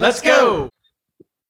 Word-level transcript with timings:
Let's 0.00 0.20
go. 0.20 0.70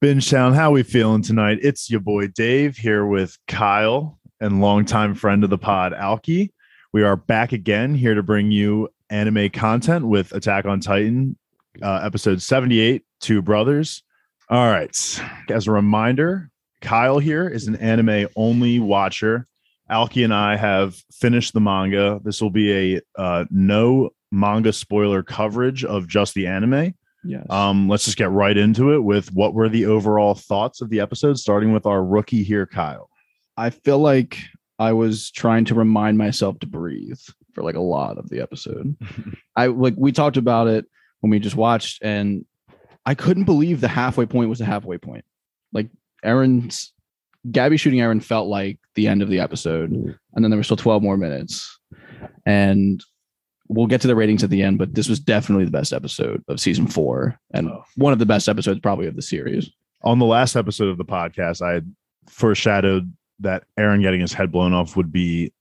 Binge 0.01 0.31
Town, 0.31 0.55
how 0.55 0.71
we 0.71 0.83
feeling 0.83 1.21
tonight? 1.21 1.59
It's 1.61 1.91
your 1.91 2.01
boy 2.01 2.29
Dave 2.29 2.79
here 2.79 3.05
with 3.05 3.37
Kyle 3.47 4.19
and 4.41 4.63
longtime 4.63 5.15
friend 5.15 5.45
of 5.45 5.51
the 5.51 5.59
pod, 5.59 5.93
Alki. 5.93 6.55
We 6.95 7.03
are 7.03 7.15
back 7.15 7.53
again 7.53 7.95
here 7.95 8.15
to 8.15 8.23
bring 8.23 8.51
you 8.51 8.89
anime 9.11 9.51
content 9.51 10.07
with 10.07 10.33
Attack 10.33 10.65
on 10.65 10.81
Titan, 10.81 11.37
uh, 11.83 12.01
episode 12.03 12.41
78, 12.41 13.05
Two 13.21 13.43
Brothers. 13.43 14.03
All 14.49 14.71
right. 14.71 14.97
As 15.51 15.67
a 15.67 15.73
reminder, 15.73 16.49
Kyle 16.81 17.19
here 17.19 17.47
is 17.47 17.69
an 17.69 17.77
anime 17.77 18.29
only 18.35 18.79
watcher. 18.79 19.47
Alki 19.91 20.23
and 20.23 20.33
I 20.33 20.57
have 20.57 20.95
finished 21.13 21.53
the 21.53 21.61
manga. 21.61 22.19
This 22.25 22.41
will 22.41 22.51
be 22.51 22.95
a 22.97 23.01
uh, 23.19 23.45
no 23.51 24.09
manga 24.33 24.73
spoiler 24.73 25.23
coverage 25.23 25.85
of 25.85 26.09
just 26.09 26.33
the 26.33 26.47
anime. 26.47 26.95
Yes. 27.25 27.47
Um, 27.51 27.89
let's 27.89 28.05
just 28.05 28.17
get 28.17 28.31
right 28.31 28.57
into 28.57 28.95
it 28.95 29.01
with 29.01 29.33
what 29.33 29.55
were 29.55 29.69
the 29.69 29.87
overall 29.87 30.35
thoughts 30.35 30.81
of 30.81 30.89
the 30.89 31.01
episode, 31.01 31.39
starting 31.39 31.73
with 31.73 31.87
our 31.87 32.05
rookie 32.05 32.43
here, 32.43 32.67
Kyle. 32.67 33.11
I 33.57 33.71
feel 33.71 33.99
like 33.99 34.39
I 34.79 34.93
was 34.93 35.31
trying 35.31 35.65
to 35.67 35.75
remind 35.75 36.17
myself 36.17 36.59
to 36.61 36.67
breathe 36.67 37.19
for 37.55 37.65
like 37.65 37.75
a 37.75 37.81
lot 37.81 38.19
of 38.19 38.29
the 38.29 38.41
episode. 38.41 38.97
I 39.57 39.67
like 39.67 39.95
we 39.97 40.13
talked 40.13 40.37
about 40.37 40.69
it 40.69 40.87
when 41.21 41.31
we 41.31 41.41
just 41.41 41.57
watched, 41.57 42.03
and 42.03 42.45
I 43.05 43.15
couldn't 43.15 43.45
believe 43.45 43.81
the 43.81 43.89
halfway 43.89 44.27
point 44.27 44.49
was 44.49 44.61
the 44.61 44.65
halfway 44.65 44.99
point. 44.99 45.25
Like 45.73 45.89
Eren's 46.25 46.93
Gabby 47.51 47.77
shooting 47.77 48.01
Eren 48.01 48.23
felt 48.23 48.49
like 48.49 48.79
the 48.95 49.09
end 49.09 49.23
of 49.23 49.29
the 49.29 49.41
episode, 49.41 49.91
and 49.91 50.17
then 50.45 50.51
there 50.51 50.59
were 50.59 50.65
still 50.65 50.77
12 50.77 51.03
more 51.03 51.17
minutes. 51.17 51.79
And 52.47 53.03
we'll 53.69 53.87
get 53.87 54.01
to 54.01 54.07
the 54.09 54.17
ratings 54.17 54.43
at 54.43 54.51
the 54.51 54.63
end, 54.63 54.79
but 54.79 54.95
this 54.95 55.09
was 55.09 55.21
definitely 55.21 55.65
the 55.65 55.71
best 55.71 55.93
episode 55.93 56.43
of 56.49 56.59
season 56.61 56.87
four, 56.87 57.39
and 57.53 57.69
Oh. 57.69 57.85
one 57.97 58.13
of 58.13 58.19
the 58.19 58.27
best 58.27 58.49
episodes 58.49 58.81
probably 58.81 59.07
of 59.07 59.17
the 59.17 59.23
series. 59.23 59.71
On 60.03 60.19
the 60.19 60.27
last 60.27 60.57
episode 60.57 60.89
of 60.89 60.97
the 60.99 61.05
podcast, 61.05 61.61
I 61.61 61.73
had 61.75 61.95
foreshadowed 62.29 63.13
that 63.41 63.65
Eren 63.79 64.03
getting 64.03 64.21
his 64.21 64.33
head 64.33 64.51
blown 64.53 64.73
off 64.73 64.97
would 64.97 65.13
be 65.13 65.53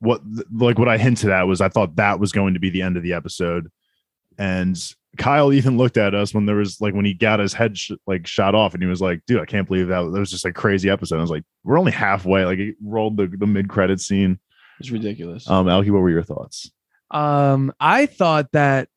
what 0.00 0.20
like 0.52 0.78
what 0.78 0.88
I 0.88 0.98
hinted 0.98 1.30
at 1.30 1.44
was 1.44 1.60
I 1.60 1.68
thought 1.68 1.96
that 1.96 2.20
was 2.20 2.32
going 2.32 2.54
to 2.54 2.60
be 2.60 2.70
the 2.70 2.82
end 2.82 2.96
of 2.96 3.02
the 3.02 3.12
episode. 3.14 3.70
And 4.38 4.76
Kyle 5.16 5.52
even 5.52 5.78
looked 5.78 5.96
at 5.96 6.14
us 6.14 6.34
when 6.34 6.44
there 6.46 6.56
was 6.56 6.80
like 6.80 6.92
when 6.94 7.04
he 7.04 7.14
got 7.14 7.38
his 7.40 7.52
head 7.54 7.78
sh- 7.78 7.92
like 8.06 8.26
shot 8.26 8.54
off, 8.54 8.74
and 8.74 8.82
he 8.82 8.88
was 8.88 9.00
like, 9.00 9.20
"Dude, 9.26 9.40
I 9.40 9.44
can't 9.46 9.66
believe 9.66 9.88
that 9.88 10.00
that 10.02 10.18
was 10.20 10.30
just 10.30 10.44
a 10.44 10.52
crazy 10.52 10.90
episode." 10.90 11.18
I 11.18 11.20
was 11.20 11.30
like, 11.30 11.44
"We're 11.62 11.78
only 11.78 11.92
halfway." 11.92 12.44
Like 12.44 12.58
it 12.58 12.74
rolled 12.82 13.16
the, 13.16 13.26
the 13.28 13.46
mid 13.46 13.68
credit 13.68 14.00
scene. 14.00 14.38
It's 14.80 14.90
ridiculous. 14.90 15.48
Um, 15.48 15.68
Alki, 15.68 15.90
what 15.90 16.02
were 16.02 16.10
your 16.10 16.24
thoughts? 16.24 16.70
Um, 17.14 17.72
I 17.80 18.06
thought 18.06 18.52
that 18.52 18.88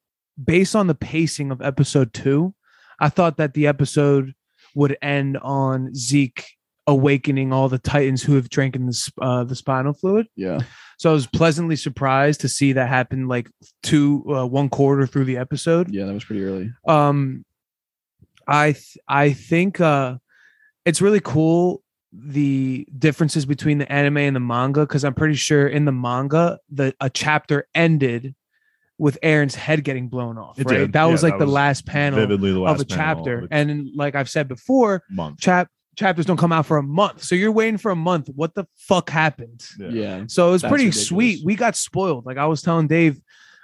based 0.44 0.76
on 0.76 0.88
the 0.88 0.96
pacing 0.96 1.52
of 1.52 1.62
episode 1.62 2.14
two, 2.14 2.54
I 3.00 3.10
thought 3.10 3.38
that 3.38 3.54
the 3.54 3.68
episode 3.68 4.34
would 4.76 4.98
end 5.02 5.38
on 5.38 5.94
Zeke 5.94 6.46
awakening 6.88 7.52
all 7.52 7.68
the 7.70 7.78
Titans 7.78 8.24
who 8.24 8.36
have 8.36 8.50
drank 8.50 8.76
in 8.76 8.88
the 8.88 9.12
uh, 9.22 9.44
the 9.44 9.56
spinal 9.56 9.94
fluid. 9.94 10.28
yeah. 10.36 10.60
So 10.98 11.12
I 11.12 11.14
was 11.14 11.28
pleasantly 11.28 11.76
surprised 11.76 12.42
to 12.42 12.50
see 12.50 12.74
that 12.74 12.90
happen 12.90 13.28
like 13.28 13.52
two 13.84 14.24
uh, 14.34 14.48
one 14.48 14.68
quarter 14.70 15.06
through 15.06 15.26
the 15.26 15.38
episode. 15.38 15.94
Yeah, 15.94 16.06
that 16.06 16.14
was 16.14 16.24
pretty 16.26 16.44
early. 16.44 16.72
Um, 16.88 17.46
I 18.48 18.72
th- 18.72 18.98
I 19.08 19.34
think 19.34 19.80
uh, 19.80 20.16
it's 20.86 21.02
really 21.02 21.20
cool 21.20 21.84
the 22.20 22.88
differences 22.98 23.46
between 23.46 23.78
the 23.78 23.92
anime 23.92 24.18
and 24.18 24.36
the 24.36 24.40
manga 24.40 24.82
because 24.82 25.04
I'm 25.04 25.14
pretty 25.14 25.36
sure 25.36 25.68
in 25.68 25.86
the 25.86 25.92
manga 25.92 26.60
the 26.70 26.96
a 27.00 27.10
chapter 27.10 27.68
ended 27.76 28.34
with 28.98 29.20
Eren's 29.22 29.54
head 29.56 29.84
getting 29.84 30.08
blown 30.10 30.38
off. 30.38 30.58
It 30.60 30.66
right, 30.66 30.78
did. 30.80 30.94
that 30.94 31.06
Yeah, 31.06 31.12
was 31.12 31.22
like 31.22 31.34
that 31.34 31.40
the 31.40 31.46
was 31.46 31.54
last 31.54 31.86
panel 31.86 32.20
Vividly, 32.20 32.52
the 32.54 32.60
last 32.60 32.82
of 32.82 32.82
a 32.82 32.86
panel 32.86 33.16
chapter, 33.16 33.38
of 33.40 33.44
a 33.52 33.54
and 33.54 33.88
like 33.96 34.16
I've 34.16 34.30
said 34.30 34.48
before, 34.48 35.04
month. 35.10 35.40
chap 35.40 35.70
chapters 35.96 36.26
don't 36.26 36.38
come 36.38 36.52
out 36.52 36.66
for 36.66 36.78
a 36.78 36.84
month, 36.84 37.24
so 37.24 37.36
you're 37.36 37.52
waiting 37.52 37.78
for 37.78 37.92
a 37.92 37.96
month. 37.96 38.30
What 38.36 38.56
the 38.56 38.66
fuck 38.76 39.10
happened? 39.10 39.64
Yeah. 39.80 40.24
So 40.28 40.50
it 40.50 40.52
was 40.54 40.62
That's 40.64 40.72
pretty 40.72 40.86
ridiculous. 40.86 41.08
sweet. 41.08 41.40
We 41.46 41.56
got 41.56 41.76
spoiled. 41.76 42.26
Like 42.26 42.38
I 42.38 42.46
was 42.48 42.62
telling 42.64 42.88
Dave 42.88 43.20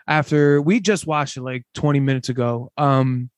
after 0.07 0.61
we 0.61 0.79
just 0.79 1.07
watched 1.07 1.37
it 1.37 1.41
like 1.41 1.63
20 1.73 1.99
minutes 1.99 2.29
ago. 2.29 2.71
Um 2.77 3.29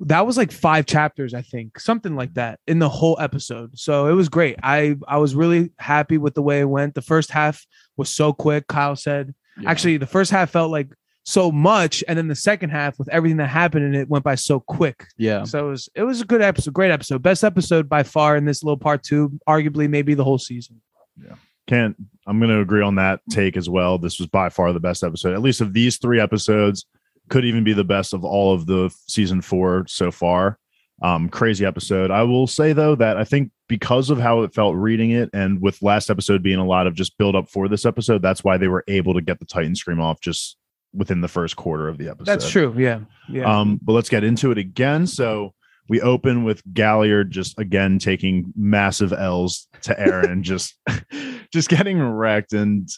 that 0.00 0.26
was 0.26 0.36
like 0.36 0.50
five 0.50 0.86
chapters, 0.86 1.34
I 1.34 1.42
think, 1.42 1.78
something 1.78 2.16
like 2.16 2.34
that 2.34 2.58
in 2.66 2.78
the 2.78 2.88
whole 2.88 3.18
episode. 3.20 3.78
So 3.78 4.06
it 4.06 4.12
was 4.12 4.28
great. 4.28 4.56
I 4.62 4.96
I 5.06 5.18
was 5.18 5.34
really 5.34 5.70
happy 5.78 6.18
with 6.18 6.34
the 6.34 6.42
way 6.42 6.60
it 6.60 6.68
went. 6.68 6.94
The 6.94 7.02
first 7.02 7.30
half 7.30 7.66
was 7.96 8.08
so 8.08 8.32
quick, 8.32 8.66
Kyle 8.66 8.96
said. 8.96 9.34
Yeah. 9.60 9.70
Actually, 9.70 9.98
the 9.98 10.06
first 10.06 10.30
half 10.30 10.50
felt 10.50 10.70
like 10.70 10.88
so 11.24 11.52
much, 11.52 12.02
and 12.08 12.16
then 12.16 12.28
the 12.28 12.34
second 12.34 12.70
half 12.70 12.98
with 12.98 13.08
everything 13.10 13.36
that 13.36 13.48
happened 13.48 13.84
and 13.84 13.94
it 13.94 14.08
went 14.08 14.24
by 14.24 14.34
so 14.34 14.58
quick. 14.60 15.06
yeah. 15.18 15.44
So 15.44 15.66
it 15.66 15.70
was 15.70 15.88
it 15.94 16.02
was 16.02 16.20
a 16.22 16.26
good 16.26 16.42
episode, 16.42 16.72
great 16.72 16.90
episode, 16.90 17.22
best 17.22 17.44
episode 17.44 17.88
by 17.88 18.02
far 18.02 18.36
in 18.36 18.46
this 18.46 18.64
little 18.64 18.78
part 18.78 19.02
two, 19.02 19.38
arguably 19.48 19.88
maybe 19.88 20.14
the 20.14 20.24
whole 20.24 20.38
season. 20.38 20.80
Yeah. 21.22 21.34
Can't 21.66 21.94
i'm 22.26 22.38
going 22.38 22.50
to 22.50 22.60
agree 22.60 22.82
on 22.82 22.96
that 22.96 23.20
take 23.30 23.56
as 23.56 23.68
well 23.68 23.98
this 23.98 24.18
was 24.18 24.28
by 24.28 24.48
far 24.48 24.72
the 24.72 24.80
best 24.80 25.02
episode 25.02 25.34
at 25.34 25.40
least 25.40 25.60
of 25.60 25.72
these 25.72 25.98
three 25.98 26.20
episodes 26.20 26.86
could 27.30 27.44
even 27.44 27.64
be 27.64 27.72
the 27.72 27.84
best 27.84 28.12
of 28.12 28.24
all 28.24 28.52
of 28.52 28.66
the 28.66 28.94
season 29.06 29.40
four 29.40 29.84
so 29.88 30.10
far 30.10 30.58
um 31.02 31.28
crazy 31.30 31.64
episode 31.64 32.10
i 32.10 32.22
will 32.22 32.46
say 32.46 32.74
though 32.74 32.94
that 32.94 33.16
i 33.16 33.24
think 33.24 33.50
because 33.68 34.10
of 34.10 34.18
how 34.18 34.42
it 34.42 34.52
felt 34.52 34.74
reading 34.76 35.12
it 35.12 35.30
and 35.32 35.62
with 35.62 35.80
last 35.80 36.10
episode 36.10 36.42
being 36.42 36.58
a 36.58 36.66
lot 36.66 36.86
of 36.86 36.94
just 36.94 37.16
build 37.16 37.34
up 37.34 37.48
for 37.48 37.68
this 37.68 37.86
episode 37.86 38.20
that's 38.20 38.44
why 38.44 38.58
they 38.58 38.68
were 38.68 38.84
able 38.88 39.14
to 39.14 39.22
get 39.22 39.38
the 39.38 39.46
titan 39.46 39.74
scream 39.74 40.00
off 40.00 40.20
just 40.20 40.58
within 40.92 41.20
the 41.20 41.28
first 41.28 41.56
quarter 41.56 41.88
of 41.88 41.98
the 41.98 42.08
episode 42.08 42.26
That's 42.26 42.50
true. 42.50 42.74
Yeah. 42.76 43.00
Yeah. 43.28 43.44
um, 43.44 43.78
but 43.82 43.92
let's 43.92 44.08
get 44.08 44.24
into 44.24 44.50
it 44.50 44.58
again. 44.58 45.06
So 45.06 45.54
we 45.88 46.00
open 46.00 46.44
with 46.44 46.62
Galliard 46.72 47.30
just 47.30 47.58
again 47.58 47.98
taking 47.98 48.52
massive 48.56 49.12
L's 49.12 49.68
to 49.82 49.94
Eren, 49.94 50.42
just 50.42 50.74
just 51.52 51.68
getting 51.68 52.00
wrecked. 52.00 52.52
And 52.52 52.88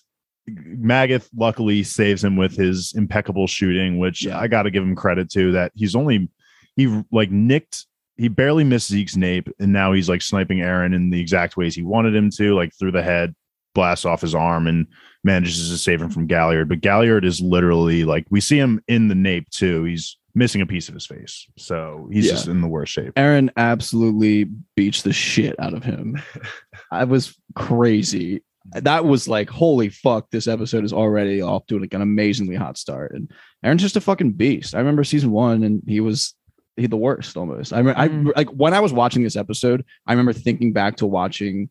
Magath 0.51 1.29
luckily 1.37 1.83
saves 1.85 2.23
him 2.25 2.37
with 2.37 2.57
his 2.57 2.93
impeccable 2.97 3.47
shooting, 3.47 3.99
which 3.99 4.25
Yeah. 4.25 4.39
I 4.39 4.49
got 4.49 4.65
to 4.65 4.71
give 4.71 4.83
him 4.83 4.97
credit 4.97 5.31
to. 5.33 5.53
That 5.53 5.73
he's 5.75 5.95
only 5.95 6.29
he 6.77 7.03
like 7.13 7.31
nicked. 7.31 7.87
He 8.17 8.29
barely 8.29 8.65
missed 8.65 8.89
Zeke's 8.91 9.17
nape, 9.17 9.49
and 9.59 9.73
now 9.73 9.93
he's 9.93 10.09
like 10.09 10.21
sniping 10.23 10.59
Eren 10.59 10.95
in 10.95 11.11
the 11.11 11.21
exact 11.21 11.57
ways 11.57 11.75
he 11.75 11.83
wanted 11.83 12.15
him 12.15 12.31
to, 12.31 12.55
like 12.55 12.73
through 12.79 12.93
the 12.93 13.03
head, 13.03 13.35
blasts 13.75 14.05
off 14.05 14.21
his 14.21 14.35
arm, 14.35 14.67
and 14.67 14.87
manages 15.25 15.71
to 15.71 15.79
save 15.79 16.03
him 16.03 16.11
from 16.11 16.27
Galliard. 16.27 16.69
But 16.69 16.81
Galliard 16.83 17.25
is 17.25 17.41
literally 17.41 18.05
like 18.05 18.27
we 18.31 18.41
see 18.41 18.59
him 18.59 18.83
in 18.89 19.09
the 19.09 19.15
nape 19.15 19.49
too. 19.51 19.85
He's 19.85 20.19
missing 20.35 20.61
a 20.61 20.67
piece 20.67 20.89
of 20.89 20.95
his 20.95 21.07
face, 21.07 21.47
so 21.57 22.09
he's 22.13 22.27
Yeah. 22.27 22.33
just 22.33 22.49
in 22.49 22.61
the 22.61 22.69
worst 22.69 22.93
shape. 22.93 23.15
Eren 23.15 23.49
absolutely 23.57 24.45
beats 24.77 25.03
the 25.03 25.13
shit 25.13 25.55
out 25.61 25.75
of 25.75 25.85
him. 25.85 26.21
I 26.91 27.05
was 27.05 27.37
crazy. 27.55 28.43
That 28.73 29.05
was 29.05 29.29
like, 29.29 29.51
holy 29.51 29.89
fuck, 29.89 30.31
this 30.31 30.47
episode 30.47 30.85
is 30.85 30.93
already 30.93 31.43
off 31.43 31.67
to 31.67 31.79
like 31.79 31.95
an 31.95 32.03
amazingly 32.03 32.55
hot 32.57 32.79
start. 32.79 33.13
And 33.15 33.31
Eren's 33.65 33.83
just 33.83 33.97
a 33.97 34.01
fucking 34.01 34.33
beast. 34.33 34.75
I 34.75 34.79
remember 34.79 35.05
season 35.05 35.31
one 35.33 35.63
and 35.65 35.83
he 35.87 36.01
was 36.01 36.35
he 36.77 36.87
the 36.87 36.97
worst 36.97 37.37
almost. 37.37 37.73
I 37.73 37.79
remember 37.79 38.01
I 38.01 38.09
Mm. 38.09 38.33
like 38.37 38.49
when 38.51 38.73
I 38.75 38.81
was 38.81 38.93
watching 38.93 39.23
this 39.23 39.37
episode, 39.37 39.85
I 40.07 40.13
remember 40.13 40.33
thinking 40.33 40.73
back 40.73 40.97
to 40.97 41.07
watching 41.07 41.69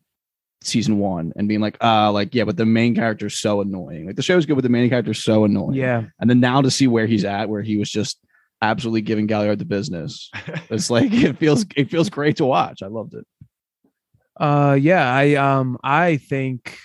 season 0.62 0.98
one 0.98 1.32
and 1.34 1.48
being 1.48 1.60
like, 1.60 1.76
uh, 1.82 2.12
like, 2.12 2.34
yeah, 2.34 2.44
but 2.44 2.56
the 2.56 2.64
main 2.66 2.94
character's 2.94 3.38
so 3.40 3.60
annoying. 3.60 4.06
Like 4.06 4.14
the 4.16 4.22
show's 4.22 4.46
good, 4.46 4.54
but 4.54 4.62
the 4.62 4.68
main 4.68 4.88
character's 4.88 5.22
so 5.24 5.44
annoying. 5.44 5.74
yeah. 5.74 6.04
And 6.20 6.30
then 6.30 6.38
now 6.40 6.62
to 6.62 6.70
see 6.70 6.86
where 6.86 7.06
he's 7.06 7.24
at, 7.24 7.48
where 7.48 7.62
he 7.62 7.76
was 7.78 7.90
just 7.90 8.18
absolutely 8.60 9.00
giving 9.00 9.26
Galliard 9.26 9.58
the 9.58 9.64
business. 9.64 10.30
It's 10.70 10.88
like 10.88 11.12
it 11.12 11.36
feels 11.38 11.64
it 11.76 11.90
feels 11.90 12.08
great 12.10 12.36
to 12.36 12.44
watch. 12.46 12.80
I 12.82 12.86
loved 12.86 13.14
it. 13.14 13.26
Uh 14.38 14.76
yeah, 14.80 15.12
I 15.12 15.34
um 15.34 15.78
I 15.84 16.16
think 16.16 16.78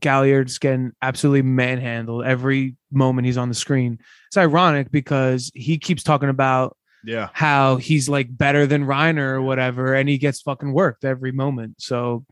Galliard's 0.00 0.58
getting 0.58 0.92
absolutely 1.00 1.42
manhandled 1.42 2.24
every 2.24 2.76
moment 2.90 3.26
he's 3.26 3.38
on 3.38 3.48
the 3.48 3.54
screen. 3.54 3.98
It's 4.28 4.36
ironic 4.36 4.90
because 4.90 5.50
he 5.54 5.78
keeps 5.78 6.02
talking 6.02 6.28
about 6.28 6.76
Yeah, 7.04 7.28
how 7.32 7.76
he's 7.76 8.08
like 8.08 8.36
better 8.36 8.66
than 8.66 8.84
Reiner 8.84 9.32
or 9.34 9.42
whatever, 9.42 9.94
and 9.94 10.08
he 10.08 10.18
gets 10.18 10.40
fucking 10.42 10.72
worked 10.72 11.04
every 11.04 11.30
moment. 11.32 11.76
So 11.78 12.24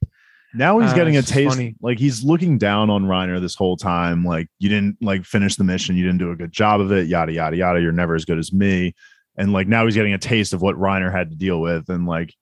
now 0.52 0.80
he's 0.80 0.90
Uh, 0.90 0.96
getting 0.96 1.16
a 1.16 1.22
taste. 1.22 1.54
funny. 1.54 1.76
Like 1.80 1.98
he's 2.00 2.24
looking 2.24 2.58
down 2.58 2.90
on 2.90 3.04
Reiner 3.04 3.40
this 3.40 3.54
whole 3.54 3.76
time. 3.76 4.24
Like 4.24 4.48
you 4.58 4.68
didn't 4.68 4.96
like 5.00 5.24
finish 5.24 5.54
the 5.54 5.62
mission. 5.64 5.96
You 5.96 6.02
didn't 6.04 6.18
do 6.18 6.32
a 6.32 6.36
good 6.36 6.50
job 6.52 6.80
of 6.80 6.90
it. 6.90 7.06
Yada 7.06 7.32
yada 7.32 7.56
yada. 7.56 7.80
You're 7.80 7.92
never 7.92 8.16
as 8.16 8.24
good 8.24 8.38
as 8.38 8.52
me. 8.52 8.94
And 9.36 9.52
like 9.52 9.68
now 9.68 9.84
he's 9.84 9.94
getting 9.94 10.12
a 10.12 10.18
taste 10.18 10.52
of 10.52 10.60
what 10.60 10.74
Reiner 10.74 11.12
had 11.12 11.30
to 11.30 11.36
deal 11.36 11.60
with. 11.60 11.88
And 11.88 12.04
like 12.06 12.34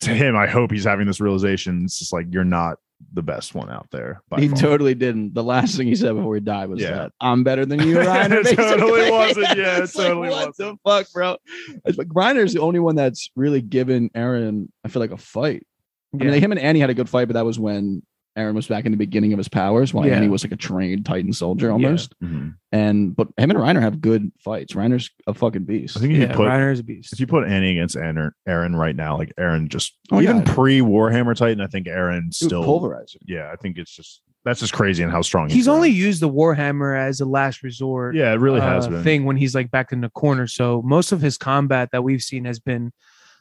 to 0.00 0.10
him, 0.10 0.36
I 0.36 0.46
hope 0.46 0.70
he's 0.70 0.84
having 0.84 1.06
this 1.06 1.20
realization. 1.20 1.82
It's 1.84 1.98
just 1.98 2.12
like 2.12 2.26
you're 2.30 2.44
not 2.44 2.78
the 3.12 3.22
best 3.22 3.54
one 3.54 3.70
out 3.70 3.86
there. 3.90 4.22
he 4.38 4.48
far. 4.48 4.56
totally 4.58 4.94
didn't. 4.94 5.34
The 5.34 5.42
last 5.44 5.76
thing 5.76 5.86
he 5.86 5.94
said 5.96 6.14
before 6.16 6.34
he 6.34 6.40
died 6.40 6.68
was 6.70 6.80
Yeah. 6.80 6.90
that 6.92 7.12
I'm 7.20 7.44
better 7.44 7.66
than 7.66 7.80
you, 7.80 7.96
Reiner. 7.96 8.44
It 8.44 8.56
totally 8.56 9.10
wasn't. 9.10 9.56
Yeah, 9.58 9.76
it 9.78 9.82
It's 9.84 9.94
like, 9.96 10.06
totally 10.08 10.28
what 10.30 10.56
the 10.56 10.76
fuck, 10.84 11.06
bro? 11.12 11.36
It's 11.84 11.98
like 11.98 12.08
Reiner's 12.08 12.54
the 12.54 12.60
only 12.60 12.80
one 12.80 12.94
that's 12.96 13.30
really 13.36 13.60
given 13.60 14.08
Eren, 14.10 14.68
I 14.84 14.88
feel 14.88 15.00
like, 15.00 15.10
a 15.10 15.18
fight. 15.18 15.66
I 16.14 16.16
mean, 16.18 16.30
like, 16.30 16.42
him 16.42 16.52
and 16.52 16.60
Annie 16.60 16.80
had 16.80 16.88
a 16.88 16.94
good 16.94 17.08
fight, 17.10 17.26
but 17.28 17.34
that 17.34 17.44
was 17.44 17.58
when 17.58 18.02
Eren 18.36 18.54
was 18.54 18.66
back 18.66 18.84
in 18.84 18.92
the 18.92 18.98
beginning 18.98 19.32
of 19.32 19.38
his 19.38 19.48
powers, 19.48 19.94
while 19.94 20.06
Yeah. 20.06 20.16
Annie 20.16 20.28
was 20.28 20.44
like 20.44 20.52
a 20.52 20.56
trained 20.56 21.06
Titan 21.06 21.32
soldier 21.32 21.70
almost. 21.72 22.14
Mhm. 22.22 22.54
And 22.72 23.16
but 23.16 23.28
him 23.38 23.50
and 23.50 23.58
Reiner 23.58 23.80
have 23.80 24.00
good 24.00 24.30
fights. 24.44 24.74
Reiner's 24.74 25.10
a 25.26 25.32
fucking 25.34 25.64
beast. 25.64 25.96
I 25.96 26.00
think 26.00 26.12
if 26.12 26.18
Yeah, 26.20 26.28
you 26.30 26.34
put 26.34 26.48
Reiner 26.48 26.72
is 26.72 26.80
a 26.80 26.84
beast. 26.84 27.12
if 27.12 27.20
you 27.20 27.26
put 27.26 27.48
Annie 27.48 27.72
against 27.72 27.96
Eren, 27.96 28.30
Eren 28.48 28.76
right 28.76 28.94
now, 28.94 29.16
like 29.16 29.32
Eren 29.38 29.68
just 29.68 29.96
Oh 30.12 30.20
even 30.20 30.38
God. 30.44 30.46
pre 30.46 30.80
Warhammer 30.80 31.34
Titan, 31.34 31.60
I 31.62 31.66
think 31.66 31.86
Eren 31.86 32.32
still 32.34 32.62
pulverizer. 32.64 33.16
Yeah, 33.24 33.50
I 33.52 33.56
think 33.56 33.78
it's 33.78 33.94
just 33.94 34.22
that's 34.44 34.60
just 34.60 34.72
crazy 34.74 35.02
and 35.02 35.10
how 35.10 35.22
strong 35.22 35.48
He's 35.48 35.64
grown. 35.64 35.76
only 35.78 35.90
used 35.90 36.20
the 36.22 36.30
Warhammer 36.30 36.96
as 36.96 37.20
a 37.20 37.24
last 37.24 37.62
resort. 37.64 38.14
Yeah, 38.14 38.32
it 38.32 38.36
really 38.38 38.60
has 38.60 38.86
uh, 38.86 38.90
been. 38.90 39.02
thing 39.02 39.24
when 39.24 39.36
he's 39.36 39.54
like 39.54 39.70
back 39.72 39.90
in 39.92 40.02
the 40.02 40.10
corner. 40.10 40.46
So 40.46 40.82
most 40.82 41.10
of 41.10 41.20
his 41.20 41.36
combat 41.36 41.88
that 41.92 42.04
we've 42.04 42.22
seen 42.22 42.44
has 42.44 42.60
been 42.60 42.92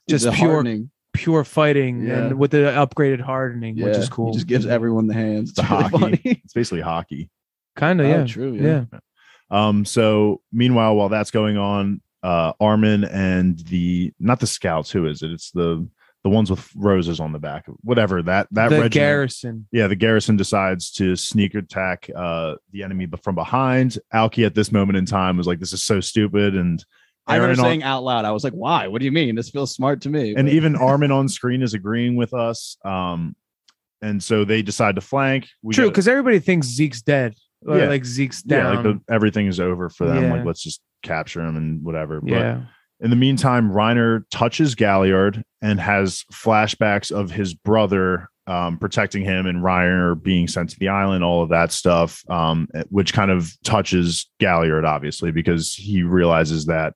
just 0.09 0.25
The 0.25 0.31
pure 0.31 0.50
hardening. 0.51 0.89
Pure 1.15 1.44
fighting 1.44 2.06
Yeah. 2.06 2.25
and 2.27 2.38
with 2.39 2.51
the 2.51 2.57
upgraded 2.57 3.21
hardening, 3.21 3.75
which 3.81 3.97
is 3.97 4.09
cool. 4.09 4.27
He 4.31 4.33
just 4.33 4.47
gives 4.47 4.65
everyone 4.65 5.07
the 5.07 5.13
hands. 5.13 5.51
It's 5.51 5.59
It's 5.59 5.69
really 5.69 5.83
hockey. 5.83 5.97
funny. 6.00 6.19
It's 6.44 6.53
basically 6.53 6.81
hockey. 6.81 7.29
kind 7.75 8.00
of 8.01 8.07
Oh, 8.07 8.09
yeah. 8.09 8.25
true. 8.25 8.53
yeah. 8.53 8.85
Yeah. 8.91 9.00
Um, 9.51 9.85
so 9.85 10.41
meanwhile, 10.51 10.95
while 10.95 11.09
that's 11.09 11.31
going 11.31 11.57
on, 11.57 12.01
uh 12.23 12.53
Armin 12.59 13.03
and 13.03 13.59
the 13.67 14.12
not 14.19 14.39
the 14.39 14.47
scouts, 14.47 14.89
who 14.91 15.06
is 15.06 15.21
it? 15.21 15.31
It's 15.31 15.51
the 15.51 15.88
the 16.23 16.29
ones 16.29 16.50
with 16.50 16.67
roses 16.75 17.19
on 17.19 17.31
the 17.33 17.38
back. 17.39 17.65
Whatever 17.81 18.23
that 18.23 18.47
that 18.51 18.69
the 18.69 18.75
regiment. 18.77 18.94
garrison. 18.94 19.67
yeah, 19.71 19.85
the 19.85 19.95
garrison 19.95 20.35
decides 20.35 20.89
to 20.94 21.15
sneak 21.15 21.53
attack 21.53 22.09
uh 22.15 22.56
the 22.71 22.81
enemy 22.81 23.06
but 23.06 23.23
from 23.23 23.35
behind. 23.35 24.00
Alki 24.12 24.44
at 24.44 24.56
this 24.56 24.71
moment 24.71 24.97
in 24.97 25.06
time 25.06 25.38
was 25.38 25.45
like, 25.45 25.59
This 25.59 25.73
is 25.73 25.83
so 25.83 26.00
stupid. 26.01 26.56
And 26.56 26.83
I 27.27 27.38
remember 27.38 27.62
saying 27.62 27.83
out 27.83 28.04
loud, 28.04 28.24
I 28.25 28.31
was 28.31 28.44
like, 28.44 28.54
why? 28.54 28.88
What 28.88 29.00
do 29.00 29.06
you 29.06 29.12
mean? 29.12 29.36
This 29.36 29.50
feels 29.50 29.74
smart 29.74 30.01
to 30.01 30.10
me. 30.10 30.36
and 30.36 30.48
But- 30.48 30.54
even 30.54 30.75
Armin 30.75 31.12
on 31.12 31.27
screen 31.27 31.62
is 31.63 31.74
agreeing 31.74 32.16
with 32.16 32.33
us. 32.33 32.77
Um, 32.86 33.36
and 34.01 34.22
so 34.22 34.45
they 34.45 34.62
decide 34.62 34.95
to 34.95 35.01
flank. 35.01 35.48
We 35.63 35.74
True, 35.74 35.89
because 35.89 36.07
everybody 36.07 36.39
thinks 36.39 36.68
Zeke's 36.68 37.01
dead. 37.01 37.33
Or 37.66 37.77
Yeah. 37.80 37.88
like 37.88 38.06
Zeke's 38.06 38.44
yeah, 38.45 38.57
down. 38.57 38.75
like 38.75 38.83
the, 38.83 39.13
everything 39.13 39.48
is 39.48 39.60
over 39.60 39.89
for 39.89 40.06
them. 40.06 40.30
Like 40.30 40.45
let's 40.45 40.62
just 40.62 40.81
capture 41.01 41.42
him 41.42 41.56
and 41.56 41.83
whatever. 41.83 42.22
But 42.22 42.30
yeah. 42.30 42.62
in 43.00 43.10
the 43.10 43.16
meantime, 43.16 43.72
Reiner 43.72 44.24
touches 44.30 44.75
Galliard 44.75 45.44
and 45.63 45.80
has 45.80 46.24
flashbacks 46.31 47.12
of 47.12 47.31
his 47.31 47.56
brother 47.56 48.30
um, 48.48 48.77
protecting 48.77 49.24
him 49.24 49.48
and 49.48 49.63
Reiner 49.63 50.22
being 50.22 50.48
sent 50.48 50.69
to 50.72 50.80
the 50.80 50.89
island, 50.89 51.24
all 51.24 51.42
of 51.42 51.50
that 51.50 51.72
stuff, 51.72 52.22
um, 52.30 52.68
which 52.89 53.12
kind 53.13 53.31
of 53.31 53.51
touches 53.63 54.30
Galliard, 54.39 54.86
obviously, 54.86 55.31
because 55.31 55.74
he 55.74 56.04
realizes 56.04 56.68
that 56.68 56.94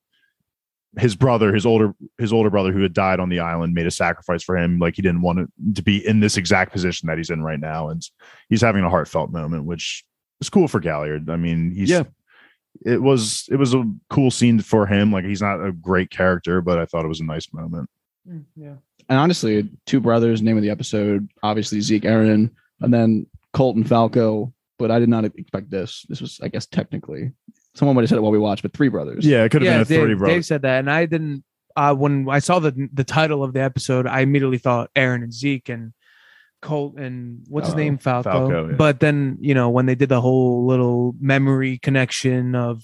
his 0.97 1.15
brother, 1.15 1.53
his 1.53 1.65
older 1.65 1.93
his 2.17 2.33
older 2.33 2.49
brother 2.49 2.71
who 2.71 2.81
had 2.81 2.93
died 2.93 3.19
on 3.19 3.29
the 3.29 3.39
island, 3.39 3.73
made 3.73 3.85
a 3.85 3.91
sacrifice 3.91 4.41
for 4.43 4.57
him. 4.57 4.79
Like 4.79 4.95
he 4.95 5.01
didn't 5.01 5.21
want 5.21 5.49
to 5.75 5.83
be 5.83 6.05
in 6.05 6.19
this 6.19 6.35
exact 6.37 6.71
position 6.71 7.07
that 7.07 7.17
he's 7.17 7.29
in 7.29 7.43
right 7.43 7.59
now, 7.59 7.89
and 7.89 8.01
he's 8.49 8.61
having 8.61 8.83
a 8.83 8.89
heartfelt 8.89 9.31
moment, 9.31 9.65
which 9.65 10.03
is 10.41 10.49
cool 10.49 10.67
for 10.67 10.79
Galliard. 10.79 11.29
I 11.29 11.35
mean, 11.35 11.71
he's 11.71 11.89
Yeah. 11.89 12.03
it 12.85 13.01
was 13.01 13.47
it 13.51 13.57
was 13.57 13.73
a 13.75 13.83
cool 14.09 14.31
scene 14.31 14.59
for 14.61 14.87
him. 14.87 15.11
Like 15.11 15.25
he's 15.25 15.41
not 15.41 15.63
a 15.63 15.71
great 15.71 16.09
character, 16.09 16.61
but 16.61 16.79
I 16.79 16.85
thought 16.85 17.05
it 17.05 17.09
was 17.09 17.19
a 17.21 17.25
nice 17.25 17.53
moment. 17.53 17.89
Mm, 18.27 18.43
yeah. 18.55 18.75
and 19.09 19.19
honestly, 19.19 19.69
two 19.85 19.99
brothers, 19.99 20.41
name 20.41 20.57
of 20.57 20.63
the 20.63 20.69
episode, 20.69 21.29
obviously 21.43 21.81
Zeke, 21.81 22.03
Eren, 22.03 22.49
and 22.81 22.93
then 22.93 23.27
Colton 23.53 23.83
Falco. 23.83 24.53
But 24.79 24.91
I 24.91 24.99
did 24.99 25.09
not 25.09 25.25
expect 25.25 25.69
this. 25.69 26.05
This 26.07 26.21
was, 26.21 26.39
I 26.41 26.47
guess, 26.47 26.65
technically, 26.65 27.31
someone 27.75 27.95
might 27.95 28.01
have 28.03 28.09
said 28.09 28.17
it 28.17 28.21
while 28.21 28.31
we 28.31 28.39
watched, 28.39 28.61
but 28.63 28.73
three 28.73 28.89
brothers. 28.89 29.25
Yeah, 29.25 29.43
it 29.43 29.49
could 29.49 29.61
have 29.61 29.67
Yeah, 29.67 29.73
been 29.75 29.81
a 29.81 29.85
three 29.85 29.97
Brothers. 29.97 30.17
brother. 30.19 30.33
Dave 30.35 30.45
said 30.45 30.61
that, 30.63 30.79
and 30.79 30.89
I 30.91 31.05
didn't. 31.05 31.43
Uh, 31.75 31.93
when 31.95 32.27
I 32.29 32.39
saw 32.39 32.59
the 32.59 32.89
the 32.93 33.03
title 33.03 33.43
of 33.43 33.53
the 33.53 33.61
episode, 33.61 34.05
I 34.07 34.21
immediately 34.21 34.57
thought 34.57 34.89
Eren 34.95 35.23
and 35.23 35.33
Zeke 35.33 35.69
and 35.69 35.93
Colt 36.61 36.97
and 36.97 37.41
what's 37.47 37.67
his 37.67 37.75
Uh, 37.75 37.77
name 37.77 37.97
Falco. 37.97 38.29
Falco, 38.31 38.69
yeah. 38.69 38.75
But 38.75 38.99
then 38.99 39.37
you 39.39 39.53
know 39.53 39.69
when 39.69 39.85
they 39.85 39.95
did 39.95 40.09
the 40.09 40.19
whole 40.19 40.65
little 40.65 41.15
memory 41.21 41.77
connection 41.77 42.53
of 42.55 42.83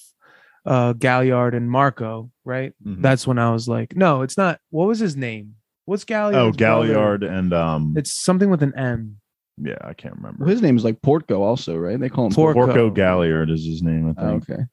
uh 0.66 0.94
Galliard 0.94 1.54
and 1.54 1.70
Marco, 1.70 2.32
right? 2.46 2.74
Mhm. 2.86 3.02
That's 3.02 3.28
when 3.28 3.38
I 3.38 3.52
was 3.52 3.68
like, 3.68 3.96
no, 3.96 4.22
it's 4.22 4.38
not. 4.38 4.60
What 4.70 4.88
was 4.88 5.00
his 5.00 5.18
name? 5.18 5.56
What's 5.86 6.06
Galliard? 6.06 6.42
oh 6.42 6.52
Galliard 6.54 7.24
and 7.24 7.54
um 7.54 7.94
It's 7.98 8.14
something 8.24 8.50
with 8.50 8.64
an 8.64 8.74
M. 8.78 9.18
yeah, 9.62 9.78
I 9.82 9.94
can't 9.94 10.16
remember. 10.16 10.46
Well, 10.46 10.50
his 10.52 10.62
name 10.62 10.78
is 10.78 10.84
like 10.86 11.02
Porco, 11.02 11.42
also, 11.42 11.76
right? 11.76 12.00
They 12.00 12.08
call 12.10 12.28
him 12.28 12.34
Por- 12.34 12.54
Porco 12.54 12.74
Porco. 12.74 12.90
Galliard 12.92 13.50
is 13.50 13.66
his 13.66 13.84
name, 13.84 14.16
I 14.18 14.22
Oh, 14.22 14.30
okay, 14.36 14.64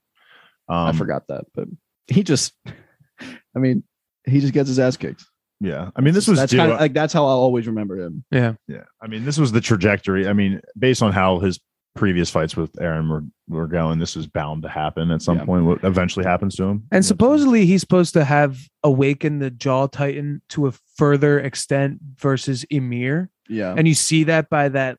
Um, 0.68 0.76
I 0.88 0.92
forgot 0.92 1.24
that, 1.28 1.44
but 1.54 1.68
he 2.06 2.22
just, 2.22 2.52
I 3.20 3.58
mean, 3.58 3.82
he 4.26 4.40
just 4.40 4.52
gets 4.52 4.68
his 4.68 4.78
ass 4.78 4.96
kicked. 4.96 5.24
Yeah, 5.60 5.90
I 5.94 6.00
mean, 6.00 6.12
this 6.14 6.26
was 6.26 6.38
that's 6.40 6.50
due- 6.50 6.58
kind 6.58 6.72
of 6.72 6.80
like 6.80 6.92
that's 6.92 7.12
how 7.12 7.22
I'll 7.24 7.38
always 7.38 7.66
remember 7.68 7.96
him. 8.00 8.24
Yeah. 8.32 8.54
yeah. 8.66 8.82
I 9.00 9.06
mean, 9.06 9.24
this 9.24 9.38
was 9.38 9.52
the 9.52 9.60
trajectory. 9.60 10.26
I 10.26 10.32
mean, 10.32 10.60
based 10.78 11.02
on 11.02 11.12
how 11.12 11.38
his 11.38 11.60
previous 11.94 12.30
fights 12.30 12.56
with 12.56 12.72
Eren 12.74 13.08
were 13.08 13.22
were 13.48 13.68
going, 13.68 13.98
this 14.00 14.16
was 14.16 14.26
bound 14.26 14.62
to 14.64 14.68
happen 14.68 15.10
at 15.12 15.22
some 15.22 15.36
Yeah. 15.38 15.44
point. 15.44 15.64
What 15.66 15.84
eventually 15.84 16.24
happens 16.24 16.56
to 16.56 16.64
him, 16.64 16.84
And 16.90 17.04
supposedly 17.04 17.64
he's 17.66 17.80
supposed 17.82 18.14
to 18.14 18.24
have 18.24 18.58
awakened 18.82 19.40
the 19.42 19.50
Jaw 19.50 19.86
Titan 19.88 20.42
to 20.48 20.66
a 20.68 20.72
further 20.96 21.38
extent 21.38 21.98
versus 22.18 22.64
Ymir. 22.70 23.30
Yeah, 23.48 23.74
And 23.76 23.86
you 23.86 23.94
see 23.94 24.24
that 24.24 24.48
by 24.50 24.68
that 24.70 24.98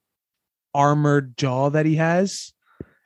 armored 0.76 1.36
jaw 1.38 1.70
that 1.72 1.86
he 1.86 1.96
has. 1.96 2.53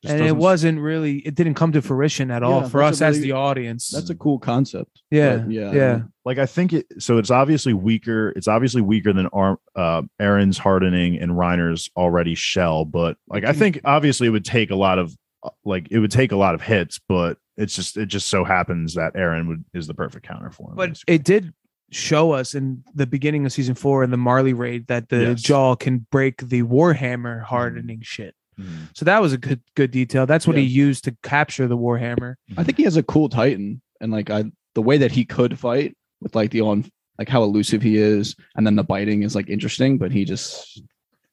Just 0.08 0.18
and 0.20 0.26
it 0.28 0.36
wasn't 0.36 0.80
really 0.80 1.20
it 1.20 1.36
didn't 1.36 1.54
come 1.56 1.72
to 1.74 1.82
fruition 1.82 2.32
at 2.32 2.44
all 2.44 2.62
Yeah, 2.62 2.68
for 2.70 2.84
us 2.84 3.02
a 3.02 3.06
as 3.06 3.20
the 3.20 3.34
audience. 3.34 3.90
that's 3.90 4.10
a 4.10 4.16
cool 4.16 4.40
concept. 4.40 5.02
yeah. 5.12 5.46
Yeah. 5.48 5.72
yeah, 5.72 5.74
Yeah. 5.74 6.00
like 6.26 6.38
I 6.38 6.46
think 6.46 6.74
it. 6.74 6.86
So 7.00 7.18
it's 7.18 7.32
obviously 7.32 7.74
weaker. 7.74 8.30
It's 8.36 8.48
obviously 8.48 8.82
weaker 8.82 9.14
than 9.14 9.28
Ar- 9.28 9.60
uh, 9.76 10.02
Eren's 10.22 10.58
hardening 10.58 11.18
and 11.18 11.32
Reiner's 11.32 11.90
already 11.96 12.36
shell. 12.36 12.86
But 12.86 13.18
like 13.28 13.44
I 13.44 13.54
think 13.54 13.82
obviously 13.86 14.28
it 14.28 14.32
would 14.32 14.46
take 14.46 14.72
a 14.72 14.76
lot 14.76 15.00
of 15.00 15.16
uh, 15.44 15.50
like 15.66 15.88
it 15.92 16.00
would 16.00 16.12
take 16.12 16.32
a 16.32 16.38
lot 16.38 16.56
of 16.56 16.62
hits. 16.62 17.00
But 17.08 17.38
it's 17.58 17.76
just 17.76 17.98
it 17.98 18.06
just 18.08 18.28
so 18.28 18.44
happens 18.44 18.94
that 18.96 19.14
Eren 19.16 19.48
would 19.48 19.66
is 19.74 19.88
the 19.88 19.94
perfect 19.94 20.26
counter 20.28 20.52
for 20.52 20.70
him. 20.72 20.76
But 20.76 20.90
basically. 20.92 21.16
it 21.16 21.24
did 21.24 21.54
show 21.90 22.34
us 22.34 22.54
in 22.54 22.84
the 22.96 23.08
beginning 23.08 23.46
of 23.46 23.52
season 23.54 23.74
four 23.74 24.04
in 24.04 24.12
the 24.12 24.18
Marley 24.18 24.52
raid 24.54 24.88
that 24.88 25.08
the 25.08 25.22
Yes. 25.22 25.42
jaw 25.42 25.74
can 25.76 26.06
break 26.12 26.38
the 26.50 26.62
Warhammer 26.64 27.42
hardening 27.42 28.02
shit. 28.04 28.36
Mhm. 28.60 28.90
So 28.96 29.06
that 29.06 29.22
was 29.22 29.34
a 29.34 29.38
good 29.38 29.62
good 29.76 29.92
detail. 29.92 30.26
That's 30.26 30.48
what 30.48 30.56
Yeah. 30.56 30.64
he 30.64 30.68
used 30.70 31.04
to 31.06 31.16
capture 31.24 31.68
the 31.68 31.78
Warhammer. 31.78 32.36
I 32.58 32.64
think 32.64 32.78
he 32.78 32.84
has 32.84 32.98
a 32.98 33.04
cool 33.04 33.30
Titan, 33.30 33.82
and 34.02 34.12
like 34.12 34.30
I, 34.30 34.46
the 34.76 34.82
way 34.82 34.98
that 34.98 35.12
he 35.12 35.26
could 35.26 35.58
fight 35.60 35.96
with 36.22 36.36
like 36.36 36.52
the 36.52 36.62
on, 36.62 36.86
like 37.20 37.30
how 37.30 37.44
elusive 37.44 37.82
he 37.82 37.98
is, 37.98 38.36
and 38.56 38.66
then 38.66 38.76
the 38.76 38.84
biting 38.84 39.24
is 39.24 39.36
like 39.36 39.50
interesting. 39.50 39.98
But 39.98 40.12
he 40.12 40.26
just, 40.26 40.82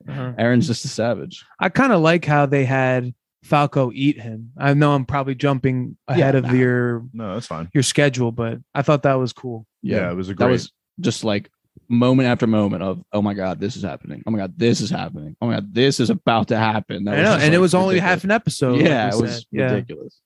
Eren's 0.06 0.66
just 0.66 0.84
a 0.84 0.88
savage. 0.88 1.44
I 1.60 1.68
kind 1.70 1.92
of 1.92 2.00
like 2.00 2.24
how 2.24 2.46
they 2.46 2.64
had 2.64 3.14
Falco 3.42 3.90
eat 3.94 4.20
him. 4.20 4.52
I 4.56 4.72
know 4.74 4.94
I'm 4.94 5.04
probably 5.06 5.34
jumping 5.34 5.96
ahead 6.08 6.34
Yeah, 6.34 6.38
of 6.38 6.44
nah. 6.46 6.52
your 6.52 7.04
no, 7.12 7.34
that's 7.34 7.46
fine. 7.46 7.68
your 7.74 7.82
schedule, 7.82 8.32
but 8.32 8.58
I 8.74 8.82
thought 8.82 9.02
that 9.02 9.14
was 9.14 9.32
cool. 9.32 9.66
Yeah, 9.82 10.10
it 10.10 10.14
was 10.14 10.28
a 10.28 10.32
that 10.34 10.36
great. 10.44 10.50
was 10.52 10.72
just 11.00 11.24
like 11.24 11.50
moment 11.88 12.28
after 12.28 12.46
moment 12.46 12.82
of 12.82 13.02
oh 13.12 13.22
my 13.22 13.34
god 13.34 13.60
this 13.60 13.76
is 13.76 13.82
happening 13.82 14.22
oh 14.26 14.30
my 14.30 14.38
god 14.38 14.52
this 14.56 14.80
is 14.80 14.90
happening 14.90 15.36
oh 15.40 15.46
my 15.46 15.54
god 15.54 15.72
this 15.74 16.00
is 16.00 16.10
about 16.10 16.48
to 16.48 16.56
happen 16.56 17.04
That 17.04 17.14
I 17.14 17.16
know, 17.18 17.22
just, 17.34 17.44
and 17.44 17.54
it 17.54 17.58
like, 17.58 17.62
was 17.62 17.74
only 17.74 17.94
ridiculous. 17.94 18.10
half 18.10 18.24
an 18.24 18.30
episode. 18.30 18.80
yeah 18.80 19.10
we 19.10 19.18
it 19.18 19.22
was 19.22 19.46
yeah. 19.50 19.72
ridiculous 19.72 20.20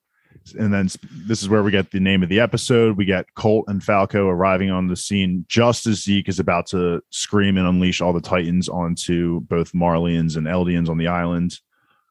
and 0.57 0.73
then 0.73 0.89
this 1.27 1.41
is 1.41 1.49
where 1.49 1.63
we 1.63 1.71
get 1.71 1.91
the 1.91 1.99
name 1.99 2.23
of 2.23 2.29
the 2.29 2.39
episode. 2.39 2.97
We 2.97 3.05
get 3.05 3.33
Colt 3.35 3.65
and 3.67 3.83
Falco 3.83 4.27
arriving 4.27 4.71
on 4.71 4.87
the 4.87 4.95
scene 4.95 5.45
just 5.47 5.85
as 5.85 6.03
Zeke 6.03 6.29
is 6.29 6.39
about 6.39 6.67
to 6.67 7.01
scream 7.09 7.57
and 7.57 7.67
unleash 7.67 8.01
all 8.01 8.13
the 8.13 8.21
Titans 8.21 8.69
onto 8.69 9.41
both 9.41 9.73
Marleyans 9.73 10.37
and 10.37 10.47
Eldians 10.47 10.89
on 10.89 10.97
the 10.97 11.07
island. 11.07 11.59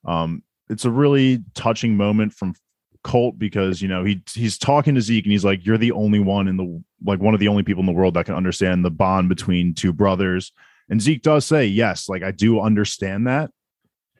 Um, 0.04 0.42
it's 0.68 0.84
a 0.84 0.90
really 0.90 1.42
touching 1.54 1.96
moment 1.96 2.32
from 2.32 2.54
Colt 3.04 3.38
because 3.38 3.80
you 3.80 3.88
know 3.88 4.04
he 4.04 4.22
he's 4.32 4.58
talking 4.58 4.94
to 4.94 5.00
Zeke 5.00 5.24
and 5.24 5.32
he's 5.32 5.44
like, 5.44 5.64
"You're 5.64 5.78
the 5.78 5.92
only 5.92 6.20
one 6.20 6.48
in 6.48 6.56
the 6.56 6.82
like 7.04 7.20
one 7.20 7.34
of 7.34 7.40
the 7.40 7.48
only 7.48 7.62
people 7.62 7.80
in 7.80 7.86
the 7.86 7.92
world 7.92 8.14
that 8.14 8.26
can 8.26 8.34
understand 8.34 8.84
the 8.84 8.90
bond 8.90 9.28
between 9.28 9.74
two 9.74 9.92
brothers." 9.92 10.52
And 10.88 11.00
Zeke 11.00 11.22
does 11.22 11.44
say, 11.44 11.66
"Yes, 11.66 12.08
like 12.08 12.22
I 12.22 12.32
do 12.32 12.60
understand 12.60 13.26
that." 13.26 13.50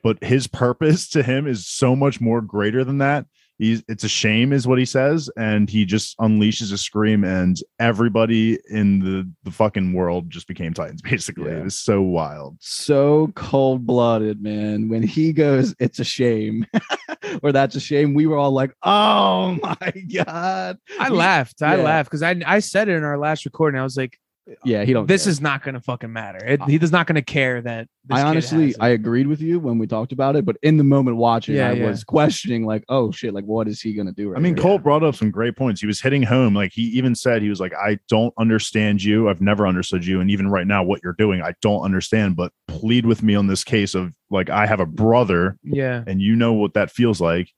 But 0.03 0.23
his 0.23 0.47
purpose 0.47 1.09
to 1.11 1.23
him 1.23 1.47
is 1.47 1.67
so 1.67 1.97
much 1.97 2.21
more 2.21 2.41
greater 2.41 2.85
than 2.85 2.99
that 2.99 3.27
he's 3.59 3.83
it's 3.89 4.05
a 4.05 4.09
shame 4.09 4.53
is 4.53 4.67
what 4.67 4.79
he 4.79 4.85
says 4.85 5.29
and 5.37 5.69
he 5.69 5.85
just 5.85 6.17
unleashes 6.19 6.73
a 6.73 6.79
scream 6.79 7.25
and 7.25 7.59
everybody 7.81 8.59
in 8.71 9.01
the 9.01 9.29
the 9.43 9.51
fucking 9.51 9.93
world 9.93 10.31
just 10.31 10.47
became 10.47 10.73
titans 10.73 11.03
basically 11.03 11.51
Yeah. 11.51 11.59
it 11.59 11.65
was 11.65 11.79
so 11.79 12.01
wild 12.01 12.57
so 12.61 13.31
cold-blooded 13.35 14.41
man 14.43 14.89
when 14.89 15.03
he 15.03 15.33
goes 15.33 15.75
it's 15.79 15.99
a 15.99 16.05
shame 16.05 16.65
or 17.43 17.53
that's 17.53 17.75
a 17.75 17.81
shame 17.81 18.15
we 18.15 18.27
were 18.27 18.37
all 18.37 18.53
like 18.53 18.73
oh 18.85 19.59
my 19.63 19.93
god 20.15 20.79
I 20.99 21.09
laughed. 21.09 21.63
I 21.63 21.77
yeah. 21.77 21.83
laughed 21.83 22.11
because 22.11 22.23
I 22.23 22.41
I 22.47 22.61
said 22.61 22.89
it 22.89 22.97
in 22.97 23.05
our 23.05 23.19
last 23.19 23.45
recording. 23.45 23.81
I 23.81 23.85
was 23.85 23.97
like, 23.97 24.19
Yeah, 24.65 24.85
he 24.85 24.93
don't. 24.93 25.07
this 25.07 25.25
care. 25.25 25.31
is 25.31 25.41
not 25.41 25.63
gonna 25.63 25.81
fucking 25.81 26.13
matter. 26.13 26.45
It, 26.45 26.63
he 26.65 26.79
does 26.79 26.93
not 26.93 27.07
gonna 27.07 27.23
care 27.23 27.61
that. 27.61 27.89
this 28.07 28.17
I 28.19 28.23
kid 28.23 28.27
honestly, 28.29 28.67
has 28.67 28.75
it. 28.77 28.83
I 28.83 28.89
agreed 28.91 29.27
with 29.27 29.41
you 29.41 29.59
when 29.61 29.79
we 29.79 29.87
talked 29.87 30.13
about 30.13 30.37
it, 30.37 30.45
but 30.45 30.57
in 30.63 30.77
the 30.77 30.85
moment 30.85 31.17
watching, 31.17 31.57
Yeah, 31.57 31.71
I 31.71 31.73
yeah. 31.73 31.87
was 31.87 32.05
questioning, 32.05 32.65
like, 32.65 32.85
oh 32.89 33.11
shit, 33.13 33.35
like 33.35 33.45
what 33.45 33.69
is 33.69 33.81
he 33.81 33.95
gonna 33.95 34.13
do? 34.13 34.31
Right 34.31 34.39
I 34.39 34.41
mean, 34.41 34.55
here? 34.55 34.63
Colt 34.63 34.83
brought 34.83 35.03
up 35.03 35.15
some 35.15 35.31
great 35.31 35.57
points. 35.57 35.81
He 35.81 35.87
was 35.87 36.01
hitting 36.01 36.23
home. 36.23 36.55
Like 36.55 36.73
he 36.73 36.83
even 36.83 37.15
said, 37.15 37.43
he 37.43 37.49
was 37.51 37.61
like, 37.61 37.75
I 37.75 37.99
don't 38.09 38.35
understand 38.39 39.03
you. 39.03 39.29
I've 39.29 39.41
never 39.41 39.67
understood 39.67 40.07
you. 40.07 40.21
And 40.21 40.31
even 40.31 40.49
right 40.49 40.67
now, 40.67 40.83
what 40.83 41.01
you're 41.03 41.13
doing, 41.15 41.43
I 41.43 41.55
don't 41.61 41.83
understand, 41.83 42.37
but 42.37 42.53
plead 42.67 43.07
with 43.07 43.23
me 43.23 43.35
on 43.35 43.47
this 43.47 43.65
case 43.65 43.95
of 43.95 44.15
like, 44.31 44.51
I 44.51 44.67
have 44.67 44.81
a 44.81 44.87
brother 44.87 45.59
yeah. 45.63 46.05
and 46.07 46.21
you 46.21 46.37
know 46.37 46.53
what 46.53 46.75
that 46.75 46.91
feels 46.91 47.21
like. 47.21 47.51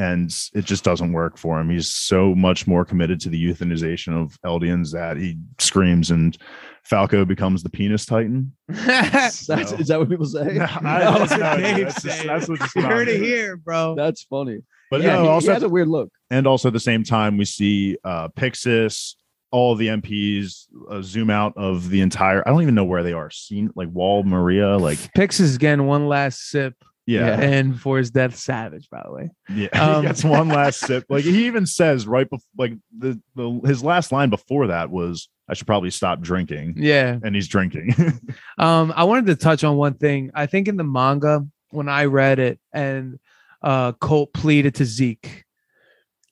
And 0.00 0.34
it 0.54 0.64
just 0.64 0.82
doesn't 0.82 1.12
work 1.12 1.36
for 1.36 1.60
him. 1.60 1.68
He's 1.68 1.92
so 1.92 2.34
much 2.34 2.66
more 2.66 2.84
committed 2.86 3.20
to 3.20 3.28
the 3.28 3.42
euthanization 3.42 4.14
of 4.20 4.40
Eldians 4.46 4.92
that 4.92 5.18
he 5.18 5.36
screams 5.58 6.10
and 6.10 6.38
Falco 6.84 7.26
becomes 7.26 7.62
the 7.62 7.68
penis 7.68 8.06
titan. 8.06 8.52
That's, 8.68 9.46
No. 9.48 9.56
is 9.56 9.88
that 9.88 9.98
what 9.98 10.08
people 10.08 10.24
say? 10.24 10.54
No, 10.54 10.64
I- 10.82 11.04
No, 11.04 11.18
that's 11.18 11.36
not- 11.38 11.56
Dave 11.58 11.84
that's 11.86 12.02
just- 12.02 12.24
that's 12.24 12.48
what 12.48 12.60
just 12.60 12.78
heard 12.78 13.08
it 13.08 13.20
here, 13.20 13.56
bro. 13.58 13.94
That's 13.94 14.22
funny. 14.22 14.60
But 14.90 15.02
yeah, 15.02 15.14
no, 15.14 15.18
he, 15.18 15.22
he 15.24 15.28
also 15.28 15.52
has 15.52 15.62
a 15.62 15.68
weird 15.68 15.88
look. 15.88 16.10
and 16.30 16.46
also 16.46 16.68
at 16.68 16.72
the 16.72 16.80
same 16.80 17.04
time 17.04 17.36
we 17.36 17.44
see 17.44 17.96
uh 18.02 18.28
pixis 18.28 19.14
all 19.52 19.74
the 19.76 19.88
mps 19.88 20.66
uh, 20.90 21.00
zoom 21.02 21.28
out 21.30 21.52
of 21.56 21.90
the 21.90 22.00
entire 22.00 22.42
i 22.46 22.50
don't 22.50 22.62
even 22.62 22.74
know 22.74 22.84
where 22.84 23.02
they 23.04 23.12
are 23.12 23.30
seen 23.30 23.68
like 23.76 23.88
wall 23.92 24.22
maria 24.24 24.76
like 24.78 24.98
Pixis 25.16 25.58
getting 25.58 25.86
one 25.86 26.08
last 26.08 26.50
sip, 26.50 26.74
yeah 27.10 27.40
and 27.40 27.80
for 27.80 27.98
his 27.98 28.10
death, 28.10 28.36
savage. 28.36 28.88
By 28.90 29.02
the 29.04 29.12
way, 29.12 29.30
yeah, 29.48 29.68
Um, 29.74 30.02
he 30.02 30.08
gets 30.08 30.24
one 30.24 30.48
last 30.48 30.80
sip 30.80 31.04
like 31.08 31.24
he 31.24 31.46
even 31.46 31.66
says 31.66 32.06
right 32.06 32.28
before 32.28 32.46
like 32.58 32.72
the, 32.96 33.20
the 33.34 33.60
his 33.64 33.82
last 33.82 34.12
line 34.12 34.30
before 34.30 34.68
that 34.68 34.90
was 34.90 35.28
i 35.48 35.54
should 35.54 35.66
probably 35.66 35.90
stop 35.90 36.20
drinking 36.20 36.74
yeah. 36.76 37.18
and 37.22 37.34
he's 37.34 37.48
drinking 37.48 37.94
Um, 38.58 38.92
I 38.94 39.04
wanted 39.04 39.26
to 39.26 39.36
touch 39.36 39.64
on 39.64 39.76
one 39.76 39.94
thing. 39.94 40.30
I 40.34 40.46
think 40.46 40.68
in 40.68 40.76
the 40.76 40.84
manga, 40.84 41.46
when 41.70 41.88
I 41.88 42.04
read 42.04 42.38
it, 42.38 42.60
and 42.72 43.18
uh, 43.62 43.92
Colt 43.92 44.32
pleaded 44.34 44.74
to 44.76 44.84
Zeke, 44.84 45.44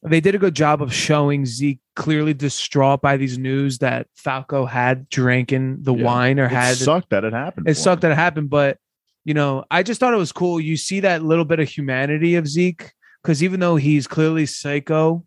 they 0.02 0.20
did 0.20 0.34
a 0.34 0.38
good 0.38 0.54
job 0.54 0.82
of 0.82 0.92
showing 0.94 1.46
Zeke 1.46 1.80
clearly 1.96 2.34
distraught 2.34 3.00
by 3.00 3.16
these 3.16 3.38
news 3.38 3.78
that 3.78 4.06
Falco 4.14 4.66
had 4.66 5.08
drinking 5.08 5.78
the 5.82 5.94
Yeah. 5.94 6.04
wine 6.04 6.38
or 6.38 6.44
it 6.46 6.50
had 6.52 6.76
sucked 6.76 7.10
that 7.10 7.24
it 7.24 7.32
happened 7.32 7.68
it 7.68 7.74
sucked 7.76 8.04
him. 8.04 8.10
that 8.10 8.14
it 8.14 8.20
happened, 8.20 8.50
but 8.50 8.78
you 9.24 9.34
know, 9.34 9.64
I 9.70 9.82
just 9.82 10.00
thought 10.00 10.14
it 10.14 10.18
was 10.18 10.32
cool. 10.32 10.60
You 10.60 10.76
see 10.76 11.00
that 11.00 11.22
little 11.22 11.44
bit 11.44 11.60
of 11.60 11.68
humanity 11.68 12.34
of 12.36 12.46
Zeke 12.48 12.92
because 13.22 13.42
even 13.42 13.60
though 13.60 13.76
he's 13.76 14.06
clearly 14.06 14.46
psycho, 14.46 15.24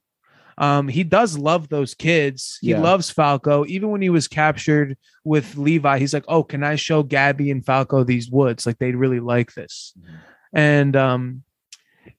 um, 0.57 0.87
he 0.87 1.03
does 1.03 1.37
love 1.37 1.69
those 1.69 1.93
kids. 1.93 2.57
He 2.61 2.71
Yeah. 2.71 2.81
loves 2.81 3.09
Falco. 3.09 3.65
Even 3.67 3.89
when 3.89 4.01
he 4.01 4.09
was 4.09 4.27
captured 4.27 4.97
with 5.23 5.55
Levi, 5.57 5.97
he's 5.99 6.13
like, 6.13 6.25
"Oh, 6.27 6.43
can 6.43 6.63
I 6.63 6.75
show 6.75 7.03
Gabby 7.03 7.49
and 7.51 7.65
Falco 7.65 8.03
these 8.03 8.29
woods? 8.29 8.65
Like 8.65 8.77
they 8.77 8.91
really 8.91 9.19
like 9.19 9.53
this." 9.53 9.93
Mhm. 9.99 10.19
And 10.53 10.95
um, 10.95 11.43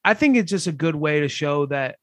I 0.04 0.14
think 0.14 0.36
it's 0.36 0.50
just 0.50 0.66
a 0.66 0.72
good 0.72 0.94
way 0.94 1.20
to 1.20 1.28
show 1.28 1.66
that 1.66 1.96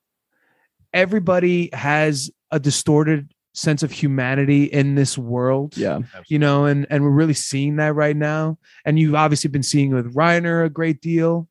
everybody 0.93 1.69
has 1.73 2.31
a 2.51 2.59
distorted 2.59 3.31
sense 3.59 3.83
of 3.83 3.91
humanity 3.91 4.63
in 4.65 4.95
this 4.95 5.17
world 5.17 5.75
Yeah. 5.77 5.99
you 6.27 6.39
know, 6.39 6.65
and 6.65 6.87
and 6.89 7.03
we're 7.03 7.09
really 7.11 7.33
seeing 7.33 7.75
that 7.77 7.93
right 7.95 8.15
now. 8.15 8.57
And 8.85 8.97
you've 8.97 9.15
obviously 9.15 9.49
been 9.49 9.63
seeing 9.63 9.93
with 9.93 10.13
Reiner 10.15 10.65
a 10.65 10.69
great 10.69 11.01
deal. 11.01 11.47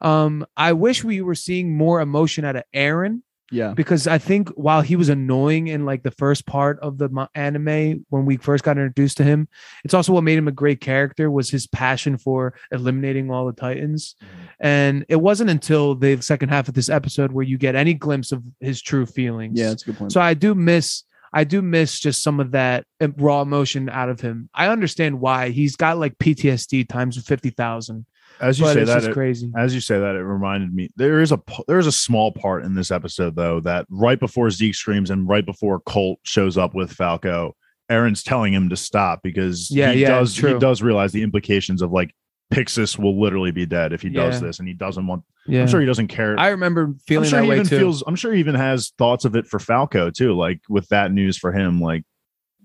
Um, 0.00 0.46
I 0.56 0.72
wish 0.74 1.02
we 1.02 1.22
were 1.22 1.34
seeing 1.34 1.76
more 1.76 2.00
emotion 2.00 2.44
out 2.44 2.54
of 2.54 2.62
Eren 2.72 3.22
Yeah. 3.50 3.72
because 3.74 4.06
I 4.06 4.18
think 4.18 4.48
while 4.50 4.80
he 4.82 4.94
was 4.94 5.08
annoying 5.08 5.66
in 5.68 5.84
like 5.84 6.04
the 6.04 6.12
first 6.12 6.46
part 6.46 6.78
of 6.80 6.98
the 6.98 7.08
anime 7.34 8.04
when 8.08 8.24
we 8.24 8.36
first 8.36 8.62
got 8.62 8.76
introduced 8.76 9.16
to 9.16 9.24
him, 9.24 9.48
it's 9.84 9.94
also 9.94 10.12
what 10.12 10.22
made 10.22 10.38
him 10.38 10.46
a 10.46 10.52
great 10.52 10.80
character 10.80 11.30
was 11.32 11.50
his 11.50 11.66
passion 11.66 12.16
for 12.16 12.54
eliminating 12.70 13.28
all 13.30 13.46
the 13.46 13.52
Titans. 13.52 14.14
And 14.60 15.04
it 15.08 15.16
wasn't 15.16 15.50
until 15.50 15.96
the 15.96 16.20
second 16.20 16.50
half 16.50 16.68
of 16.68 16.74
this 16.74 16.88
episode 16.88 17.32
where 17.32 17.44
you 17.44 17.58
get 17.58 17.74
any 17.74 17.94
glimpse 17.94 18.30
of 18.30 18.42
his 18.60 18.80
true 18.80 19.06
feelings. 19.06 19.58
Yeah. 19.58 19.70
That's 19.70 19.82
a 19.82 19.86
good 19.86 19.96
point. 19.98 20.12
So 20.12 20.20
I 20.20 20.34
do 20.34 20.54
miss 20.54 21.02
I 21.32 21.44
do 21.44 21.60
miss 21.62 21.98
just 21.98 22.22
some 22.22 22.40
of 22.40 22.52
that 22.52 22.84
uh, 23.00 23.08
raw 23.16 23.42
emotion 23.42 23.88
out 23.88 24.08
of 24.08 24.20
him. 24.20 24.48
I 24.54 24.68
understand 24.68 25.20
why 25.20 25.50
he's 25.50 25.76
got 25.76 25.98
like 25.98 26.16
PTSD 26.18 26.88
times 26.88 27.20
fifty 27.26 27.50
thousand, 27.50 28.06
as 28.40 28.58
you 28.58 28.64
but 28.66 28.74
say 28.74 28.84
that 28.84 29.04
it- 29.04 29.12
crazy. 29.12 29.50
as 29.56 29.74
you 29.74 29.80
say 29.80 29.98
that 29.98 30.14
it 30.16 30.22
reminded 30.22 30.72
me 30.74 30.88
there 30.96 31.20
is 31.20 31.32
a 31.32 31.40
there 31.66 31.78
is 31.78 31.86
a 31.86 31.92
small 31.92 32.32
part 32.32 32.64
in 32.64 32.74
this 32.74 32.90
episode 32.90 33.34
though 33.36 33.60
that 33.60 33.86
right 33.90 34.18
before 34.20 34.50
zeke 34.50 34.74
screams 34.74 35.10
and 35.10 35.28
right 35.28 35.44
before 35.46 35.80
colt 35.80 36.18
shows 36.22 36.56
up 36.56 36.74
with 36.74 36.92
falco 36.92 37.54
eren's 37.90 38.22
telling 38.22 38.52
him 38.52 38.68
to 38.68 38.76
stop 38.76 39.20
because 39.22 39.70
Yeah, 39.70 39.92
he 39.92 40.02
yeah, 40.02 40.08
does 40.18 40.36
he 40.36 40.58
does 40.58 40.82
realize 40.82 41.12
the 41.12 41.22
implications 41.22 41.80
of 41.82 41.90
like 41.90 42.10
pixis 42.52 42.98
will 42.98 43.20
literally 43.20 43.50
be 43.50 43.66
dead 43.66 43.92
if 43.92 44.00
he 44.02 44.08
does 44.08 44.40
Yeah. 44.40 44.46
this 44.48 44.58
and 44.58 44.66
he 44.66 44.74
doesn't 44.74 45.06
want 45.06 45.22
Yeah, 45.46 45.62
i'm 45.62 45.68
sure 45.68 45.80
he 45.80 45.86
doesn't 45.86 46.08
care 46.08 46.38
I 46.38 46.48
remember 46.48 46.94
feeling 47.06 47.24
I'm 47.26 47.28
feeling 47.28 47.28
sure 47.28 47.38
that 47.40 47.44
he 47.44 47.48
way 47.50 47.54
even 47.56 47.66
too. 47.66 47.78
feels 47.78 48.02
i'm 48.06 48.16
sure 48.16 48.32
he 48.32 48.40
even 48.40 48.54
has 48.54 48.90
thoughts 48.96 49.24
of 49.26 49.36
it 49.36 49.46
for 49.46 49.58
falco 49.58 50.10
too 50.10 50.34
like 50.34 50.60
with 50.68 50.88
that 50.88 51.12
news 51.12 51.36
for 51.36 51.52
him 51.52 51.80
like 51.80 52.04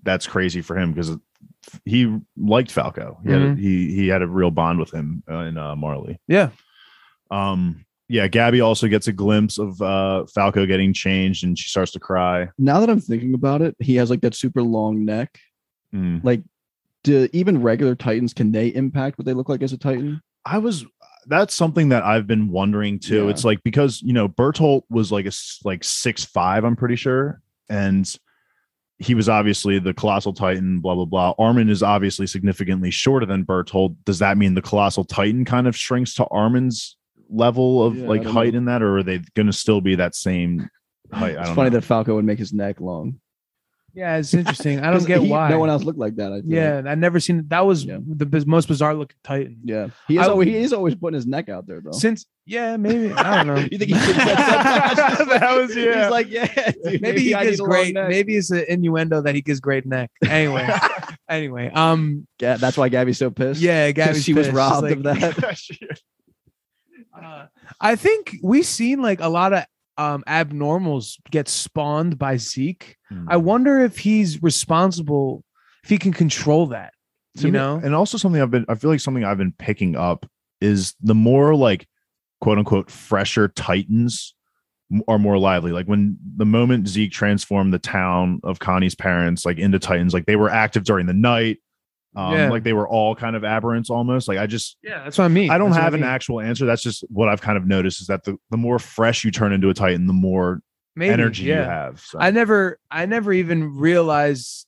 that's 0.02 0.26
crazy 0.26 0.62
for 0.62 0.78
him 0.78 0.92
because 0.92 1.16
he 1.84 2.18
liked 2.36 2.70
falco 2.70 3.18
he, 3.24 3.30
had 3.30 3.42
a, 3.42 3.46
Mhm. 3.50 3.58
he 3.58 3.94
he 3.94 4.08
had 4.08 4.22
a 4.22 4.26
real 4.26 4.50
bond 4.50 4.78
with 4.78 4.90
him 4.92 5.22
uh, 5.30 5.38
in 5.40 5.58
uh, 5.58 5.74
marley 5.76 6.18
yeah, 6.28 6.48
um, 7.30 7.84
yeah, 8.08 8.28
Gabby 8.28 8.60
also 8.60 8.86
gets 8.86 9.08
a 9.08 9.12
glimpse 9.12 9.58
of 9.58 9.80
uh 9.80 10.26
Falco 10.34 10.66
getting 10.66 10.92
changed 10.92 11.42
and 11.42 11.58
she 11.58 11.68
starts 11.70 11.90
to 11.92 11.98
cry. 12.00 12.48
now 12.58 12.80
that 12.80 12.90
I'm 12.90 13.00
thinking 13.00 13.32
about 13.34 13.62
it, 13.62 13.74
he 13.80 13.96
has 13.96 14.10
like 14.10 14.20
that 14.20 14.34
super 14.34 14.62
long 14.62 15.06
neck. 15.06 15.38
Mm. 15.94 16.22
Like, 16.22 16.42
do 17.04 17.28
even 17.32 17.62
regular 17.62 17.94
Titans 17.94 18.34
can 18.34 18.50
they 18.50 18.68
impact 18.68 19.18
what 19.18 19.26
they 19.26 19.34
look 19.34 19.48
like 19.48 19.62
as 19.62 19.72
a 19.72 19.78
Titan? 19.78 20.20
I 20.44 20.58
was 20.58 20.84
that's 21.26 21.54
something 21.54 21.90
that 21.90 22.02
I've 22.02 22.26
been 22.26 22.50
wondering 22.50 22.98
too. 22.98 23.24
Yeah. 23.24 23.30
It's 23.30 23.44
like 23.44 23.62
because 23.62 24.02
you 24.02 24.12
know 24.12 24.28
Bertolt 24.28 24.82
was 24.90 25.12
like 25.12 25.26
a 25.26 25.32
like 25.64 25.84
six 25.84 26.24
five, 26.24 26.64
I'm 26.64 26.76
pretty 26.76 26.96
sure, 26.96 27.40
and 27.68 28.12
he 28.98 29.14
was 29.14 29.28
obviously 29.28 29.78
the 29.78 29.94
colossal 29.94 30.32
titan. 30.32 30.80
Blah 30.80 30.94
blah 30.96 31.04
blah. 31.04 31.34
Armin 31.38 31.68
is 31.68 31.82
obviously 31.82 32.26
significantly 32.26 32.90
shorter 32.90 33.26
than 33.26 33.44
Bertolt. 33.44 33.96
Does 34.04 34.18
that 34.18 34.36
mean 34.36 34.54
the 34.54 34.62
colossal 34.62 35.04
titan 35.04 35.44
kind 35.44 35.66
of 35.66 35.76
shrinks 35.76 36.14
to 36.14 36.26
Armin's 36.26 36.96
level 37.28 37.84
of 37.84 37.96
Yeah, 37.96 38.08
like 38.08 38.24
height 38.24 38.52
know. 38.52 38.58
in 38.58 38.64
that, 38.66 38.82
or 38.82 38.98
are 38.98 39.02
they 39.02 39.20
going 39.34 39.46
to 39.46 39.52
still 39.52 39.80
be 39.80 39.96
that 39.96 40.14
same 40.14 40.68
height? 41.12 41.36
It's 41.38 41.50
funny 41.50 41.70
know. 41.70 41.76
that 41.76 41.84
Falco 41.84 42.14
would 42.14 42.24
make 42.24 42.38
his 42.38 42.52
neck 42.52 42.80
long. 42.80 43.20
Yeah, 43.94 44.16
it's 44.16 44.34
interesting. 44.34 44.80
I 44.80 44.90
don't 44.90 45.06
get 45.06 45.20
he- 45.22 45.30
why. 45.30 45.48
No 45.48 45.58
one 45.58 45.70
else 45.70 45.84
looked 45.84 45.98
like 45.98 46.16
that. 46.16 46.32
I 46.32 46.40
feel 46.40 46.50
Yeah. 46.52 46.82
I 46.84 46.94
never 46.96 47.20
seen 47.20 47.44
that. 47.48 47.64
Was 47.64 47.84
Yeah. 47.84 47.98
the 48.06 48.26
biz- 48.26 48.44
most 48.46 48.66
bizarre 48.68 48.94
looking 48.94 49.16
Titan 49.22 49.58
Yeah. 49.64 49.88
He 50.08 50.16
is, 50.18 50.26
I- 50.26 50.30
always, 50.30 50.48
he 50.48 50.56
is 50.56 50.72
always 50.72 50.94
putting 50.94 51.14
his 51.14 51.26
neck 51.26 51.48
out 51.48 51.66
there, 51.66 51.80
though. 51.80 51.92
since. 51.92 52.26
Yeah, 52.46 52.76
maybe 52.76 53.10
I 53.12 53.36
don't 53.42 53.46
know. 53.46 53.66
You 53.72 53.78
think 53.78 53.90
he 53.90 53.94
that's? 53.94 55.24
That 55.28 55.56
was- 55.56 55.74
yeah. 55.76 56.02
He's 56.02 56.10
like, 56.10 56.30
yeah. 56.30 56.72
dude, 56.84 57.00
maybe 57.00 57.20
he 57.20 57.34
I 57.34 57.44
gives 57.44 57.60
great. 57.60 57.94
Maybe 57.94 58.36
it's 58.36 58.50
an 58.50 58.64
innuendo 58.68 59.22
that 59.22 59.34
he 59.34 59.40
gives 59.40 59.60
great 59.60 59.86
neck. 59.86 60.10
Anyway, 60.28 60.68
anyway, 61.28 61.70
um, 61.72 62.26
yeah, 62.40 62.56
that's 62.56 62.76
why 62.76 62.88
Gabby's 62.90 63.18
so 63.18 63.30
pissed. 63.30 63.60
Yeah, 63.62 63.90
Gabby's 63.92 64.24
she 64.24 64.34
was 64.34 64.48
pissed. 64.48 64.56
Robbed 64.56 64.82
like, 64.82 64.96
of 64.96 65.02
that. 65.04 65.58
Uh, 67.16 67.46
I 67.80 67.96
think 67.96 68.36
we've 68.42 68.66
seen 68.66 69.00
like 69.00 69.20
a 69.20 69.28
lot 69.28 69.52
of 69.52 69.64
um 69.96 70.24
abnormals 70.26 71.18
get 71.30 71.48
spawned 71.48 72.18
by 72.18 72.36
Zeke. 72.36 72.96
Hmm. 73.14 73.28
I 73.28 73.36
wonder 73.36 73.80
if 73.80 73.98
he's 73.98 74.42
responsible, 74.42 75.44
if 75.82 75.90
he 75.90 75.98
can 75.98 76.12
control 76.12 76.66
that. 76.68 76.92
you 77.36 77.44
me- 77.46 77.50
know? 77.52 77.80
and 77.82 77.94
also 77.94 78.16
something 78.18 78.40
i've 78.40 78.50
been 78.50 78.64
i 78.68 78.74
feel 78.74 78.90
like 78.90 79.00
something 79.00 79.24
i've 79.24 79.38
been 79.38 79.52
picking 79.58 79.96
up 79.96 80.24
is 80.60 80.94
the 81.02 81.14
more 81.14 81.54
like 81.56 81.86
quote 82.40 82.58
unquote 82.58 82.90
fresher 82.90 83.48
titans 83.48 84.34
are 85.08 85.18
more 85.18 85.36
lively 85.38 85.72
like 85.72 85.86
when 85.86 86.16
the 86.36 86.44
moment 86.46 86.86
zeke 86.86 87.10
transformed 87.10 87.72
the 87.74 87.78
town 87.78 88.38
of 88.44 88.58
connie's 88.60 88.94
parents 88.94 89.44
like 89.44 89.58
into 89.58 89.78
titans 89.80 90.14
like 90.14 90.26
they 90.26 90.36
were 90.36 90.48
active 90.50 90.84
during 90.84 91.06
the 91.06 91.12
night 91.12 91.58
um 92.14 92.32
Yeah. 92.34 92.50
like 92.50 92.62
they 92.62 92.72
were 92.74 92.88
all 92.88 93.16
kind 93.16 93.34
of 93.34 93.42
aberrants 93.42 93.90
almost 93.90 94.28
like 94.28 94.38
i 94.38 94.46
just 94.46 94.76
Yeah, 94.84 95.02
that's 95.02 95.18
what 95.18 95.24
I 95.24 95.28
mean. 95.28 95.50
i 95.50 95.58
don't 95.58 95.70
That's 95.70 95.82
have 95.82 95.94
I 95.94 95.96
an 95.98 96.04
actual 96.04 96.40
answer 96.40 96.66
that's 96.66 96.82
just 96.82 97.02
what 97.08 97.28
i've 97.28 97.40
kind 97.42 97.58
of 97.58 97.66
noticed 97.66 98.00
is 98.00 98.06
that 98.06 98.22
the, 98.24 98.36
the 98.50 98.56
more 98.58 98.78
fresh 98.78 99.24
you 99.24 99.32
turn 99.32 99.52
into 99.52 99.68
a 99.70 99.74
titan 99.74 100.06
the 100.06 100.12
more 100.12 100.60
Maybe, 100.96 101.12
energy 101.12 101.42
you 101.44 101.54
have 101.54 102.00
so. 102.00 102.18
I 102.20 102.30
never, 102.30 102.78
I 102.90 103.06
never 103.06 103.32
even 103.32 103.76
realized 103.76 104.66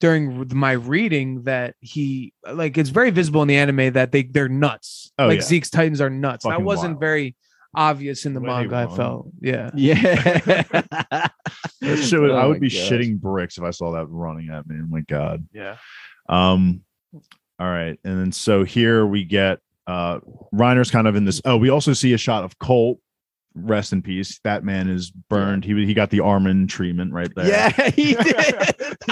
during 0.00 0.50
my 0.54 0.72
reading 0.72 1.42
that 1.44 1.74
he 1.80 2.32
like 2.52 2.76
it's 2.78 2.90
very 2.90 3.10
visible 3.10 3.42
in 3.42 3.48
the 3.48 3.56
anime 3.56 3.92
that 3.94 4.10
they 4.12 4.22
they're 4.24 4.48
nuts. 4.48 5.12
Oh, 5.18 5.26
like 5.28 5.36
yeah. 5.40 5.44
Zeke's 5.44 5.70
Titans 5.70 6.00
are 6.00 6.10
nuts. 6.10 6.44
that 6.44 6.62
wasn't 6.62 6.94
wild. 6.94 7.00
very 7.00 7.36
obvious 7.74 8.24
in 8.26 8.34
the 8.34 8.40
The 8.40 8.46
way 8.46 8.66
manga. 8.66 8.76
I 8.76 8.96
felt, 8.96 9.28
yeah. 9.40 9.70
Yeah. 9.74 10.62
That 11.80 11.98
shit 11.98 12.18
would- 12.20 12.30
I 12.30 12.42
Oh 12.44 12.48
would 12.50 12.60
be 12.60 12.70
gosh. 12.70 12.88
shitting 12.90 13.20
bricks 13.20 13.58
if 13.58 13.64
I 13.64 13.70
saw 13.70 13.92
that 13.92 14.06
running 14.08 14.48
at 14.50 14.66
me. 14.66 14.76
Oh 14.82 14.86
my 14.88 15.02
god. 15.02 15.46
Yeah. 15.52 15.76
Um, 16.28 16.82
all 17.58 17.66
right, 17.66 17.98
and 18.04 18.18
then 18.18 18.32
so 18.32 18.64
here 18.64 19.04
we 19.06 19.24
get 19.24 19.58
uh 19.86 20.20
Reiner's 20.54 20.90
kind 20.90 21.06
of 21.06 21.14
in 21.14 21.24
this. 21.26 21.40
Oh, 21.44 21.56
we 21.58 21.68
also 21.68 21.92
see 21.92 22.14
a 22.14 22.18
shot 22.18 22.42
of 22.44 22.58
Colt 22.58 22.98
rest 23.54 23.92
in 23.92 24.02
peace. 24.02 24.40
That 24.44 24.64
man 24.64 24.88
is 24.88 25.10
burned. 25.10 25.64
He 25.64 25.72
he 25.86 25.94
got 25.94 26.10
the 26.10 26.20
Armin 26.20 26.66
treatment 26.66 27.12
right 27.12 27.30
there. 27.34 27.46
Yeah, 27.48 27.70
he 27.90 28.14
did. 28.14 28.36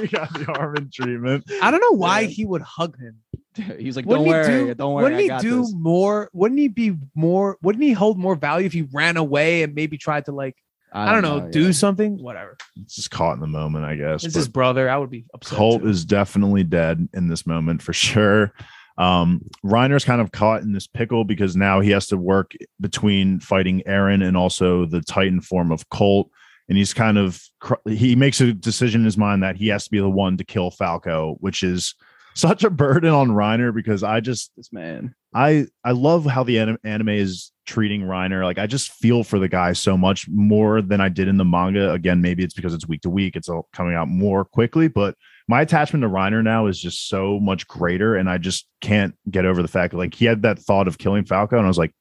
he 0.00 0.08
got 0.08 0.32
the 0.34 0.54
Armin 0.58 0.90
treatment. 0.92 1.44
I 1.62 1.70
don't 1.70 1.80
know 1.80 1.96
why 1.96 2.20
Yeah. 2.20 2.26
he 2.28 2.44
would 2.44 2.62
hug 2.62 2.96
him. 2.98 3.16
He's 3.78 3.96
like, 3.96 4.06
Wouldn't 4.06 4.26
don't 4.26 4.44
he 4.44 4.50
worry, 4.50 4.66
do? 4.66 4.74
don't 4.74 4.94
worry. 4.94 5.02
wouldn't 5.04 5.18
I 5.18 5.22
he 5.22 5.28
got 5.28 5.42
do 5.42 5.60
this." 5.60 5.72
more? 5.74 6.30
Wouldn't 6.32 6.58
he 6.58 6.68
be 6.68 6.96
more? 7.14 7.58
Wouldn't 7.62 7.84
he 7.84 7.92
hold 7.92 8.18
more 8.18 8.34
value 8.34 8.66
if 8.66 8.72
he 8.72 8.82
ran 8.92 9.16
away 9.16 9.62
and 9.62 9.74
maybe 9.74 9.98
tried 9.98 10.24
to 10.26 10.32
like 10.32 10.56
I, 10.94 11.12
don't 11.12 11.22
know, 11.22 11.48
do 11.50 11.66
yeah. 11.66 11.70
something? 11.72 12.22
Whatever. 12.22 12.56
It's 12.82 12.96
just 12.96 13.10
caught 13.10 13.32
in 13.34 13.40
the 13.40 13.46
moment, 13.46 13.84
I 13.86 13.96
guess. 13.96 14.24
It's 14.24 14.34
his 14.34 14.48
brother. 14.48 14.90
I 14.90 14.98
would 14.98 15.08
be 15.10 15.24
upset. 15.32 15.56
Colt 15.56 15.82
too. 15.82 15.88
is 15.88 16.04
definitely 16.04 16.64
dead 16.64 17.08
in 17.14 17.28
this 17.28 17.46
moment 17.46 17.80
for 17.80 17.92
sure. 17.94 18.52
Um, 18.98 19.42
Reiner's 19.64 20.04
kind 20.04 20.20
of 20.20 20.32
caught 20.32 20.62
in 20.62 20.72
this 20.72 20.86
pickle 20.86 21.24
because 21.24 21.56
now 21.56 21.80
he 21.80 21.90
has 21.90 22.06
to 22.08 22.16
work 22.16 22.52
between 22.80 23.40
fighting 23.40 23.82
Eren 23.86 24.26
and 24.26 24.36
also 24.36 24.86
the 24.86 25.00
Titan 25.00 25.40
form 25.40 25.72
of 25.72 25.88
Colt. 25.88 26.30
And 26.68 26.78
he's 26.78 26.94
kind 26.94 27.18
of 27.18 27.42
he 27.86 28.14
makes 28.14 28.40
a 28.40 28.52
decision 28.52 29.02
in 29.02 29.04
his 29.04 29.18
mind 29.18 29.42
that 29.42 29.56
he 29.56 29.68
has 29.68 29.84
to 29.84 29.90
be 29.90 29.98
the 29.98 30.08
one 30.08 30.36
to 30.36 30.44
kill 30.44 30.70
Falco, 30.70 31.36
which 31.40 31.62
is 31.62 31.94
such 32.34 32.64
a 32.64 32.70
burden 32.70 33.12
on 33.12 33.28
Reiner 33.28 33.74
because 33.74 34.02
I 34.02 34.20
just 34.20 34.52
this 34.56 34.72
man. 34.72 35.14
I 35.34 35.66
I 35.84 35.92
love 35.92 36.24
how 36.24 36.44
the 36.44 36.58
anim- 36.58 36.78
anime 36.84 37.10
is 37.10 37.52
treating 37.66 38.02
Reiner. 38.02 38.44
Like 38.44 38.58
I 38.58 38.66
just 38.66 38.92
feel 38.92 39.24
for 39.24 39.38
the 39.38 39.48
guy 39.48 39.72
so 39.72 39.96
much 39.96 40.28
more 40.28 40.82
than 40.82 41.00
I 41.00 41.08
did 41.08 41.28
in 41.28 41.36
the 41.36 41.44
manga. 41.44 41.92
Again, 41.92 42.20
maybe 42.20 42.42
it's 42.44 42.54
because 42.54 42.74
it's 42.74 42.88
week 42.88 43.02
to 43.02 43.10
week. 43.10 43.36
It's 43.36 43.48
all 43.48 43.68
coming 43.72 43.94
out 43.94 44.08
more 44.08 44.44
quickly, 44.44 44.88
but 44.88 45.16
my 45.48 45.60
attachment 45.62 46.02
to 46.02 46.08
Reiner 46.08 46.42
now 46.42 46.66
is 46.66 46.80
just 46.80 47.08
so 47.08 47.38
much 47.40 47.66
greater, 47.68 48.16
and 48.16 48.28
I 48.28 48.38
just 48.38 48.66
can't 48.80 49.14
get 49.30 49.44
over 49.44 49.62
the 49.62 49.68
fact 49.68 49.92
that 49.92 49.98
like 49.98 50.14
he 50.14 50.24
had 50.24 50.42
that 50.42 50.58
thought 50.58 50.88
of 50.88 50.98
killing 50.98 51.24
Falco, 51.24 51.56
and 51.56 51.64
I 51.64 51.68
was 51.68 51.78
like, 51.78 51.92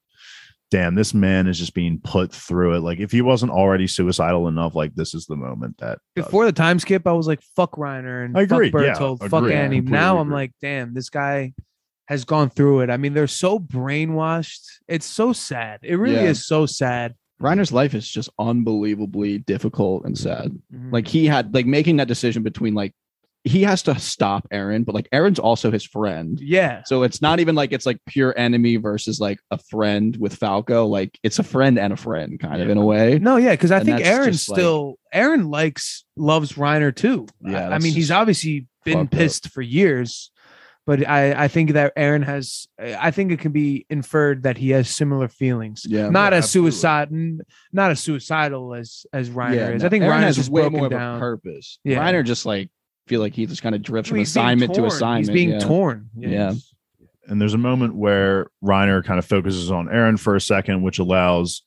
damn, 0.70 0.94
this 0.94 1.12
man 1.12 1.46
is 1.46 1.58
just 1.58 1.74
being 1.74 2.00
put 2.02 2.32
through 2.32 2.74
it. 2.74 2.80
Like 2.80 2.98
if 2.98 3.12
he 3.12 3.20
wasn't 3.20 3.52
already 3.52 3.86
suicidal 3.86 4.48
enough, 4.48 4.74
like 4.74 4.94
this 4.94 5.12
is 5.12 5.26
the 5.26 5.36
moment 5.36 5.76
that 5.78 5.98
does 6.16 6.24
Before 6.24 6.44
the 6.46 6.52
time 6.52 6.78
skip, 6.78 7.06
I 7.06 7.12
was 7.12 7.26
like, 7.26 7.42
"Fuck 7.56 7.72
Reiner" 7.72 8.24
and 8.24 8.36
I 8.38 8.42
agree, 8.42 8.70
"Fuck 8.70 8.82
yeah, 8.82 8.94
"Fuck 8.94 9.22
agree, 9.42 9.52
Annie." 9.54 9.76
completely 9.78 9.92
Now 9.98 10.18
I'm 10.18 10.30
like, 10.30 10.52
"Damn, 10.62 10.94
this 10.94 11.10
guy 11.10 11.52
has 12.08 12.24
gone 12.24 12.48
through 12.48 12.80
it." 12.80 12.90
I 12.90 12.96
mean, 12.96 13.12
they're 13.12 13.26
so 13.26 13.58
brainwashed. 13.58 14.62
It's 14.88 15.06
so 15.06 15.32
sad. 15.32 15.80
It 15.82 15.96
really 15.96 16.14
Yeah. 16.16 16.30
is 16.30 16.46
so 16.46 16.66
sad. 16.66 17.14
Reiner's 17.40 17.72
life 17.72 17.92
is 17.92 18.08
just 18.08 18.30
unbelievably 18.38 19.38
difficult 19.38 20.04
and 20.04 20.16
sad. 20.16 20.52
Mhm. 20.72 20.92
Like 20.92 21.08
he 21.08 21.26
had 21.26 21.52
like 21.52 21.66
making 21.66 21.96
that 21.96 22.08
decision 22.08 22.42
between 22.44 22.72
like 22.74 22.94
he 23.44 23.62
has 23.64 23.82
to 23.82 23.98
stop 23.98 24.46
Eren, 24.50 24.84
but 24.84 24.94
like 24.94 25.08
Eren's 25.10 25.38
also 25.40 25.70
his 25.72 25.84
friend. 25.84 26.38
yeah, 26.40 26.82
So 26.84 27.02
it's 27.02 27.20
not 27.20 27.40
even 27.40 27.54
like 27.56 27.72
it's 27.72 27.86
like 27.86 27.98
pure 28.06 28.32
enemy 28.38 28.76
versus 28.76 29.18
like 29.18 29.40
a 29.50 29.58
friend 29.58 30.16
with 30.20 30.36
Falco. 30.36 30.86
Like 30.86 31.18
it's 31.24 31.38
a 31.40 31.42
friend 31.42 31.76
and 31.78 31.92
a 31.92 31.96
friend 31.96 32.38
kind 32.38 32.62
of 32.62 32.68
in 32.70 32.78
a 32.78 32.84
way. 32.84 33.18
no, 33.18 33.36
yeah, 33.36 33.50
because 33.52 33.72
I 33.72 33.78
And 33.78 33.86
think 33.86 34.00
Eren 34.00 34.26
just, 34.32 34.48
like- 34.48 34.58
still 34.58 34.96
Eren 35.12 35.50
likes 35.50 36.04
loves 36.16 36.52
Reiner 36.52 36.94
too. 36.94 37.26
Yeah, 37.40 37.68
I- 37.68 37.74
I, 37.74 37.78
mean, 37.78 37.92
he's 37.94 38.10
obviously 38.12 38.68
been 38.84 38.94
fucked 39.06 39.14
up. 39.14 39.18
pissed 39.18 39.48
for 39.50 39.60
years, 39.62 40.30
but 40.86 41.08
I 41.08 41.44
I 41.44 41.48
think 41.48 41.72
that 41.72 41.96
Eren 41.96 42.24
has. 42.24 42.68
I 42.80 43.10
think 43.10 43.32
it 43.32 43.40
can 43.40 43.50
be 43.52 43.86
inferred 43.90 44.44
that 44.44 44.56
he 44.56 44.70
has 44.70 44.88
similar 44.88 45.26
feelings. 45.28 45.84
Yeah. 45.88 46.10
not 46.10 46.32
Yeah, 46.32 46.38
as 46.38 46.44
absolutely. 46.44 46.70
suicide, 46.72 47.08
not 47.72 47.90
as 47.90 48.00
suicidal 48.00 48.74
as 48.74 49.04
as 49.12 49.30
Reiner 49.30 49.54
Yeah, 49.56 49.68
is. 49.70 49.82
no, 49.82 49.86
I 49.86 49.90
think 49.90 50.04
Eren 50.04 50.10
Reiner's 50.22 50.36
has 50.36 50.48
way 50.50 50.68
more 50.68 50.86
of 50.86 50.92
a 50.92 51.18
purpose. 51.18 51.78
Yeah. 51.84 51.98
Reiner 51.98 52.24
just 52.24 52.46
like 52.46 52.70
feel 53.06 53.20
like 53.20 53.34
he 53.34 53.46
just 53.46 53.62
kind 53.62 53.74
of 53.74 53.82
drifts 53.82 54.08
from 54.10 54.20
assignment 54.20 54.74
to 54.74 54.84
assignment. 54.84 55.26
He's 55.26 55.34
being 55.34 55.50
yeah. 55.50 55.58
torn. 55.60 56.10
Yeah. 56.16 56.54
and 57.26 57.40
there's 57.40 57.54
a 57.54 57.58
moment 57.58 57.94
where 57.94 58.48
Reiner 58.62 59.04
kind 59.04 59.18
of 59.18 59.24
focuses 59.24 59.70
on 59.70 59.86
Eren 59.86 60.18
for 60.18 60.36
a 60.36 60.40
second, 60.40 60.82
which 60.82 60.98
allows 60.98 61.62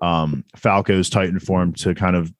um, 0.00 0.44
Falco's 0.56 1.10
Titan 1.10 1.40
form 1.40 1.72
to 1.74 1.94
kind 1.94 2.16
of 2.16 2.32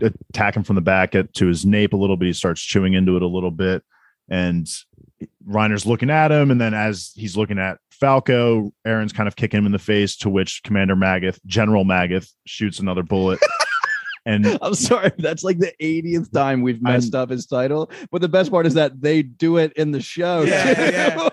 attack 0.00 0.56
him 0.56 0.62
from 0.62 0.76
the 0.76 0.82
back 0.82 1.14
at, 1.14 1.32
to 1.34 1.46
his 1.46 1.64
nape 1.64 1.92
a 1.92 1.96
little 1.96 2.16
bit. 2.16 2.26
He 2.26 2.32
starts 2.32 2.60
chewing 2.60 2.94
into 2.94 3.16
it 3.16 3.22
a 3.22 3.26
little 3.26 3.50
bit, 3.50 3.82
and 4.28 4.68
Reiner's 5.46 5.86
looking 5.86 6.10
at 6.10 6.32
him. 6.32 6.50
And 6.50 6.60
then 6.60 6.74
as 6.74 7.12
he's 7.14 7.36
looking 7.36 7.58
at 7.58 7.78
Falco, 7.90 8.72
Eren's 8.86 9.12
kind 9.12 9.28
of 9.28 9.36
kicking 9.36 9.58
him 9.58 9.66
in 9.66 9.72
the 9.72 9.78
face, 9.78 10.16
to 10.18 10.30
which 10.30 10.62
Commander 10.62 10.96
Magath, 10.96 11.38
General 11.46 11.84
Magath, 11.84 12.30
shoots 12.46 12.78
another 12.78 13.02
bullet. 13.02 13.40
and 14.26 14.58
I'm 14.62 14.74
sorry, 14.74 15.12
that's 15.18 15.44
like 15.44 15.58
the 15.58 15.72
80th 15.80 16.32
time 16.32 16.62
we've 16.62 16.82
messed 16.82 17.14
up 17.14 17.30
his 17.30 17.46
title. 17.46 17.90
But 18.10 18.20
the 18.20 18.28
best 18.28 18.50
part 18.50 18.66
is 18.66 18.74
that 18.74 19.00
they 19.00 19.22
do 19.22 19.56
it 19.56 19.72
in 19.74 19.90
the 19.90 20.00
show. 20.00 20.42
Yeah, 20.42 21.28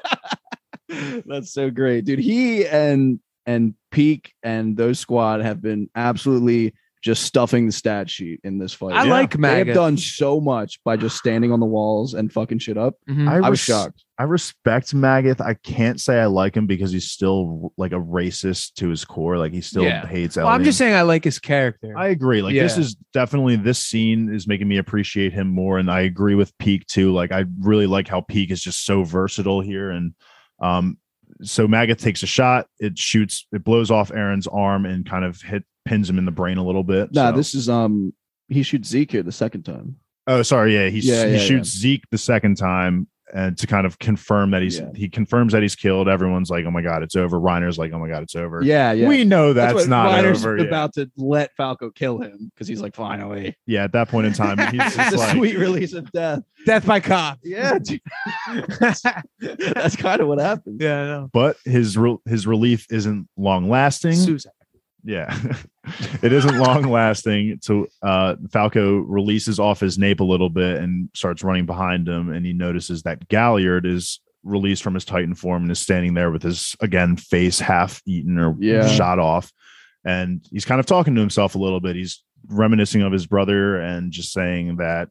too. 0.89 1.24
that's 1.25 1.51
so 1.51 1.70
great, 1.70 2.06
dude. 2.06 2.20
He 2.20 2.65
and 2.67 3.20
and 3.46 3.74
Pieck 3.91 4.32
and 4.44 4.75
those 4.75 5.00
squad 5.00 5.41
have 5.41 5.62
been 5.62 5.89
absolutely 5.96 6.74
just 7.04 7.24
stuffing 7.24 7.66
the 7.68 7.72
stat 7.72 8.10
sheet 8.10 8.39
in 8.44 8.58
this 8.58 8.74
fight. 8.74 8.96
I 8.96 9.04
Yeah. 9.06 9.12
like 9.12 9.30
they 9.32 9.48
have 9.48 9.58
Maggot. 9.68 9.75
done 9.75 9.98
so 9.98 10.42
much 10.42 10.80
by 10.84 10.98
just 10.98 11.16
standing 11.18 11.51
on 11.51 11.60
the 11.60 11.66
walls 11.66 12.13
and 12.16 12.32
fucking 12.32 12.60
shit 12.60 12.77
up. 12.77 12.96
Mhm. 13.10 13.27
I 13.30 13.39
was 13.50 13.51
res- 13.51 13.60
shocked. 13.60 14.03
I 14.20 14.24
respect 14.24 14.96
Magath. 14.96 15.40
I 15.40 15.53
can't 15.53 16.01
say 16.01 16.20
I 16.20 16.25
like 16.25 16.57
him 16.57 16.66
because 16.66 16.92
he's 16.92 17.12
still 17.12 17.72
like 17.77 17.92
a 17.92 18.00
racist 18.00 18.74
to 18.77 18.90
his 18.90 19.05
core. 19.05 19.38
Like 19.38 19.53
he 19.53 19.62
still 19.62 19.83
Yeah. 19.83 20.07
hates. 20.07 20.38
Well, 20.38 20.48
I'm 20.48 20.62
Eldian. 20.62 20.66
just 20.66 20.77
saying 20.79 20.96
I 20.96 21.03
like 21.03 21.24
his 21.24 21.38
character. 21.38 21.94
I 21.96 22.07
agree. 22.07 22.42
Like 22.42 22.55
this 22.55 22.75
Yeah. 22.77 22.81
is 22.83 22.96
definitely 23.14 23.57
this 23.57 23.77
scene 23.79 24.33
is 24.33 24.48
making 24.48 24.68
me 24.68 24.77
appreciate 24.77 25.33
him 25.33 25.48
more, 25.50 25.77
and 25.77 25.92
I 25.92 26.01
agree 26.01 26.33
with 26.36 26.51
Pieck 26.57 26.88
too. 26.88 27.14
Like 27.14 27.31
I 27.31 27.46
really 27.60 27.86
like 27.86 28.07
how 28.07 28.22
Pieck 28.22 28.50
is 28.50 28.62
just 28.62 28.86
so 28.86 29.03
versatile 29.03 29.62
here, 29.62 29.92
and 29.92 30.14
um, 30.60 30.98
so 31.44 31.68
Magath 31.68 32.00
takes 32.00 32.24
a 32.24 32.27
shot. 32.27 32.66
It 32.79 32.98
shoots. 32.98 33.46
It 33.53 33.64
blows 33.64 33.92
off 33.92 34.10
Eren's 34.12 34.48
arm 34.48 34.88
and 34.88 35.07
kind 35.07 35.24
of 35.25 35.40
hit 35.44 35.64
pins 35.88 36.10
him 36.10 36.18
in 36.18 36.26
the 36.26 36.32
brain 36.32 36.58
a 36.58 36.64
little 36.66 36.84
bit. 36.84 37.12
Nah, 37.14 37.32
so- 37.32 37.38
this 37.38 37.56
is 37.56 37.70
um 37.70 38.14
he 38.50 38.64
shoots 38.64 38.88
Zeke 38.90 39.12
here 39.12 39.24
the 39.24 39.32
second 39.32 39.64
time. 39.64 39.98
Oh, 40.28 40.42
sorry. 40.42 40.74
Yeah, 40.76 40.90
he 40.90 41.00
Yeah, 41.00 41.26
he 41.26 41.34
yeah, 41.34 41.38
shoots 41.40 41.70
Zeke 41.70 42.04
the 42.12 42.18
second 42.18 42.56
time. 42.58 43.08
And 43.34 43.58
to 43.58 43.68
kind 43.68 43.86
of 43.86 44.00
confirm 44.00 44.52
that 44.52 44.62
he's 44.62 44.80
Yeah. 44.80 44.90
he 44.96 45.10
confirms 45.10 45.52
that 45.52 45.62
he's 45.62 45.76
killed. 45.76 46.08
Everyone's 46.08 46.50
like, 46.50 46.64
"Oh 46.64 46.72
my 46.72 46.82
god, 46.82 47.04
it's 47.04 47.18
over." 47.18 47.38
Reiner's 47.38 47.78
like, 47.78 47.92
"Oh 47.92 48.00
my 48.00 48.08
god, 48.08 48.24
it's 48.24 48.38
over." 48.38 48.62
Yeah, 48.64 48.94
yeah. 48.94 49.06
We 49.06 49.26
know 49.26 49.52
that's, 49.52 49.74
what 49.74 49.90
not 49.90 50.12
Reiner's 50.24 50.46
over. 50.46 50.58
Yeah. 50.60 50.64
about 50.64 50.94
to 50.94 51.12
let 51.18 51.54
Falco 51.58 51.90
kill 51.90 52.20
him 52.20 52.50
because 52.56 52.70
he's 52.70 52.80
like, 52.80 52.96
finally. 52.96 53.54
yeah, 53.66 53.84
at 53.84 53.92
that 53.92 54.08
point 54.08 54.28
in 54.28 54.32
time, 54.34 54.58
he's 54.72 54.80
just 54.96 55.12
the 55.12 55.18
like, 55.18 55.36
sweet 55.36 55.58
release 55.58 55.92
of 55.92 56.10
death. 56.14 56.40
Death 56.66 56.86
by 56.86 57.02
cop. 57.02 57.40
Yeah, 57.44 57.78
dude, 57.80 58.00
that's 58.80 59.96
kind 59.98 60.22
of 60.22 60.28
what 60.30 60.40
happened. 60.40 60.80
yeah, 60.82 61.02
I 61.02 61.06
know. 61.06 61.30
but 61.34 61.58
his 61.66 61.98
re- 61.98 62.18
his 62.26 62.48
relief 62.48 62.88
isn't 62.90 63.28
long 63.36 63.70
lasting. 63.70 64.14
Suicide. 64.14 64.52
Yeah, 65.07 65.33
it 66.22 66.33
isn't 66.33 66.57
long 66.59 66.83
lasting. 66.83 67.59
So 67.61 67.87
uh, 68.03 68.35
Falco 68.51 68.98
releases 68.98 69.57
off 69.57 69.79
his 69.79 69.98
nape 69.98 70.20
a 70.20 70.24
little 70.25 70.50
bit 70.50 70.77
and 70.81 71.09
starts 71.15 71.43
running 71.43 71.65
behind 71.65 72.07
him, 72.09 72.29
and 72.33 72.46
he 72.46 72.51
notices 72.51 73.03
that 73.03 73.27
Galliard 73.29 73.85
is 73.85 74.20
released 74.43 74.83
from 74.83 74.93
his 74.96 75.05
Titan 75.05 75.33
form 75.33 75.63
and 75.63 75.72
is 75.72 75.79
standing 75.79 76.13
there 76.13 76.29
with 76.29 76.43
his 76.43 76.75
again 76.81 77.15
face 77.15 77.59
half 77.59 78.01
eaten 78.05 78.37
or 78.37 78.55
Yeah. 78.59 78.85
shot 78.87 79.17
off, 79.17 79.51
and 80.03 80.46
he's 80.51 80.65
kind 80.65 80.79
of 80.81 80.85
talking 80.85 81.15
to 81.15 81.22
himself 81.22 81.55
a 81.55 81.59
little 81.59 81.79
bit. 81.79 81.96
He's 81.96 82.22
reminiscing 82.50 83.01
of 83.01 83.13
his 83.13 83.25
brother 83.25 83.79
and 83.79 84.11
just 84.11 84.33
saying 84.33 84.75
that 84.77 85.07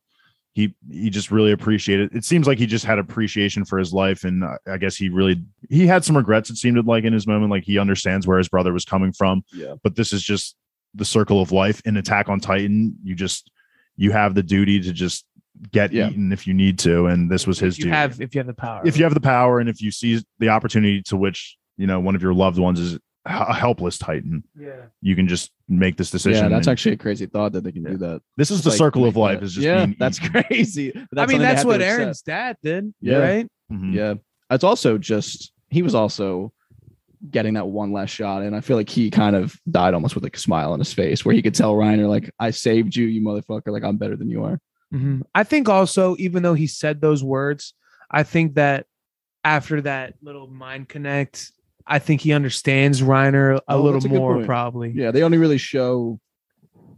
he 0.57 0.75
he 0.91 1.11
just 1.11 1.31
really 1.31 1.53
appreciated 1.53 2.17
it 2.17 2.25
seems 2.25 2.47
like 2.47 2.57
he 2.59 2.65
just 2.65 2.85
had 2.87 2.99
appreciation 2.99 3.63
for 3.67 3.79
his 3.79 3.93
life 3.93 4.25
and 4.25 4.43
i 4.67 4.79
guess 4.79 4.97
he 4.97 5.11
really 5.11 5.37
he 5.69 5.87
had 5.87 6.03
some 6.03 6.17
regrets 6.17 6.49
it 6.49 6.57
seemed 6.57 6.83
like 6.87 7.05
in 7.05 7.13
his 7.13 7.27
moment 7.27 7.51
like 7.51 7.63
he 7.63 7.79
understands 7.79 8.27
where 8.27 8.39
his 8.39 8.49
brother 8.49 8.73
was 8.73 8.85
coming 8.87 9.13
from 9.13 9.45
Yeah. 9.53 9.75
but 9.85 9.97
this 9.97 10.15
is 10.15 10.23
just 10.23 10.57
the 10.95 11.05
circle 11.05 11.43
of 11.43 11.53
life 11.53 11.83
in 11.85 11.99
attack 11.99 12.31
on 12.31 12.41
titan 12.41 12.97
you 13.05 13.15
just 13.15 13.51
you 13.97 14.13
have 14.13 14.35
the 14.35 14.43
duty 14.43 14.81
to 14.81 14.93
just 14.95 15.27
get 15.73 15.93
Yeah. 15.93 16.09
eaten 16.09 16.33
if 16.33 16.47
you 16.47 16.55
need 16.55 16.79
to 16.81 17.07
and 17.07 17.31
this 17.31 17.47
was 17.47 17.59
his 17.59 17.75
If 17.75 17.79
you 17.81 17.85
duty 17.85 17.97
have 17.97 18.21
if 18.23 18.35
you 18.35 18.39
have 18.39 18.47
the 18.47 18.55
power. 18.55 18.81
if 18.87 18.97
you 18.97 19.05
have 19.05 19.15
the 19.15 19.21
power 19.21 19.61
and 19.61 19.69
if 19.69 19.83
you 19.83 19.91
see 19.91 20.25
the 20.39 20.49
opportunity 20.49 21.03
to 21.03 21.19
which 21.19 21.59
you 21.77 21.87
know 21.87 22.01
one 22.01 22.15
of 22.17 22.23
your 22.23 22.33
loved 22.33 22.59
ones 22.59 22.81
is 22.81 22.99
a 23.27 23.53
helpless 23.55 23.99
titan 23.99 24.43
yeah. 24.57 24.83
you 25.03 25.17
can 25.17 25.27
just 25.27 25.51
make 25.69 25.97
this 25.97 26.11
decision 26.11 26.45
Yeah, 26.45 26.49
that's 26.49 26.67
and 26.69 26.73
actually 26.73 26.93
a 26.95 26.97
crazy 26.97 27.27
thought 27.27 27.53
that 27.53 27.65
they 27.65 27.73
can 27.73 27.83
do 27.83 27.97
that. 27.99 28.23
this 28.37 28.51
is 28.51 28.59
Just 28.59 28.65
the 28.65 28.71
like 28.71 28.79
circle 28.79 29.05
of 29.05 29.17
life 29.17 29.41
that- 29.41 29.47
is 29.47 29.55
just 29.55 29.65
yeah, 29.65 29.85
being 29.87 29.97
that's 29.99 30.19
eaten. 30.23 30.43
crazy. 30.45 30.93
But 31.11 31.19
I 31.21 31.27
mean, 31.27 31.41
that's 31.41 31.65
what. 31.65 31.81
Eren's 31.81 32.23
dad 32.23 32.57
did. 32.63 32.95
Yeah. 33.01 33.17
Right. 33.19 33.49
Mhm. 33.73 33.93
Yeah. 33.93 34.15
It's 34.51 34.63
also 34.65 34.97
just 34.97 35.53
he 35.71 35.83
was 35.83 35.95
also 35.95 36.53
getting 37.31 37.55
that 37.55 37.67
one 37.67 37.91
last 37.93 38.11
shot. 38.11 38.43
And 38.43 38.55
I 38.55 38.61
feel 38.61 38.77
like 38.77 38.89
he 38.89 39.11
kind 39.11 39.35
of 39.35 39.57
died 39.69 39.95
almost 39.95 40.15
with 40.15 40.23
like 40.23 40.37
a 40.37 40.41
smile 40.41 40.73
on 40.73 40.79
his 40.79 40.93
face 40.93 41.25
where 41.25 41.35
he 41.35 41.43
could 41.43 41.55
tell 41.55 41.75
Reiner, 41.75 42.09
like, 42.09 42.31
I 42.39 42.51
saved 42.53 42.95
you, 42.95 43.07
you 43.07 43.21
motherfucker. 43.21 43.69
Like, 43.73 43.83
I'm 43.83 43.97
better 43.97 44.15
than 44.17 44.31
you 44.31 44.45
are. 44.45 44.61
Mhm. 44.95 45.23
I 45.35 45.43
think 45.43 45.69
also, 45.69 46.15
even 46.21 46.45
though 46.45 46.55
he 46.55 46.69
said 46.69 47.01
those 47.01 47.25
words, 47.25 47.75
I 48.09 48.23
think 48.23 48.55
that 48.55 48.87
after 49.43 49.81
that 49.81 50.15
little 50.23 50.47
mind 50.47 50.89
connect, 50.89 51.51
I 51.87 51.99
think 51.99 52.21
he 52.21 52.33
understands 52.33 53.01
Reiner 53.03 53.57
a 53.59 53.63
Oh, 53.69 53.83
little 53.83 54.05
a 54.05 54.09
more, 54.09 54.45
probably. 54.45 54.91
Yeah. 54.95 55.11
They 55.11 55.23
only 55.23 55.39
really 55.39 55.59
show 55.59 56.19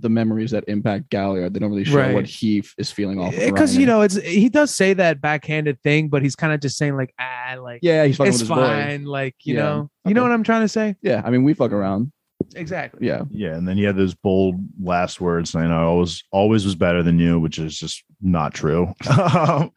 the 0.01 0.09
memories 0.09 0.53
that 0.53 0.62
impact 0.68 1.11
Galliard. 1.11 1.53
They 1.53 1.59
don't 1.59 1.70
really 1.70 1.85
show 1.85 1.96
Right. 1.96 2.14
what 2.14 2.24
he 2.24 2.61
f- 2.61 2.72
is 2.79 2.90
feeling 2.92 3.18
off 3.18 3.35
Because 3.35 3.77
Reiner. 3.77 3.81
you 3.81 3.87
know, 3.87 4.01
it's 4.03 4.14
he 4.22 4.48
does 4.48 4.72
say 4.74 4.92
that 4.94 5.20
backhanded 5.20 5.83
thing, 5.83 6.09
but 6.09 6.22
he's 6.22 6.37
kind 6.37 6.53
of 6.53 6.61
just 6.61 6.79
saying 6.79 6.96
like, 6.96 7.12
ah, 7.18 7.57
like 7.61 7.81
yeah, 7.83 8.05
he's 8.05 8.16
fucking 8.16 8.29
it's 8.33 8.38
with 8.40 8.48
his 8.48 8.57
boy. 8.57 8.64
fine, 8.64 9.05
like 9.05 9.35
you 9.42 9.55
Yeah. 9.57 9.62
know, 9.62 9.90
you 10.07 10.14
know 10.14 10.22
what 10.22 10.31
I'm 10.33 10.44
trying 10.44 10.62
to 10.62 10.68
say. 10.68 10.94
Yeah. 11.03 11.20
I 11.24 11.31
mean, 11.31 11.42
we 11.42 11.53
fuck 11.53 11.72
around. 11.72 12.12
exactly. 12.55 13.07
Yeah. 13.09 13.24
Yeah, 13.31 13.57
and 13.57 13.66
then 13.66 13.77
he 13.77 13.83
had 13.83 13.96
those 13.96 14.14
bold 14.14 14.55
last 14.81 15.20
words 15.20 15.51
saying, 15.51 15.70
"I 15.70 15.83
always 15.83 16.22
always 16.31 16.64
was 16.64 16.77
better 16.77 17.03
than 17.03 17.18
you," 17.18 17.40
which 17.40 17.59
is 17.59 17.77
just 17.77 18.05
not 18.22 18.55
true. 18.55 18.94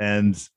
and 0.00 0.48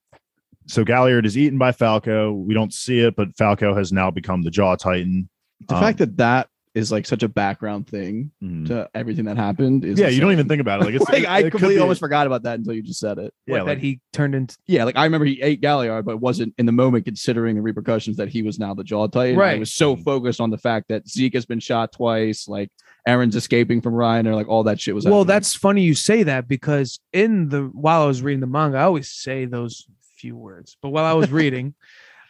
so 0.67 0.83
Galliard 0.83 1.25
is 1.25 1.37
eaten 1.37 1.57
by 1.57 1.71
Falco. 1.71 2.33
We 2.33 2.53
don't 2.53 2.73
see 2.73 2.99
it, 2.99 3.15
but 3.15 3.35
Falco 3.37 3.73
has 3.75 3.91
now 3.91 4.11
become 4.11 4.43
the 4.43 4.51
Jaw 4.51 4.75
Titan. 4.75 5.29
The 5.67 5.75
Um, 5.75 5.81
fact 5.81 5.97
that 5.99 6.17
that 6.17 6.49
is 6.75 6.91
like 6.91 7.07
such 7.07 7.23
a 7.23 7.27
background 7.27 7.87
thing 7.87 8.29
Mhm. 8.43 8.67
to 8.67 8.87
everything 8.93 9.25
that 9.25 9.35
happened 9.35 9.83
is 9.83 9.97
Yeah, 9.99 10.09
you 10.09 10.21
don't 10.21 10.31
even 10.31 10.47
think 10.47 10.61
about 10.61 10.79
it. 10.79 10.85
Like 10.85 10.93
it's 11.01 11.09
like 11.09 11.25
I 11.25 11.39
it 11.39 11.43
could 11.43 11.51
completely 11.53 11.79
almost 11.81 11.99
forgot 11.99 12.27
about 12.27 12.43
that 12.43 12.59
until 12.59 12.73
you 12.73 12.83
just 12.83 12.99
said 12.99 13.17
it. 13.17 13.33
Yeah, 13.47 13.63
like- 13.63 13.65
that 13.65 13.77
he 13.79 13.99
turned 14.13 14.35
into 14.35 14.55
Yeah, 14.67 14.83
like 14.83 14.95
I 14.95 15.03
remember 15.05 15.25
he 15.25 15.41
ate 15.41 15.59
Galliard, 15.59 16.05
but 16.05 16.17
wasn't 16.17 16.53
in 16.59 16.67
the 16.67 16.71
moment 16.71 17.05
considering 17.05 17.55
the 17.55 17.63
repercussions 17.63 18.17
that 18.17 18.29
he 18.29 18.43
was 18.43 18.59
now 18.59 18.75
the 18.75 18.83
Jaw 18.83 19.07
Titan. 19.07 19.35
I 19.37 19.39
Right. 19.39 19.59
was 19.59 19.73
so 19.73 19.95
focused 19.95 20.39
on 20.39 20.51
the 20.51 20.57
fact 20.59 20.89
that 20.89 21.07
Zeke 21.09 21.33
has 21.33 21.47
been 21.47 21.59
shot 21.59 21.93
twice, 21.93 22.47
like 22.47 22.69
Eren's 23.07 23.35
escaping 23.35 23.81
from 23.81 23.93
Reiner, 23.95 24.27
or 24.27 24.35
like 24.35 24.47
all 24.49 24.63
that 24.65 24.79
shit 24.79 24.93
was. 24.93 25.03
well 25.05 25.13
happening. 25.21 25.27
that's 25.29 25.55
funny 25.55 25.81
you 25.81 25.95
say 25.95 26.21
that 26.23 26.47
because 26.47 26.99
in 27.11 27.49
the 27.49 27.63
while 27.73 28.03
i 28.03 28.05
was 28.05 28.21
reading 28.21 28.41
the 28.41 28.45
manga 28.47 28.77
i 28.77 28.83
always 28.83 29.09
say 29.09 29.45
those 29.45 29.87
few 30.17 30.35
words 30.35 30.77
but 30.81 30.89
while 30.89 31.05
i 31.05 31.13
was 31.13 31.31
reading 31.31 31.73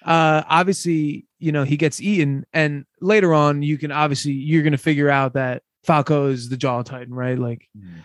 uh 0.05 0.43
obviously 0.47 1.25
you 1.39 1.51
know 1.51 1.63
he 1.63 1.77
gets 1.77 2.01
eaten 2.01 2.45
and 2.53 2.85
later 3.01 3.33
on 3.33 3.63
you 3.63 3.77
can 3.77 3.91
obviously 3.91 4.31
you're 4.33 4.63
gonna 4.63 4.77
figure 4.77 5.09
out 5.09 5.33
that 5.33 5.63
falco 5.83 6.27
is 6.27 6.49
the 6.49 6.57
jaw 6.57 6.81
titan 6.83 7.13
right? 7.13 7.39
Like 7.39 7.67
Mhm. 7.77 8.01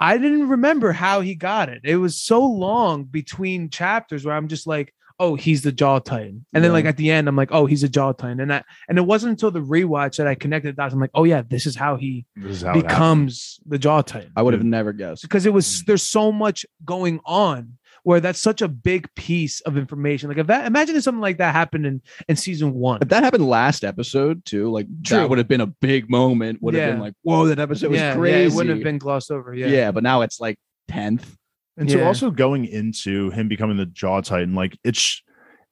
i 0.00 0.18
didn't 0.18 0.48
remember 0.48 0.92
how 0.92 1.20
he 1.20 1.34
got 1.34 1.68
it. 1.68 1.80
It 1.84 1.96
was 1.96 2.20
so 2.20 2.44
long 2.44 3.04
between 3.04 3.70
chapters 3.70 4.24
where 4.24 4.34
i'm 4.34 4.48
just 4.48 4.66
like 4.66 4.92
oh 5.18 5.34
he's 5.34 5.60
the 5.62 5.70
jaw 5.72 5.98
titan. 5.98 6.46
And 6.54 6.64
then 6.64 6.72
like 6.72 6.86
at 6.86 6.96
the 6.96 7.10
end 7.10 7.28
i'm 7.28 7.36
like 7.36 7.52
oh 7.52 7.66
he's 7.66 7.82
a 7.84 7.88
jaw 7.88 8.12
titan. 8.12 8.40
And 8.40 8.50
that 8.50 8.64
and 8.88 8.96
it 8.98 9.02
wasn't 9.02 9.30
until 9.32 9.50
the 9.50 9.60
rewatch 9.60 10.16
that 10.16 10.26
i 10.26 10.34
connected 10.34 10.68
the 10.74 10.76
dots. 10.82 10.92
I'm 10.94 11.00
like 11.00 11.10
oh 11.14 11.24
yeah 11.24 11.42
this 11.46 11.66
is 11.66 11.76
how 11.76 11.96
he 11.96 12.26
is 12.36 12.62
how 12.62 12.72
becomes 12.72 13.60
the 13.66 13.78
jaw 13.78 14.00
titan. 14.02 14.32
I 14.36 14.42
would 14.42 14.54
have 14.54 14.64
never 14.64 14.92
guessed. 14.92 15.22
because 15.22 15.46
it 15.46 15.52
was 15.52 15.84
there's 15.84 16.02
so 16.02 16.32
much 16.32 16.64
going 16.84 17.20
on 17.24 17.78
where 18.02 18.20
that's 18.20 18.40
such 18.40 18.62
a 18.62 18.68
big 18.68 19.06
piece 19.14 19.60
of 19.62 19.76
information. 19.76 20.28
Like 20.28 20.38
if 20.38 20.46
that 20.48 20.66
imagine 20.66 20.96
if 20.96 21.02
something 21.02 21.20
like 21.20 21.38
that 21.38 21.54
happened 21.54 21.86
in 21.86 22.02
in 22.28 22.36
season 22.36 22.74
one. 22.74 23.00
If 23.02 23.08
that 23.08 23.22
happened 23.22 23.46
last 23.46 23.84
episode 23.84 24.44
too, 24.44 24.70
like 24.70 24.86
True. 25.04 25.18
that 25.18 25.28
would 25.28 25.38
have 25.38 25.48
been 25.48 25.60
a 25.60 25.66
big 25.66 26.10
moment. 26.10 26.62
Would 26.62 26.74
have 26.74 26.82
Yeah. 26.82 26.90
been 26.92 27.00
like, 27.00 27.14
whoa, 27.22 27.46
that 27.46 27.58
episode 27.58 27.90
was 27.90 28.00
yeah, 28.00 28.14
crazy. 28.14 28.38
yeah, 28.38 28.46
it 28.46 28.52
wouldn't 28.52 28.76
have 28.76 28.84
been 28.84 28.98
glossed 28.98 29.30
over. 29.30 29.54
Yeah. 29.54 29.66
Yeah. 29.66 29.90
but 29.92 30.02
now 30.02 30.22
it's 30.22 30.40
like 30.40 30.58
tenth. 30.88 31.36
And 31.76 31.90
so 31.90 32.04
also 32.04 32.30
going 32.30 32.66
into 32.66 33.30
him 33.30 33.48
becoming 33.48 33.76
the 33.78 33.86
Jaw 33.86 34.20
Titan, 34.20 34.54
like 34.54 34.76
it's 34.84 35.22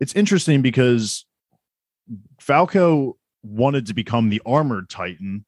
it's 0.01 0.15
interesting 0.15 0.63
because 0.63 1.27
Falco 2.41 3.17
wanted 3.43 3.87
to 3.87 3.95
become 3.95 4.29
the 4.31 4.41
armored 4.47 4.89
Titan 4.89 5.45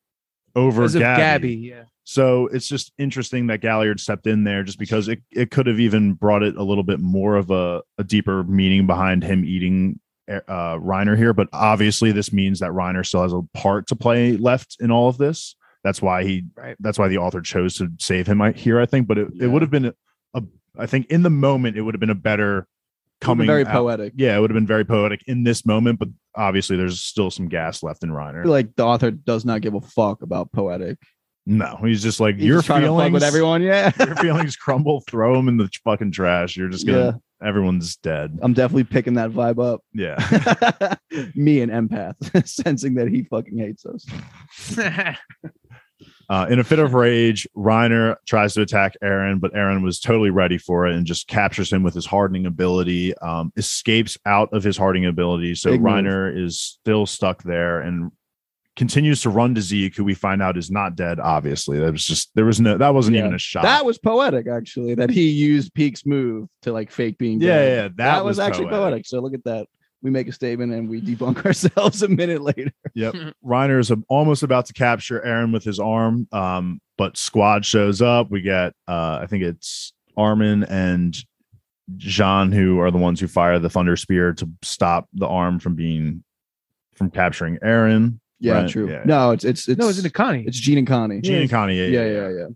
over 0.55 0.83
Because 0.83 0.97
Gabby. 0.97 1.21
Gabby. 1.21 1.55
Yeah. 1.57 1.83
So 2.11 2.49
it's 2.49 2.66
just 2.66 2.92
interesting 2.99 3.46
that 3.46 3.61
Galliard 3.61 4.01
stepped 4.01 4.27
in 4.27 4.42
there 4.42 4.64
just 4.64 4.81
because 4.81 5.07
it, 5.07 5.20
it 5.31 5.53
could 5.53 5.68
have 5.68 5.79
even 5.79 6.14
brought 6.14 6.42
it 6.42 6.57
a 6.57 6.62
little 6.64 6.83
bit 6.83 6.99
more 6.99 7.37
of 7.37 7.53
a, 7.53 7.83
a 7.99 8.03
deeper 8.03 8.42
meaning 8.42 8.88
behind 8.88 9.23
him 9.23 9.44
eating 9.44 10.01
uh, 10.29 10.75
Reiner 10.75 11.16
here. 11.16 11.33
But 11.33 11.46
obviously, 11.53 12.11
this 12.11 12.33
means 12.33 12.59
that 12.59 12.70
Reiner 12.70 13.07
still 13.07 13.23
has 13.23 13.33
a 13.33 13.42
part 13.55 13.87
to 13.87 13.94
play 13.94 14.37
left 14.37 14.77
in 14.81 14.90
all 14.90 15.09
of 15.09 15.18
this. 15.18 15.55
That's 15.85 16.03
why 16.03 16.25
he 16.25 16.42
Right. 16.57 16.75
that's 16.81 16.99
why 16.99 17.07
the 17.07 17.18
author 17.18 17.40
chose 17.42 17.77
to 17.77 17.88
save 18.01 18.27
him 18.27 18.40
here, 18.55 18.81
I 18.81 18.87
think. 18.87 19.07
But 19.07 19.18
it, 19.18 19.29
Yeah. 19.33 19.44
it 19.44 19.51
would 19.53 19.62
have 19.62 19.70
been 19.70 19.85
a, 19.85 19.94
a 20.35 20.42
I 20.77 20.87
think 20.87 21.07
in 21.12 21.23
the 21.23 21.31
moment 21.31 21.77
it 21.77 21.83
would 21.83 21.94
have 21.94 22.01
been 22.01 22.11
a 22.11 22.14
better 22.16 22.66
coming 23.20 23.46
very 23.46 23.64
out- 23.64 23.73
poetic. 23.73 24.14
Yeah, 24.16 24.37
it 24.37 24.40
would 24.40 24.51
have 24.51 24.57
been 24.57 24.66
very 24.66 24.85
poetic 24.85 25.23
in 25.29 25.44
this 25.44 25.64
moment, 25.64 26.01
but 26.01 26.09
obviously 26.35 26.77
there's 26.77 27.01
still 27.01 27.31
some 27.31 27.46
gas 27.46 27.85
left 27.85 28.03
in 28.03 28.11
Reiner. 28.11 28.44
like 28.46 28.75
the 28.75 28.85
author 28.85 29.12
does 29.12 29.44
not 29.44 29.61
give 29.61 29.75
a 29.75 29.81
fuck 29.81 30.23
about 30.23 30.51
poetic. 30.51 30.99
No, 31.46 31.79
he's 31.85 32.03
just 32.03 32.20
like 32.20 32.37
He's 32.37 32.44
your 32.44 32.59
just 32.59 32.66
trying 32.66 32.83
to 32.83 32.88
fuck 32.88 32.96
feelings 32.96 33.12
with 33.14 33.22
everyone. 33.22 33.62
Yeah. 33.62 33.92
your 33.98 34.16
feelings 34.16 34.57
crumble, 34.57 35.03
throw 35.09 35.35
them 35.35 35.48
in 35.48 35.57
the 35.57 35.68
fucking 35.85 36.12
trash. 36.12 36.57
You're 36.57 36.68
just 36.68 36.87
gonna 36.87 37.20
yeah. 37.42 37.48
everyone's 37.48 37.96
dead. 37.96 38.38
I'm 38.42 38.53
definitely 38.53 38.85
picking 38.85 39.14
that 39.14 39.31
vibe 39.31 39.62
up. 39.62 39.83
Yeah. 39.92 40.16
Me 41.35 41.61
an 41.61 41.70
empath, 41.70 42.46
sensing 42.46 42.94
that 42.94 43.09
he 43.09 43.24
fucking 43.24 43.59
hates 43.59 43.85
us. 43.87 44.07
Uh, 46.31 46.46
in 46.48 46.61
a 46.61 46.64
fit 46.64 46.79
of 46.79 46.94
rage, 46.94 47.46
Reiner 47.57 48.14
tries 48.24 48.55
to 48.55 48.62
attack 48.62 48.94
Eren, 49.03 49.40
but 49.40 49.53
Eren 49.53 49.83
was 49.83 49.98
totally 49.98 50.31
ready 50.31 50.59
for 50.59 50.87
it 50.87 50.94
and 50.94 51.05
just 51.05 51.26
captures 51.26 51.72
him 51.72 51.83
with 51.83 51.92
his 51.92 52.07
hardening 52.07 52.46
ability. 52.46 53.16
Um, 53.18 53.53
escapes 53.57 54.16
out 54.24 54.48
of 54.53 54.62
his 54.62 54.76
hardening 54.76 55.07
ability, 55.07 55.57
so 55.57 55.72
Big 55.72 55.83
move. 55.83 55.90
Reiner 55.90 56.44
is 56.44 56.61
still 56.61 57.05
stuck 57.05 57.42
there 57.42 57.81
and 57.81 58.12
continues 58.81 59.21
to 59.21 59.29
run 59.29 59.55
to 59.55 59.61
Zeke, 59.61 59.95
who 59.95 60.05
we 60.05 60.14
find 60.14 60.40
out 60.40 60.57
is 60.57 60.71
not 60.71 60.97
dead. 60.97 61.21
Obviously, 61.21 61.79
that 61.79 61.93
was 61.93 62.03
just 62.03 62.31
there 62.35 62.47
was 62.47 62.62
no 62.62 62.79
that 62.79 62.95
wasn't 62.95 63.14
Yeah. 63.14 63.25
even 63.25 63.35
a 63.35 63.38
shot. 63.38 63.62
That 63.64 63.85
was 63.85 63.99
poetic, 63.99 64.49
actually. 64.49 64.95
That 64.95 65.11
he 65.11 65.29
used 65.29 65.75
Pieck's 65.75 66.07
move 66.07 66.49
to 66.62 66.73
like 66.73 66.90
fake 66.90 67.19
being 67.19 67.43
yeah, 67.43 67.49
dead. 67.59 67.69
yeah, 67.69 67.83
that, 67.83 67.97
that, 67.97 68.25
was, 68.25 68.38
actually 68.38 68.69
poetic. 68.69 68.81
poetic. 68.81 69.07
So 69.07 69.21
look 69.21 69.35
at 69.35 69.45
that. 69.45 69.66
We 70.01 70.09
make 70.09 70.29
a 70.29 70.33
statement 70.33 70.73
and 70.73 70.88
we 70.88 71.03
debunk 71.03 71.45
ourselves 71.45 72.03
a 72.03 72.09
minute 72.09 72.40
later. 72.40 72.73
Yep. 72.95 73.14
Reiner 73.45 73.81
is 73.81 73.93
almost 74.09 74.43
about 74.43 74.64
to 74.66 74.73
capture 74.73 75.21
Eren 75.21 75.53
with 75.53 75.62
his 75.62 75.79
arm, 75.79 76.27
um, 76.33 76.81
but 76.97 77.19
Squad 77.19 77.66
shows 77.66 78.01
up. 78.01 78.31
We 78.31 78.40
get, 78.40 78.73
uh, 78.88 79.19
I 79.21 79.27
think 79.29 79.45
it's 79.45 79.93
Armin 80.16 80.64
and 80.64 81.14
Jean 81.99 82.51
who 82.51 82.81
are 82.81 82.90
the 82.90 82.97
ones 82.97 83.21
who 83.21 83.29
fire 83.29 83.59
the 83.59 83.69
Thunder 83.69 83.97
Spear 83.97 84.33
to 84.33 84.49
stop 84.62 85.07
the 85.12 85.27
arm 85.27 85.59
from 85.59 85.75
being 85.75 86.25
from 86.95 87.11
capturing 87.11 87.59
Eren. 87.59 88.21
Yeah, 88.40 88.62
Right, 88.62 88.70
true. 88.70 88.90
yeah. 88.90 89.03
No, 89.05 89.33
it's 89.33 89.44
it's 89.44 89.68
it's 89.68 89.79
no, 89.79 89.88
it's 89.88 89.98
in 89.98 90.05
the 90.05 90.11
Connie. 90.11 90.44
it's 90.46 90.59
Jean 90.59 90.79
and 90.79 90.87
Connie. 90.87 91.20
Jean 91.20 91.42
and 91.42 91.50
Connie. 91.50 91.76
yeah, 91.76 92.05
yeah, 92.07 92.29
yeah. 92.31 92.46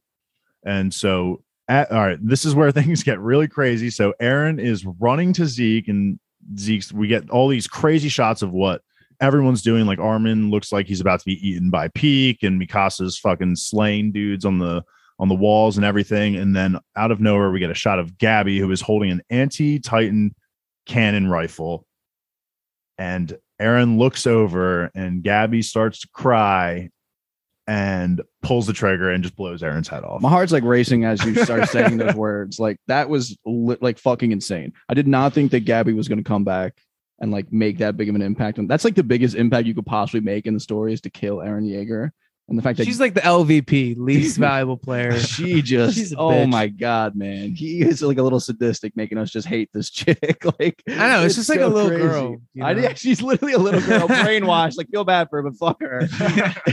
And 0.64 0.92
so, 0.94 1.42
at, 1.68 1.92
all 1.92 2.00
right, 2.00 2.18
this 2.22 2.44
is 2.46 2.54
where 2.54 2.72
things 2.72 3.02
get 3.02 3.20
really 3.20 3.48
crazy. 3.48 3.90
So 3.90 4.14
Eren 4.20 4.58
is 4.58 4.84
running 4.98 5.32
to 5.34 5.46
Zeke, 5.46 5.88
and 5.88 6.18
Zeke's. 6.58 6.92
We 6.92 7.06
get 7.06 7.28
all 7.30 7.48
these 7.48 7.66
crazy 7.66 8.08
shots 8.08 8.40
of 8.42 8.50
what 8.52 8.80
everyone's 9.20 9.62
doing. 9.62 9.84
Like 9.84 9.98
Armin 9.98 10.50
looks 10.50 10.72
like 10.72 10.86
he's 10.86 11.00
about 11.02 11.20
to 11.20 11.26
be 11.26 11.46
eaten 11.46 11.68
by 11.70 11.88
Pieck, 11.88 12.38
and 12.42 12.58
Mikasa's 12.60 13.18
fucking 13.18 13.56
slaying 13.56 14.10
dudes 14.12 14.44
on 14.46 14.58
the 14.58 14.82
on 15.18 15.28
the 15.28 15.34
walls 15.34 15.76
and 15.76 15.84
everything. 15.84 16.34
And 16.36 16.56
then 16.56 16.78
out 16.96 17.10
of 17.10 17.20
nowhere, 17.20 17.50
we 17.50 17.60
get 17.60 17.70
a 17.70 17.74
shot 17.74 17.98
of 17.98 18.16
Gabby, 18.18 18.58
who 18.58 18.70
is 18.72 18.80
holding 18.80 19.10
an 19.10 19.22
anti-Titan 19.30 20.34
cannon 20.86 21.28
rifle, 21.28 21.86
and 22.98 23.36
Eren 23.60 23.98
looks 23.98 24.26
over, 24.26 24.90
and 24.94 25.22
Gabby 25.22 25.62
starts 25.62 26.00
to 26.00 26.08
cry. 26.12 26.90
And 27.66 28.20
pulls 28.42 28.66
the 28.66 28.74
trigger 28.74 29.10
and 29.10 29.22
just 29.22 29.36
blows 29.36 29.62
Eren's 29.62 29.88
head 29.88 30.04
off. 30.04 30.20
My 30.20 30.28
heart's 30.28 30.52
like 30.52 30.64
racing 30.64 31.06
as 31.06 31.24
you 31.24 31.34
start 31.34 31.66
saying 31.70 31.96
those 31.96 32.14
words. 32.14 32.60
Like 32.60 32.76
that 32.88 33.08
was 33.08 33.38
li- 33.46 33.78
like 33.80 33.98
fucking 33.98 34.32
insane. 34.32 34.74
I 34.90 34.92
did 34.92 35.08
not 35.08 35.32
think 35.32 35.50
that 35.52 35.60
Gabby 35.60 35.94
was 35.94 36.06
going 36.06 36.18
to 36.18 36.28
come 36.28 36.44
back 36.44 36.76
and 37.20 37.32
like 37.32 37.50
make 37.54 37.78
that 37.78 37.96
big 37.96 38.10
of 38.10 38.14
an 38.16 38.20
impact. 38.20 38.58
And 38.58 38.68
that's 38.68 38.84
like 38.84 38.96
the 38.96 39.02
biggest 39.02 39.34
impact 39.34 39.66
you 39.66 39.74
could 39.74 39.86
possibly 39.86 40.20
make 40.20 40.44
in 40.44 40.52
the 40.52 40.60
story 40.60 40.92
is 40.92 41.00
to 41.00 41.10
kill 41.10 41.38
Eren 41.38 41.66
Yeager. 41.66 42.10
And 42.46 42.59
the 42.59 42.62
fact 42.62 42.76
that 42.76 42.85
She's 42.85 43.00
like 43.00 43.14
the 43.14 43.22
LVP, 43.22 43.96
least 43.96 44.37
valuable 44.38 44.76
player. 44.76 45.18
she 45.18 45.62
just 45.74 45.94
She's 45.96 46.12
oh 46.12 46.28
bitch. 46.28 46.50
my 46.50 46.66
god 46.68 47.16
man 47.16 47.54
he 47.54 47.80
is 47.80 48.02
like 48.02 48.18
a 48.18 48.22
little 48.22 48.38
sadistic 48.38 48.94
making 48.96 49.16
us 49.16 49.30
just 49.30 49.46
hate 49.48 49.70
this 49.72 49.88
chick 49.98 50.44
like 50.61 50.83
I 50.88 51.09
know, 51.09 51.24
it's 51.24 51.37
just 51.37 51.48
like 51.48 51.61
a 51.61 51.66
little 51.66 51.88
girl, 51.96 52.37
you 52.52 52.62
I, 52.62 52.74
know? 52.74 52.83
yeah, 52.83 52.94
she's 52.94 53.22
literally 53.22 53.54
a 53.54 53.59
little 53.59 53.80
girl 53.80 54.07
brainwashed 54.09 54.76
like 54.76 54.88
feel 54.90 55.04
bad 55.04 55.30
for 55.30 55.40
her 55.42 55.50
but 55.50 55.57
fuck 55.57 55.80
her 55.80 56.00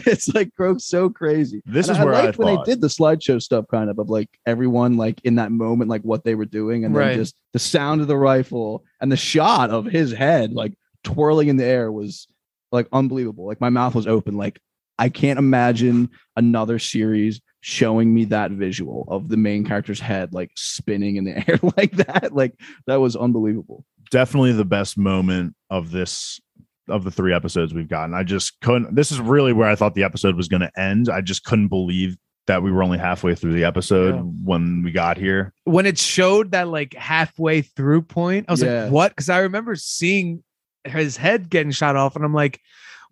it's 0.05 0.27
like 0.33 0.53
gross 0.55 0.85
so 0.85 1.09
crazy 1.09 1.61
This 1.65 1.87
And 1.87 1.97
is 1.97 2.03
where 2.03 2.15
I 2.15 2.25
liked 2.25 2.37
when 2.37 2.55
they 2.57 2.63
did 2.63 2.81
the 2.81 2.87
slideshow 2.87 3.41
stuff 3.41 3.65
kind 3.71 3.89
of 3.89 3.97
of 3.97 4.09
like 4.09 4.29
everyone 4.45 4.97
like 4.97 5.21
in 5.23 5.35
that 5.35 5.51
moment 5.53 5.89
like 5.89 6.01
what 6.01 6.25
they 6.25 6.35
were 6.35 6.45
doing 6.45 6.83
and 6.85 6.93
Right. 6.93 7.09
then 7.11 7.17
just 7.19 7.35
the 7.53 7.59
sound 7.59 8.01
of 8.01 8.07
the 8.07 8.17
rifle 8.17 8.83
and 8.99 9.09
the 9.11 9.15
shot 9.17 9.69
of 9.69 9.85
his 9.85 10.11
head 10.11 10.51
like 10.51 10.73
twirling 11.05 11.47
in 11.47 11.55
the 11.55 11.65
air 11.65 11.89
was 11.91 12.27
like 12.73 12.87
unbelievable 12.91 13.47
like 13.47 13.61
my 13.61 13.69
mouth 13.69 13.95
was 13.95 14.05
open 14.07 14.35
like 14.35 14.59
I 15.01 15.09
can't 15.09 15.39
imagine 15.39 16.09
another 16.35 16.77
series 16.79 17.41
showing 17.61 18.13
me 18.13 18.25
that 18.25 18.51
visual 18.51 19.05
of 19.07 19.29
the 19.29 19.37
main 19.37 19.65
character's 19.65 19.99
head 19.99 20.33
like 20.33 20.51
spinning 20.55 21.15
in 21.17 21.25
the 21.25 21.37
air 21.49 21.59
like 21.77 21.91
that. 21.93 22.33
Like 22.33 22.53
that 22.87 22.97
was 22.97 23.15
unbelievable. 23.15 23.83
definitely 24.11 24.51
the 24.53 24.65
best 24.65 24.97
moment 24.97 25.55
of 25.69 25.91
this 25.91 26.39
of 26.87 27.03
the 27.03 27.11
three 27.11 27.33
episodes 27.33 27.73
we've 27.73 27.87
gotten. 27.87 28.13
I 28.13 28.23
just 28.23 28.59
couldn't. 28.61 28.95
This 28.95 29.11
is 29.11 29.19
really 29.19 29.53
where 29.53 29.69
I 29.69 29.75
thought 29.75 29.95
the 29.95 30.03
episode 30.03 30.35
was 30.35 30.47
going 30.47 30.61
to 30.61 30.71
end. 30.79 31.07
I 31.09 31.21
just 31.21 31.43
couldn't 31.45 31.69
believe 31.69 32.17
that 32.47 32.63
we 32.63 32.71
were 32.71 32.83
only 32.83 32.97
halfway 32.97 33.33
through 33.35 33.53
the 33.53 33.63
episode 33.63 34.15
Yeah. 34.15 34.21
when 34.21 34.81
we 34.83 34.91
got 34.91 35.17
here. 35.17 35.53
when 35.63 35.85
it 35.85 35.97
showed 35.97 36.51
that 36.51 36.67
like 36.67 36.93
halfway 36.95 37.61
through 37.61 38.01
point, 38.01 38.45
I 38.49 38.51
was 38.53 38.61
Yeah. 38.63 38.83
like, 38.83 38.91
what? 38.91 39.11
Because 39.11 39.29
I 39.29 39.39
remember 39.39 39.75
seeing 39.75 40.43
his 40.85 41.15
head 41.17 41.49
getting 41.49 41.71
shot 41.71 41.95
off, 41.95 42.15
and 42.15 42.25
I'm 42.25 42.33
like, 42.33 42.59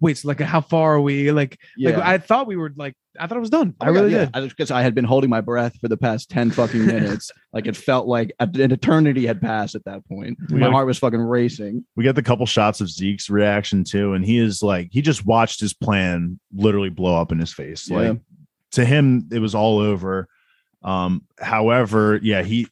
wait, 0.01 0.17
so 0.17 0.27
like 0.27 0.39
how 0.39 0.62
far 0.62 0.95
are 0.95 1.01
we? 1.01 1.31
Like, 1.31 1.59
Yeah. 1.77 1.97
like 1.97 2.05
I 2.05 2.17
thought 2.17 2.47
we 2.47 2.55
were 2.55 2.71
like 2.75 2.95
I 3.19 3.27
thought 3.27 3.38
it 3.38 3.41
was 3.41 3.49
done. 3.49 3.75
Oh 3.81 3.85
I 3.85 3.88
my 3.88 3.93
God, 3.93 3.99
really 4.01 4.13
yeah. 4.13 4.25
did. 4.25 4.35
I 4.35 4.47
because 4.47 4.71
I 4.71 4.81
had 4.81 4.95
been 4.95 5.03
holding 5.05 5.29
my 5.29 5.41
breath 5.41 5.77
for 5.81 5.88
the 5.89 5.97
past 5.97 6.29
10 6.29 6.51
fucking 6.51 6.85
minutes. 6.85 7.31
like 7.51 7.67
it 7.67 7.75
felt 7.75 8.07
like 8.07 8.31
an 8.39 8.71
eternity 8.71 9.25
had 9.25 9.41
passed 9.41 9.75
at 9.75 9.83
that 9.85 10.07
point. 10.07 10.38
We 10.49 10.59
my 10.59 10.67
got- 10.67 10.73
heart 10.73 10.88
was 10.88 10.99
fucking 10.99 11.19
racing. 11.19 11.83
we 11.95 12.03
get 12.03 12.15
the 12.15 12.23
couple 12.23 12.45
shots 12.45 12.79
of 12.81 12.89
Zeke's 12.89 13.29
reaction 13.29 13.83
too, 13.83 14.13
and 14.13 14.23
he 14.23 14.38
is 14.38 14.62
like 14.63 14.89
he 14.91 15.01
just 15.01 15.25
watched 15.25 15.59
his 15.59 15.73
plan 15.73 16.39
literally 16.53 16.89
blow 16.89 17.19
up 17.19 17.31
in 17.31 17.39
his 17.39 17.51
face. 17.51 17.89
Yeah. 17.89 17.97
Like 17.97 18.19
to 18.73 18.85
him, 18.85 19.27
it 19.31 19.39
was 19.39 19.55
all 19.55 19.79
over. 19.79 20.27
Um, 20.83 21.23
however, 21.39 22.19
yeah, 22.23 22.41
he 22.43 22.67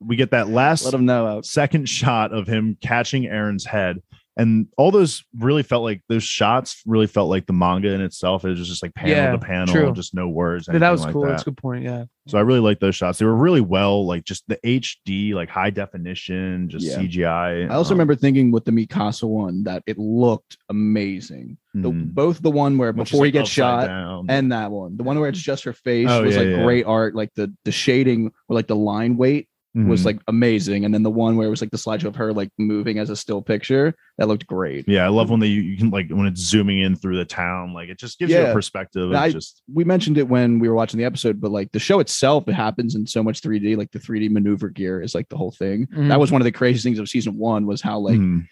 we 0.00 0.14
get 0.14 0.30
that 0.30 0.48
last 0.48 0.84
Let 0.84 0.94
him 0.94 1.06
know. 1.06 1.26
Out. 1.26 1.44
second 1.46 1.88
shot 1.88 2.32
of 2.32 2.46
him 2.46 2.76
catching 2.80 3.24
Eren's 3.24 3.64
head. 3.64 4.00
And 4.38 4.68
all 4.78 4.92
those 4.92 5.24
really 5.36 5.64
felt 5.64 5.82
like 5.82 6.00
those 6.08 6.22
shots 6.22 6.80
really 6.86 7.08
felt 7.08 7.28
like 7.28 7.46
the 7.46 7.52
manga 7.52 7.90
in 7.92 8.00
itself. 8.00 8.44
It 8.44 8.50
was 8.50 8.68
just 8.68 8.84
like 8.84 8.94
panel 8.94 9.10
Yeah, 9.10 9.32
to 9.32 9.38
panel, 9.38 9.74
true. 9.74 9.92
just 9.92 10.14
no 10.14 10.28
words. 10.28 10.66
That 10.66 10.90
was 10.90 11.02
like 11.02 11.12
cool. 11.12 11.22
that. 11.22 11.30
That's 11.30 11.42
a 11.42 11.46
good 11.46 11.56
point. 11.56 11.82
Yeah. 11.82 12.04
So 12.28 12.38
I 12.38 12.42
really 12.42 12.60
like 12.60 12.78
those 12.78 12.94
shots. 12.94 13.18
They 13.18 13.24
were 13.26 13.34
really 13.34 13.60
well, 13.60 14.06
like 14.06 14.22
just 14.22 14.44
the 14.46 14.56
HD, 14.64 15.34
like 15.34 15.48
high 15.48 15.70
definition, 15.70 16.68
just 16.68 16.86
Yeah. 16.86 16.98
CGI. 16.98 17.68
I 17.68 17.74
also 17.74 17.90
um, 17.94 17.96
remember 17.96 18.14
thinking 18.14 18.52
with 18.52 18.64
the 18.64 18.70
Mikasa 18.70 19.24
one 19.28 19.64
that 19.64 19.82
it 19.88 19.98
looked 19.98 20.56
amazing. 20.68 21.58
The, 21.74 21.90
mhm. 21.90 22.14
both 22.14 22.40
the 22.40 22.50
one 22.50 22.78
where 22.78 22.92
Which 22.92 23.08
is, 23.08 23.10
before 23.10 23.24
he 23.26 23.30
gets 23.32 23.50
shot 23.50 23.86
down. 23.86 24.26
and 24.28 24.52
that 24.52 24.70
one, 24.70 24.96
the 24.96 25.02
one 25.02 25.18
where 25.18 25.28
it's 25.28 25.40
just 25.40 25.64
her 25.64 25.72
face 25.72 26.06
Oh, 26.08 26.22
was 26.22 26.34
yeah, 26.34 26.42
like 26.42 26.50
yeah. 26.50 26.62
great 26.62 26.84
art. 26.86 27.14
Like 27.16 27.32
the 27.34 27.52
the 27.64 27.72
shading 27.72 28.32
or 28.48 28.54
like 28.54 28.68
the 28.68 28.76
line 28.76 29.16
weight 29.16 29.48
was 29.86 30.02
Mhm. 30.02 30.06
like 30.06 30.20
amazing. 30.26 30.84
And 30.84 30.92
then 30.92 31.02
the 31.02 31.10
one 31.10 31.36
where 31.36 31.46
it 31.46 31.50
was 31.50 31.60
like 31.60 31.70
the 31.70 31.76
slideshow 31.76 32.06
of 32.06 32.16
her 32.16 32.32
like 32.32 32.50
moving 32.58 32.98
as 32.98 33.10
a 33.10 33.16
still 33.16 33.42
picture 33.42 33.94
that 34.16 34.26
looked 34.26 34.46
great. 34.46 34.88
yeah, 34.88 35.04
I 35.04 35.08
love 35.08 35.30
when 35.30 35.40
they 35.40 35.46
you 35.48 35.76
can 35.76 35.90
like 35.90 36.10
when 36.10 36.26
it's 36.26 36.40
zooming 36.40 36.78
in 36.80 36.96
through 36.96 37.16
the 37.18 37.24
town, 37.24 37.74
like 37.74 37.88
it 37.88 37.98
just 37.98 38.18
gives 38.18 38.32
you 38.32 38.40
a 38.44 38.52
perspective. 38.52 39.10
Of 39.10 39.14
I- 39.16 39.30
just 39.30 39.62
we 39.72 39.84
mentioned 39.84 40.18
it 40.18 40.28
when 40.28 40.58
we 40.58 40.68
were 40.68 40.74
watching 40.74 40.98
the 40.98 41.04
episode, 41.04 41.40
but 41.40 41.50
like 41.50 41.70
the 41.72 41.78
show 41.78 42.00
itself, 42.00 42.48
it 42.48 42.54
happens 42.54 42.94
in 42.94 43.06
so 43.06 43.22
much 43.22 43.40
3D. 43.40 43.76
Like 43.76 43.92
the 43.92 43.98
3D 44.00 44.30
maneuver 44.30 44.68
gear 44.70 45.00
is 45.00 45.14
like 45.14 45.28
the 45.28 45.36
whole 45.36 45.52
thing. 45.52 45.86
Mhm. 45.94 46.08
That 46.08 46.18
was 46.18 46.32
one 46.32 46.40
of 46.40 46.44
the 46.44 46.52
craziest 46.52 46.84
things 46.84 46.98
of 46.98 47.08
season 47.08 47.36
one 47.38 47.66
was 47.66 47.80
how 47.80 47.98
like 47.98 48.18
mhm. 48.18 48.46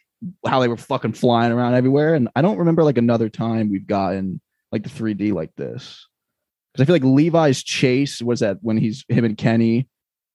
how 0.46 0.60
they 0.60 0.68
were 0.68 0.76
fucking 0.76 1.12
flying 1.12 1.52
around 1.52 1.74
everywhere. 1.74 2.14
And 2.14 2.28
I 2.36 2.42
don't 2.42 2.58
remember 2.58 2.82
like 2.84 2.98
another 2.98 3.28
time 3.28 3.68
we've 3.70 3.86
gotten 3.86 4.40
like 4.72 4.82
the 4.82 4.88
3D 4.90 5.32
like 5.32 5.50
this. 5.56 6.06
Because 6.72 6.82
I 6.82 6.86
feel 6.86 6.94
like 6.94 7.04
Levi's 7.04 7.62
chase 7.62 8.20
was 8.20 8.40
that 8.40 8.58
when 8.60 8.76
he's 8.76 9.04
him 9.08 9.24
and 9.24 9.36
Kenny 9.36 9.88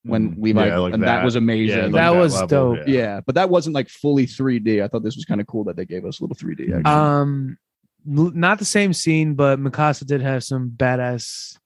when 0.03 0.35
Mhm. 0.35 0.41
Levi 0.43 0.65
Yeah, 0.67 0.77
like 0.79 0.93
and 0.93 1.03
that. 1.03 1.23
was 1.23 1.35
amazing. 1.35 1.77
Yeah, 1.77 1.83
like 1.83 1.91
That 1.93 2.15
was 2.15 2.33
level, 2.33 2.75
dope. 2.75 2.87
yeah. 2.87 3.21
but 3.25 3.35
that 3.35 3.49
wasn't 3.49 3.75
like 3.75 3.87
fully 3.89 4.25
3D. 4.25 4.81
I 4.83 4.87
thought 4.87 5.03
this 5.03 5.15
was 5.15 5.25
kind 5.25 5.39
of 5.41 5.47
cool 5.47 5.63
that 5.65 5.75
they 5.75 5.85
gave 5.85 6.05
us 6.05 6.19
a 6.19 6.23
little 6.23 6.35
3D. 6.35 6.73
Actually. 6.73 6.83
Um, 6.85 7.57
not 8.05 8.57
the 8.59 8.65
same 8.65 8.93
scene, 8.93 9.35
but 9.35 9.59
Mikasa 9.59 10.05
did 10.07 10.21
have 10.21 10.43
some 10.43 10.71
badass. 10.75 11.57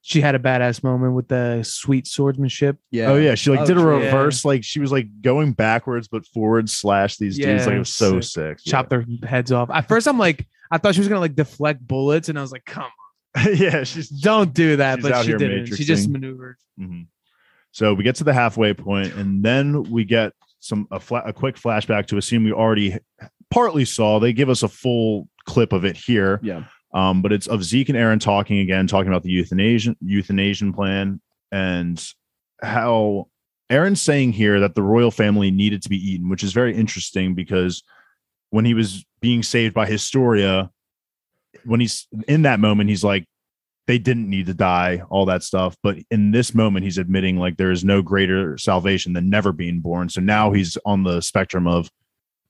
She 0.00 0.20
had 0.20 0.34
a 0.34 0.38
badass 0.38 0.82
moment 0.84 1.14
with 1.14 1.26
the 1.28 1.62
sweet 1.64 2.06
swordsmanship. 2.06 2.78
yeah. 2.92 3.10
Oh 3.10 3.16
yeah, 3.16 3.34
she 3.34 3.50
like 3.50 3.60
Oh, 3.60 3.66
did 3.66 3.76
a 3.76 3.80
true. 3.80 3.96
reverse, 4.04 4.44
like 4.44 4.62
she 4.64 4.78
was 4.80 4.90
like 4.92 5.08
going 5.20 5.52
backwards 5.52 6.06
but 6.08 6.24
forward 6.28 6.70
slash 6.70 7.16
these 7.16 7.36
dudes. 7.36 7.66
Like 7.66 7.74
it 7.74 7.78
was 7.80 7.92
so 7.94 8.14
Yeah, 8.14 8.20
sick. 8.20 8.58
Chop 8.64 8.88
their 8.88 9.04
heads 9.24 9.50
off. 9.52 9.68
At 9.70 9.88
first, 9.88 10.06
I'm 10.06 10.16
like, 10.18 10.46
I 10.70 10.78
thought 10.78 10.94
she 10.94 11.00
was 11.00 11.08
gonna 11.08 11.20
like 11.20 11.34
deflect 11.34 11.86
bullets, 11.86 12.28
and 12.28 12.38
I 12.38 12.42
was 12.42 12.52
like, 12.52 12.64
come 12.64 12.84
on, 12.84 13.44
Yeah. 13.46 13.50
yeah, 13.78 13.84
she's 13.84 14.08
don't 14.08 14.54
do 14.54 14.76
that. 14.76 15.00
She's 15.00 15.10
but 15.10 15.24
she 15.24 15.32
didn't. 15.34 15.66
She 15.74 15.84
just 15.84 16.08
matrixing. 16.08 16.12
maneuvered. 16.12 16.56
Mhm. 16.80 17.06
So 17.76 17.92
we 17.92 18.04
get 18.04 18.14
to 18.14 18.24
the 18.24 18.32
halfway 18.32 18.72
point, 18.72 19.12
and 19.16 19.42
then 19.42 19.82
we 19.90 20.06
get 20.06 20.32
some 20.60 20.88
a, 20.90 20.98
fla- 20.98 21.24
a 21.26 21.32
quick 21.34 21.56
flashback 21.56 22.06
to 22.06 22.16
a 22.16 22.22
scene 22.22 22.42
we 22.42 22.50
already 22.50 22.96
partly 23.50 23.84
saw. 23.84 24.18
They 24.18 24.32
give 24.32 24.48
us 24.48 24.62
a 24.62 24.68
full 24.68 25.28
clip 25.44 25.74
of 25.74 25.84
it 25.84 25.94
here, 25.94 26.40
Yeah. 26.42 26.64
um, 26.94 27.20
but 27.20 27.32
it's 27.34 27.46
of 27.46 27.62
Zeke 27.62 27.90
and 27.90 27.98
Eren 27.98 28.18
talking 28.18 28.60
again, 28.60 28.86
talking 28.86 29.08
about 29.08 29.24
the 29.24 29.30
euthanasia 29.30 29.94
euthanasia 30.00 30.72
plan 30.72 31.20
and 31.52 32.02
how 32.62 33.28
Eren's 33.70 34.00
saying 34.00 34.32
here 34.32 34.58
that 34.60 34.74
the 34.74 34.82
royal 34.82 35.10
family 35.10 35.50
needed 35.50 35.82
to 35.82 35.90
be 35.90 35.98
eaten, 35.98 36.30
which 36.30 36.42
is 36.42 36.54
very 36.54 36.74
interesting 36.74 37.34
because 37.34 37.82
when 38.48 38.64
he 38.64 38.72
was 38.72 39.04
being 39.20 39.42
saved 39.42 39.74
by 39.74 39.84
Historia, 39.84 40.70
when 41.66 41.80
he's 41.80 42.08
in 42.26 42.40
that 42.40 42.58
moment, 42.58 42.88
he's 42.88 43.04
like, 43.04 43.26
they 43.86 43.98
didn't 43.98 44.28
need 44.28 44.46
to 44.46 44.54
die, 44.54 45.02
all 45.10 45.26
that 45.26 45.42
stuff. 45.42 45.76
But 45.82 45.98
in 46.10 46.32
this 46.32 46.54
moment, 46.54 46.84
he's 46.84 46.98
admitting 46.98 47.36
like 47.38 47.56
there 47.56 47.70
is 47.70 47.84
no 47.84 48.02
greater 48.02 48.58
salvation 48.58 49.12
than 49.12 49.30
never 49.30 49.52
being 49.52 49.80
born. 49.80 50.08
So 50.08 50.20
now 50.20 50.52
he's 50.52 50.76
on 50.84 51.04
the 51.04 51.20
spectrum 51.20 51.66
of 51.66 51.88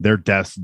their 0.00 0.16
death 0.16 0.56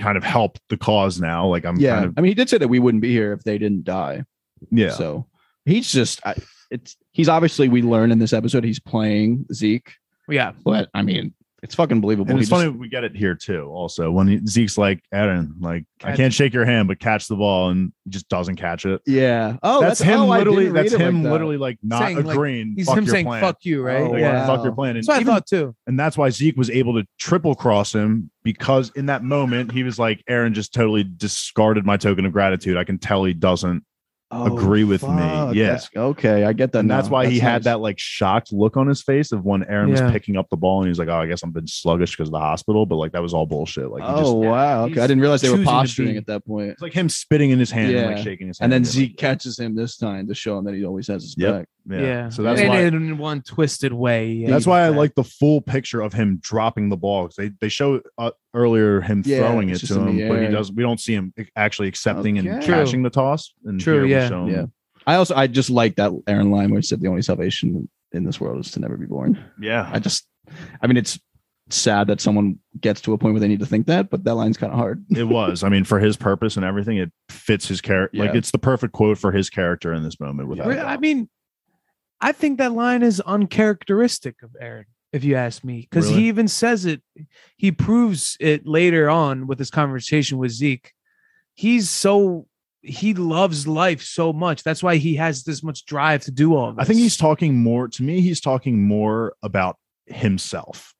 kind 0.00 0.18
of 0.18 0.24
helped 0.24 0.60
the 0.68 0.76
cause 0.76 1.20
now. 1.20 1.46
Like 1.46 1.64
I'm 1.64 1.76
Yeah. 1.78 1.94
kind 1.94 2.04
of 2.06 2.14
I 2.16 2.20
mean, 2.20 2.30
he 2.30 2.34
did 2.34 2.48
say 2.50 2.58
that 2.58 2.68
we 2.68 2.78
wouldn't 2.78 3.02
be 3.02 3.10
here 3.12 3.32
if 3.32 3.42
they 3.44 3.56
didn't 3.58 3.84
die. 3.84 4.24
yeah. 4.70 4.90
So 4.90 5.26
he's 5.64 5.90
just, 5.90 6.20
I, 6.26 6.34
it's, 6.70 6.96
he's 7.12 7.28
obviously, 7.28 7.68
we 7.68 7.80
learn 7.82 8.10
in 8.12 8.18
this 8.18 8.32
episode, 8.32 8.64
he's 8.64 8.80
playing 8.80 9.46
Zeke, 9.52 9.92
Yeah, 10.28 10.52
but 10.64 10.90
I 10.92 11.02
mean, 11.02 11.32
it's 11.62 11.74
fucking 11.74 12.00
believable. 12.00 12.30
And 12.30 12.38
it's 12.38 12.48
just- 12.48 12.62
funny 12.62 12.70
we 12.76 12.88
get 12.88 13.04
it 13.04 13.16
here 13.16 13.34
too. 13.34 13.64
Also, 13.64 14.10
when 14.10 14.28
he, 14.28 14.40
Zeke's 14.46 14.78
like, 14.78 15.02
Eren, 15.12 15.54
like 15.60 15.84
I 16.04 16.14
can't 16.14 16.32
shake 16.32 16.54
your 16.54 16.64
hand, 16.64 16.86
but 16.88 17.00
catch 17.00 17.26
the 17.26 17.36
ball, 17.36 17.70
and 17.70 17.92
just 18.08 18.28
doesn't 18.28 18.56
catch 18.56 18.86
it. 18.86 19.00
yeah. 19.06 19.56
Oh, 19.62 19.80
that's, 19.80 19.98
that's, 19.98 20.10
him 20.10 20.20
oh, 20.20 20.26
literally. 20.28 20.68
That's 20.68 20.92
it 20.92 20.98
like 20.98 21.08
him 21.08 21.22
that. 21.24 21.32
literally 21.32 21.56
like 21.56 21.78
not 21.82 22.02
Saying, 22.02 22.22
like, 22.24 22.34
agreeing. 22.34 22.74
he's 22.76 22.86
fuck 22.86 22.98
him 22.98 23.06
saying 23.06 23.26
plan. 23.26 23.40
"fuck 23.40 23.56
you," 23.62 23.82
right? 23.82 24.02
Oh, 24.02 24.16
yeah, 24.16 24.46
wow. 24.46 24.56
Fuck 24.56 24.64
your 24.64 24.72
plan. 24.74 24.90
And, 24.96 24.98
that's 24.98 25.08
what 25.08 25.16
I 25.20 25.24
thought 25.24 25.46
too. 25.46 25.74
and 25.86 25.98
that's 25.98 26.16
why 26.16 26.30
Zeke 26.30 26.56
was 26.56 26.70
able 26.70 26.94
to 27.00 27.06
triple 27.18 27.54
cross 27.54 27.94
him 27.94 28.30
because 28.44 28.90
in 28.94 29.06
that 29.06 29.24
moment 29.24 29.72
he 29.72 29.82
was 29.82 29.98
like, 29.98 30.22
Eren 30.30 30.52
just 30.52 30.72
totally 30.72 31.04
discarded 31.04 31.84
my 31.84 31.96
token 31.96 32.24
of 32.24 32.32
gratitude. 32.32 32.76
I 32.76 32.84
can 32.84 32.98
tell 32.98 33.24
he 33.24 33.34
doesn't. 33.34 33.84
Agree 34.30 34.84
with 34.84 35.02
me. 35.02 35.52
Yes. 35.54 35.88
Yeah. 35.94 36.02
Okay. 36.02 36.44
I 36.44 36.52
get 36.52 36.72
that. 36.72 36.80
And 36.80 36.90
that's 36.90 37.06
now. 37.08 37.12
why 37.14 37.26
he 37.28 37.38
had 37.38 37.60
nice. 37.60 37.64
that 37.64 37.80
like 37.80 37.98
shocked 37.98 38.52
look 38.52 38.76
on 38.76 38.86
his 38.86 39.00
face 39.02 39.32
of 39.32 39.44
when 39.44 39.62
Eren 39.64 39.94
Yeah. 39.96 40.02
was 40.04 40.12
picking 40.12 40.36
up 40.36 40.50
the 40.50 40.56
ball 40.56 40.80
and 40.80 40.88
he's 40.88 40.98
like, 40.98 41.08
Oh, 41.08 41.16
I 41.16 41.26
guess 41.26 41.42
I'm 41.42 41.50
been 41.50 41.66
sluggish 41.66 42.12
because 42.14 42.28
of 42.28 42.32
the 42.32 42.38
hospital. 42.38 42.84
But 42.84 42.96
like 42.96 43.12
that 43.12 43.22
was 43.22 43.32
all 43.32 43.46
bullshit. 43.46 43.90
Like 43.90 44.02
he 44.02 44.08
just 44.10 44.24
Oh, 44.24 44.34
wow. 44.34 44.84
Okay. 44.84 45.00
I 45.00 45.06
didn't 45.06 45.20
realize 45.20 45.40
they 45.40 45.50
were 45.50 45.64
posturing 45.64 46.10
be- 46.12 46.16
at 46.18 46.26
that 46.26 46.44
point. 46.44 46.70
It's 46.72 46.82
like 46.82 46.92
him 46.92 47.08
spitting 47.08 47.50
in 47.52 47.58
his 47.58 47.70
hand 47.70 47.94
and 47.96 48.14
like 48.14 48.22
shaking 48.22 48.48
his 48.48 48.58
hand. 48.58 48.66
And 48.70 48.84
then 48.84 48.86
Like, 48.86 48.92
Zeke 48.92 49.16
catches 49.16 49.58
him 49.58 49.74
this 49.74 49.96
time 49.96 50.28
to 50.28 50.34
show 50.34 50.58
him 50.58 50.64
that 50.66 50.74
he 50.74 50.84
always 50.84 51.06
has 51.08 51.22
his 51.22 51.34
Yep. 51.38 51.54
back. 51.54 51.68
Yeah. 51.90 52.00
Yeah, 52.00 52.28
So 52.28 52.42
that's 52.42 52.60
and 52.60 52.68
why 52.68 52.80
in 52.82 53.16
one 53.16 53.40
twisted 53.40 53.94
way. 53.94 54.30
yeah, 54.32 54.50
that's 54.50 54.66
he 54.66 54.70
why 54.70 54.82
I 54.82 54.88
like 54.90 55.14
the 55.14 55.24
full 55.24 55.62
picture 55.62 56.02
of 56.02 56.12
him 56.12 56.38
dropping 56.42 56.90
the 56.90 56.98
ball. 56.98 57.28
'cause 57.28 57.36
They 57.36 57.50
they 57.62 57.70
show 57.70 58.02
uh, 58.18 58.32
earlier 58.54 59.00
him 59.00 59.22
Yeah, 59.24 59.38
throwing 59.40 59.68
it 59.70 59.78
to 59.78 60.00
him, 60.00 60.28
but 60.28 60.40
he 60.42 60.48
does. 60.48 60.72
We 60.72 60.82
don't 60.82 61.00
see 61.00 61.14
him 61.14 61.32
actually 61.56 61.88
accepting 61.88 62.38
and 62.38 62.48
Okay. 62.48 62.66
True. 62.66 62.74
catching 62.74 63.02
the 63.02 63.10
toss. 63.10 63.52
And 63.64 63.80
True, 63.80 64.06
yeah. 64.06 64.28
show 64.28 64.46
Yeah. 64.46 64.66
I 65.06 65.14
also 65.16 65.34
I 65.34 65.46
just 65.46 65.70
like 65.70 65.96
that 65.96 66.10
Eren 66.26 66.50
line 66.50 66.70
where 66.70 66.80
he 66.80 66.86
said 66.86 67.00
the 67.00 67.08
only 67.08 67.22
salvation 67.22 67.88
in 68.12 68.24
this 68.24 68.40
world 68.40 68.58
is 68.64 68.70
to 68.72 68.80
never 68.80 68.96
be 68.96 69.06
born. 69.06 69.38
yeah. 69.60 69.88
I 69.92 69.98
just 69.98 70.26
I 70.82 70.86
mean 70.86 70.96
it's 70.96 71.18
sad 71.70 72.06
that 72.06 72.18
someone 72.20 72.58
gets 72.80 73.02
to 73.02 73.12
a 73.12 73.18
point 73.18 73.34
where 73.34 73.40
they 73.40 73.48
need 73.48 73.60
to 73.60 73.66
think 73.66 73.86
that, 73.86 74.08
but 74.08 74.24
that 74.24 74.34
line's 74.34 74.56
kind 74.56 74.72
of 74.72 74.78
hard. 74.78 75.04
it 75.10 75.24
was. 75.24 75.62
I 75.62 75.68
mean, 75.68 75.84
for 75.84 75.98
his 75.98 76.16
purpose 76.16 76.56
and 76.56 76.64
everything, 76.64 76.96
it 76.96 77.12
fits 77.28 77.68
his 77.68 77.82
character. 77.82 78.16
Like 78.18 78.34
it's 78.34 78.50
the 78.50 78.58
perfect 78.58 78.94
quote 78.94 79.18
for 79.18 79.32
his 79.32 79.50
character 79.50 79.92
in 79.92 80.02
this 80.02 80.18
moment. 80.18 80.48
Without 80.48 80.70
a 80.70 80.80
I 80.88 80.96
mean, 80.96 81.28
I 82.22 82.32
think 82.32 82.56
that 82.58 82.72
line 82.72 83.02
is 83.02 83.20
uncharacteristic 83.20 84.36
of 84.42 84.50
Eren, 84.62 84.84
if 85.12 85.24
you 85.24 85.34
ask 85.36 85.64
me, 85.64 85.86
because 85.90 86.08
Really? 86.10 86.22
he 86.22 86.28
even 86.28 86.48
says 86.48 86.84
it. 86.84 87.02
He 87.56 87.72
proves 87.72 88.36
it 88.40 88.66
later 88.66 89.08
on 89.08 89.46
with 89.46 89.58
his 89.58 89.70
conversation 89.70 90.38
with 90.38 90.50
Zeke. 90.52 90.92
He's 91.54 91.90
so 91.90 92.46
he 92.82 93.12
loves 93.12 93.66
life 93.66 94.00
so 94.02 94.32
much. 94.32 94.62
That's 94.62 94.82
why 94.82 94.96
he 94.96 95.16
has 95.16 95.42
this 95.42 95.62
much 95.64 95.84
drive 95.84 96.22
to 96.24 96.30
do 96.30 96.54
all 96.54 96.72
this. 96.72 96.82
I 96.82 96.84
think 96.84 97.00
he's 97.00 97.16
talking 97.16 97.56
more 97.56 97.88
to 97.88 98.02
me. 98.02 98.20
He's 98.20 98.40
talking 98.40 98.86
more 98.86 99.34
about 99.42 99.76
himself 100.06 100.94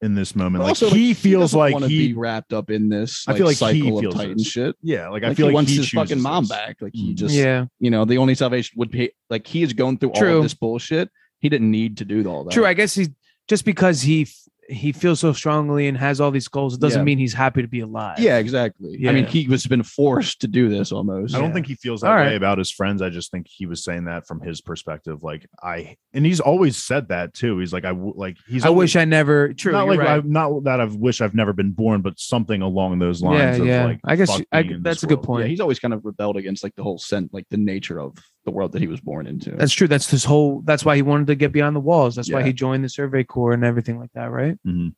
in 0.00 0.14
this 0.14 0.36
moment. 0.36 0.60
But 0.60 0.64
Like 0.64 0.70
also, 0.82 0.90
he 0.90 1.12
feels 1.14 1.50
doesn't 1.50 1.58
like 1.58 1.72
wanna 1.74 1.88
he. 1.88 2.08
be 2.08 2.14
wrapped 2.14 2.52
up 2.52 2.70
in 2.70 2.88
this. 2.88 3.24
I 3.26 3.34
feel 3.34 3.46
like 3.46 3.54
he 3.56 3.80
cycle 3.80 4.00
feels 4.00 4.14
of 4.14 4.20
Titan 4.20 4.36
this. 4.38 4.46
shit. 4.46 4.76
yeah, 4.82 5.08
like, 5.08 5.24
I 5.24 5.28
Like 5.28 5.36
feel 5.36 5.46
he 5.46 5.50
like 5.50 5.54
wants 5.54 5.70
he 5.72 5.78
his 5.78 5.88
fucking 5.90 6.20
mom 6.20 6.44
this. 6.44 6.50
back. 6.50 6.76
Like 6.80 6.92
he 6.94 7.12
Mm. 7.12 7.16
just 7.16 7.34
yeah, 7.34 7.64
you 7.80 7.90
know 7.90 8.04
the 8.04 8.18
only 8.18 8.34
salvation 8.34 8.74
would 8.78 8.90
be 8.90 9.10
like 9.30 9.46
he 9.46 9.62
is 9.62 9.72
going 9.72 9.98
through 9.98 10.10
all 10.10 10.20
True. 10.20 10.36
of 10.38 10.42
this 10.42 10.54
bullshit. 10.54 11.10
He 11.40 11.48
didn't 11.48 11.70
need 11.70 11.96
to 11.98 12.04
do 12.04 12.24
all 12.26 12.44
that. 12.44 12.52
true. 12.52 12.64
I 12.66 12.74
guess 12.74 12.94
he 12.94 13.08
just 13.48 13.64
because 13.64 14.02
he 14.02 14.22
f- 14.22 14.40
he 14.70 14.92
feels 14.92 15.20
so 15.20 15.30
strongly 15.34 15.88
and 15.88 15.98
has 15.98 16.22
all 16.22 16.30
these 16.30 16.48
goals, 16.48 16.72
it 16.72 16.80
doesn't 16.80 17.00
Yeah. 17.00 17.04
mean 17.04 17.18
he's 17.18 17.34
happy 17.34 17.60
to 17.60 17.68
be 17.68 17.80
alive. 17.80 18.18
Yeah, 18.18 18.38
exactly. 18.38 18.94
I 19.06 19.12
mean, 19.12 19.24
Yeah. 19.24 19.28
he 19.28 19.46
was 19.46 19.66
been 19.66 19.82
forced 19.82 20.40
to 20.40 20.48
do 20.48 20.70
this 20.70 20.90
almost. 20.90 21.34
I 21.34 21.38
don't 21.38 21.48
Yeah. 21.48 21.52
think 21.54 21.66
he 21.66 21.74
feels 21.74 22.00
that 22.00 22.08
All 22.10 22.16
way 22.16 22.28
right. 22.28 22.32
about 22.34 22.56
his 22.56 22.70
friends. 22.70 23.02
I 23.02 23.10
just 23.10 23.30
think 23.30 23.46
he 23.46 23.66
was 23.66 23.84
saying 23.84 24.06
that 24.06 24.26
from 24.26 24.40
his 24.40 24.62
perspective. 24.62 25.22
Like 25.22 25.44
I, 25.62 25.96
and 26.14 26.24
he's 26.24 26.40
always 26.40 26.78
said 26.78 27.08
that 27.08 27.34
too. 27.34 27.58
He's 27.58 27.74
like 27.74 27.84
I 27.84 27.90
w- 27.90 28.14
like 28.16 28.38
he's. 28.48 28.64
I 28.64 28.68
always, 28.68 28.84
wish 28.94 28.96
I 28.96 29.04
never. 29.04 29.52
True, 29.52 29.72
not 29.72 29.84
you're 29.84 29.96
like 29.96 30.06
right. 30.08 30.24
I, 30.24 30.26
not 30.26 30.64
that 30.64 30.80
I 30.80 30.84
wish 30.86 31.20
I've 31.20 31.34
never 31.34 31.52
been 31.52 31.72
born, 31.72 32.00
but 32.00 32.18
something 32.18 32.62
along 32.62 32.98
those 33.00 33.20
lines. 33.20 33.58
yeah, 33.58 33.62
of 33.62 33.66
yeah. 33.66 33.84
Like, 33.84 34.00
I 34.04 34.16
guess 34.16 34.30
fuck 34.30 34.38
you- 34.38 34.46
I, 34.50 34.62
being 34.62 34.74
in 34.76 34.82
that's 34.82 34.96
this 35.02 35.02
a 35.02 35.06
good 35.08 35.16
world. 35.18 35.26
point. 35.26 35.42
Yeah, 35.44 35.48
he's 35.50 35.60
always 35.60 35.78
kind 35.78 35.92
of 35.92 36.02
rebelled 36.06 36.38
against 36.38 36.64
like 36.64 36.74
the 36.74 36.82
whole 36.82 36.96
scent, 36.96 37.34
like 37.34 37.44
the 37.50 37.58
nature 37.58 38.00
of 38.00 38.16
the 38.44 38.50
world 38.50 38.72
that 38.72 38.80
he 38.82 38.88
was 38.88 39.00
born 39.00 39.26
into. 39.26 39.50
That's 39.52 39.72
true. 39.72 39.88
That's 39.88 40.10
his 40.10 40.24
whole. 40.24 40.62
That's 40.64 40.84
why 40.84 40.96
he 40.96 41.02
wanted 41.02 41.26
to 41.28 41.34
get 41.34 41.52
beyond 41.52 41.74
the 41.74 41.80
walls. 41.80 42.14
That's 42.14 42.30
why 42.30 42.42
he 42.42 42.52
joined 42.52 42.84
the 42.84 42.88
Survey 42.88 43.24
Corps 43.24 43.52
and 43.52 43.64
everything 43.64 43.98
like 43.98 44.12
that, 44.14 44.30
right? 44.30 44.58
Mhm. 44.66 44.94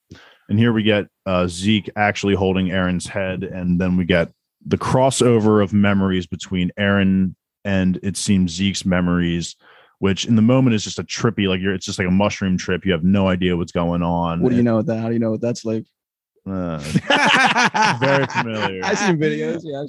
And 0.49 0.59
here 0.59 0.73
we 0.73 0.83
get 0.83 1.07
uh, 1.27 1.47
Zeke 1.49 1.91
actually 1.97 2.35
holding 2.35 2.67
Eren's 2.67 3.07
head, 3.07 3.43
and 3.43 3.81
then 3.81 3.97
we 3.97 4.05
get 4.05 4.31
the 4.65 4.79
crossover 4.79 5.63
of 5.63 5.73
memories 5.73 6.27
between 6.27 6.71
Eren 6.79 7.35
and 7.65 7.99
it 8.03 8.17
seems 8.17 8.53
Zeke's 8.53 8.85
memories, 8.85 9.57
which 9.99 10.25
in 10.25 10.37
the 10.37 10.43
moment 10.43 10.75
is 10.75 10.85
just 10.85 10.99
a 10.99 11.05
trippy, 11.05 11.49
like 11.49 11.61
you're 11.61 11.75
it's 11.75 11.87
just 11.87 11.99
like 11.99 12.09
a 12.09 12.13
mushroom 12.13 12.57
trip. 12.57 12.85
You 12.87 12.93
have 12.93 13.05
no 13.05 13.29
idea 13.29 13.57
what's 13.57 13.73
going 13.73 14.03
on. 14.03 14.41
What 14.41 14.51
do 14.51 14.57
you 14.57 14.63
know 14.63 14.83
that? 14.83 15.01
How 15.01 15.09
do 15.09 15.15
you 15.15 15.21
know 15.21 15.33
what 15.33 15.41
that's 15.41 15.65
like? 15.65 15.85
Uh, 16.47 16.79
very 18.01 18.27
familiar. 18.31 18.81
I've 18.85 18.99
seen 18.99 19.17
videos. 19.19 19.61
Yeah, 19.65 19.85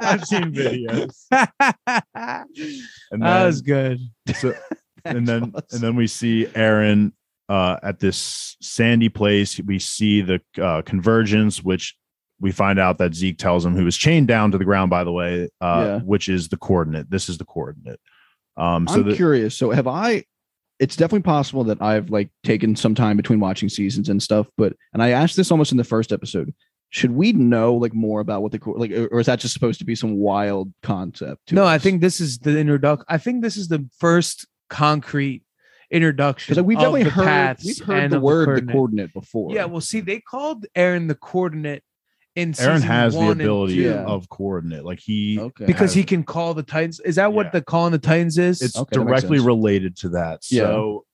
I've 0.00 0.24
seen 0.24 0.52
videos. 0.52 1.12
I've 1.30 2.46
seen 2.54 2.74
videos. 2.74 2.84
that 3.12 3.44
was 3.46 3.60
good. 3.62 4.00
so, 4.34 4.54
and 5.04 5.26
then 5.26 5.52
and 5.70 5.80
then 5.80 5.94
we 5.96 6.06
see 6.06 6.46
Eren 6.54 7.12
uh, 7.48 7.76
at 7.82 7.98
this 8.00 8.56
sandy 8.62 9.08
place. 9.08 9.60
We 9.60 9.78
see 9.78 10.22
the 10.22 10.40
uh, 10.62 10.82
convergence, 10.82 11.62
which 11.62 11.96
we 12.40 12.52
find 12.52 12.78
out 12.78 12.98
that 12.98 13.14
Zeke 13.14 13.36
tells 13.38 13.66
him, 13.66 13.74
who 13.74 13.84
was 13.84 13.96
chained 13.96 14.28
down 14.28 14.52
to 14.52 14.58
the 14.58 14.64
ground, 14.64 14.90
by 14.90 15.02
the 15.04 15.12
way, 15.12 15.48
uh, 15.60 15.82
Yeah. 15.84 15.98
which 16.00 16.28
is 16.28 16.48
the 16.48 16.56
coordinate. 16.56 17.10
This 17.10 17.28
is 17.28 17.36
the 17.36 17.44
coordinate. 17.44 18.00
Um, 18.56 18.86
so 18.88 18.94
I'm 19.00 19.08
the, 19.08 19.16
curious. 19.16 19.56
So 19.56 19.70
have 19.70 19.86
I? 19.86 20.24
It's 20.78 20.96
definitely 20.96 21.22
possible 21.22 21.64
that 21.64 21.82
I've 21.82 22.10
like 22.10 22.30
taken 22.44 22.76
some 22.76 22.94
time 22.94 23.16
between 23.16 23.40
watching 23.40 23.68
seasons 23.68 24.08
and 24.08 24.22
stuff. 24.22 24.46
But 24.56 24.74
and 24.92 25.02
I 25.02 25.10
asked 25.10 25.36
this 25.36 25.50
almost 25.50 25.72
in 25.72 25.78
the 25.78 25.84
first 25.84 26.12
episode. 26.12 26.54
Should 26.90 27.10
we 27.10 27.32
know 27.32 27.74
like 27.74 27.92
more 27.92 28.20
about 28.20 28.42
what 28.42 28.52
the 28.52 28.60
like, 28.64 28.92
or 28.92 29.20
is 29.20 29.26
that 29.26 29.40
just 29.40 29.52
supposed 29.52 29.78
to 29.80 29.84
be 29.84 29.94
some 29.94 30.16
wild 30.16 30.72
concept? 30.82 31.52
No, 31.52 31.66
I 31.66 31.78
think 31.78 32.00
this 32.00 32.20
is 32.20 32.38
the 32.38 32.58
introduction. 32.58 33.04
I 33.08 33.18
think 33.18 33.42
this 33.42 33.56
is 33.56 33.68
the 33.68 33.86
first 33.98 34.46
concrete 34.70 35.42
introduction. 35.90 36.52
because 36.52 36.62
like, 36.62 36.66
we've 36.66 36.78
definitely 36.78 37.02
the 37.04 37.10
heard 37.10 37.24
paths 37.24 37.64
we've 37.64 37.84
heard 37.84 38.10
the 38.10 38.20
word 38.20 38.40
the 38.40 38.44
coordinate. 38.44 38.72
coordinate 38.72 39.12
before. 39.12 39.52
Yeah, 39.52 39.64
well, 39.66 39.80
see, 39.80 40.00
they 40.00 40.20
called 40.20 40.66
Eren 40.76 41.08
the 41.08 41.14
coordinate 41.14 41.82
in 42.36 42.52
Eren 42.52 42.80
has 42.82 43.14
the 43.14 43.18
one 43.18 43.30
and 43.32 43.40
ability 43.40 43.74
Yeah. 43.74 44.04
of 44.04 44.28
coordinate. 44.28 44.84
Like 44.84 45.00
he 45.00 45.38
okay. 45.40 45.64
because 45.66 45.90
has- 45.90 45.94
he 45.94 46.04
can 46.04 46.22
call 46.22 46.54
the 46.54 46.62
Titans. 46.62 47.00
Is 47.00 47.16
that 47.16 47.22
Yeah. 47.24 47.26
what 47.28 47.52
the 47.52 47.62
calling 47.62 47.92
the 47.92 47.98
Titans 47.98 48.38
is? 48.38 48.62
it's 48.62 48.76
Okay, 48.76 48.94
directly 48.94 49.38
related 49.40 49.96
to 49.98 50.10
that. 50.10 50.42
Yeah. 50.50 50.62
So, 50.64 51.04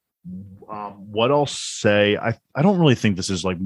um, 0.71 0.93
what 1.13 1.31
I'll 1.31 1.47
say, 1.47 2.17
I 2.17 2.35
I 2.55 2.63
don't 2.63 2.79
really 2.79 2.95
think 2.95 3.17
this 3.17 3.31
is 3.31 3.45
like 3.45 3.59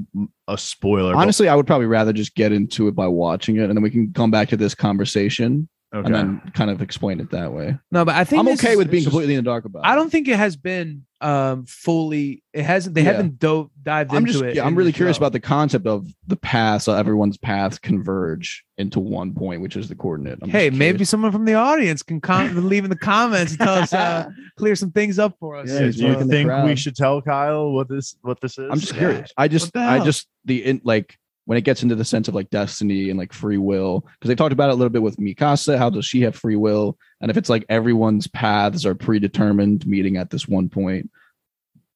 a 0.47 0.57
spoiler. 0.57 1.13
but- 1.13 1.19
honestly, 1.19 1.47
I 1.47 1.55
would 1.55 1.67
probably 1.67 1.87
rather 1.87 2.13
just 2.13 2.35
get 2.35 2.51
into 2.51 2.87
it 2.87 2.95
by 2.95 3.07
watching 3.07 3.57
it, 3.57 3.63
and 3.63 3.75
then 3.75 3.81
we 3.83 3.89
can 3.89 4.13
come 4.13 4.31
back 4.31 4.49
to 4.49 4.57
this 4.57 4.73
conversation 4.75 5.67
okay. 5.93 6.05
and 6.05 6.15
then 6.15 6.51
kind 6.53 6.69
of 6.71 6.81
explain 6.81 7.19
it 7.19 7.31
that 7.31 7.51
way. 7.53 7.77
no, 7.91 8.05
but 8.05 8.15
I 8.15 8.23
think 8.23 8.39
I'm 8.39 8.45
this 8.45 8.59
okay 8.63 8.71
is- 8.73 8.77
with 8.77 8.89
being 8.91 8.99
it's 8.99 9.05
just- 9.05 9.11
completely 9.13 9.35
in 9.35 9.43
the 9.43 9.49
dark 9.49 9.65
about. 9.65 9.85
I 9.85 9.95
don't 9.95 10.09
think 10.11 10.27
it 10.27 10.37
has 10.37 10.55
been 10.55 11.05
um 11.21 11.65
fully. 11.65 12.41
It 12.53 12.63
hasn't. 12.63 12.95
They 12.95 13.01
Yeah. 13.03 13.11
haven't 13.11 13.39
dove 13.39 13.69
dived 13.83 14.11
I'm 14.11 14.17
into 14.19 14.31
just 14.31 14.43
it. 14.45 14.55
yeah, 14.55 14.65
I'm 14.65 14.73
really 14.75 14.91
the 14.91 14.95
curious 14.95 15.17
show. 15.17 15.21
about 15.21 15.33
the 15.33 15.41
concept 15.41 15.85
of 15.85 16.07
the 16.27 16.37
paths. 16.37 16.85
So 16.85 16.93
everyone's 16.93 17.37
paths 17.37 17.77
converge 17.77 18.63
into 18.77 19.01
one 19.01 19.33
point, 19.33 19.61
which 19.61 19.75
is 19.75 19.89
the 19.89 19.95
coordinate. 19.95 20.39
I'm 20.41 20.49
Hey, 20.49 20.69
maybe 20.69 21.03
someone 21.03 21.33
from 21.33 21.43
the 21.43 21.55
audience 21.55 22.03
can 22.03 22.21
com- 22.21 22.55
leave 22.69 22.85
in 22.85 22.89
the 22.89 22.95
comments 22.97 23.51
and 23.51 23.59
tell 23.59 23.73
us 23.75 23.91
uh, 23.91 24.29
clear 24.57 24.75
some 24.77 24.91
things 24.91 25.19
up 25.19 25.35
for 25.41 25.57
us. 25.57 25.67
Yeah, 25.69 25.81
Yeah, 25.87 25.91
do 25.91 26.07
you 26.21 26.27
think 26.29 26.51
we 26.63 26.75
should 26.77 26.95
tell 26.95 27.21
Kyle 27.21 27.71
what 27.73 27.89
this 27.89 28.15
what 28.21 28.39
this 28.39 28.57
is? 28.57 28.69
I'm 28.71 28.79
just 28.79 28.93
Yeah. 28.93 28.99
curious. 28.99 29.31
I 29.35 29.47
just 29.49 29.75
I 29.75 30.03
just 30.05 30.27
the 30.45 30.63
in, 30.63 30.79
like 30.85 31.17
when 31.49 31.57
it 31.57 31.61
gets 31.63 31.81
into 31.81 31.95
the 31.95 32.05
sense 32.05 32.27
of 32.27 32.35
like 32.35 32.47
destiny 32.51 33.09
and 33.09 33.17
like 33.17 33.33
free 33.33 33.57
will 33.57 34.01
because 34.01 34.27
they 34.27 34.35
talked 34.35 34.53
about 34.53 34.69
it 34.69 34.73
a 34.73 34.75
little 34.75 34.91
bit 34.91 35.01
with 35.01 35.17
Mikasa. 35.17 35.79
How 35.79 35.89
does 35.89 36.05
she 36.05 36.21
have 36.21 36.35
free 36.35 36.55
will? 36.55 36.95
And 37.21 37.31
if 37.31 37.37
it's 37.37 37.49
like 37.49 37.65
everyone's 37.69 38.27
paths 38.27 38.85
are 38.85 38.93
predetermined, 38.93 39.87
meeting 39.87 40.17
at 40.17 40.29
this 40.29 40.47
one 40.47 40.69
point. 40.69 41.09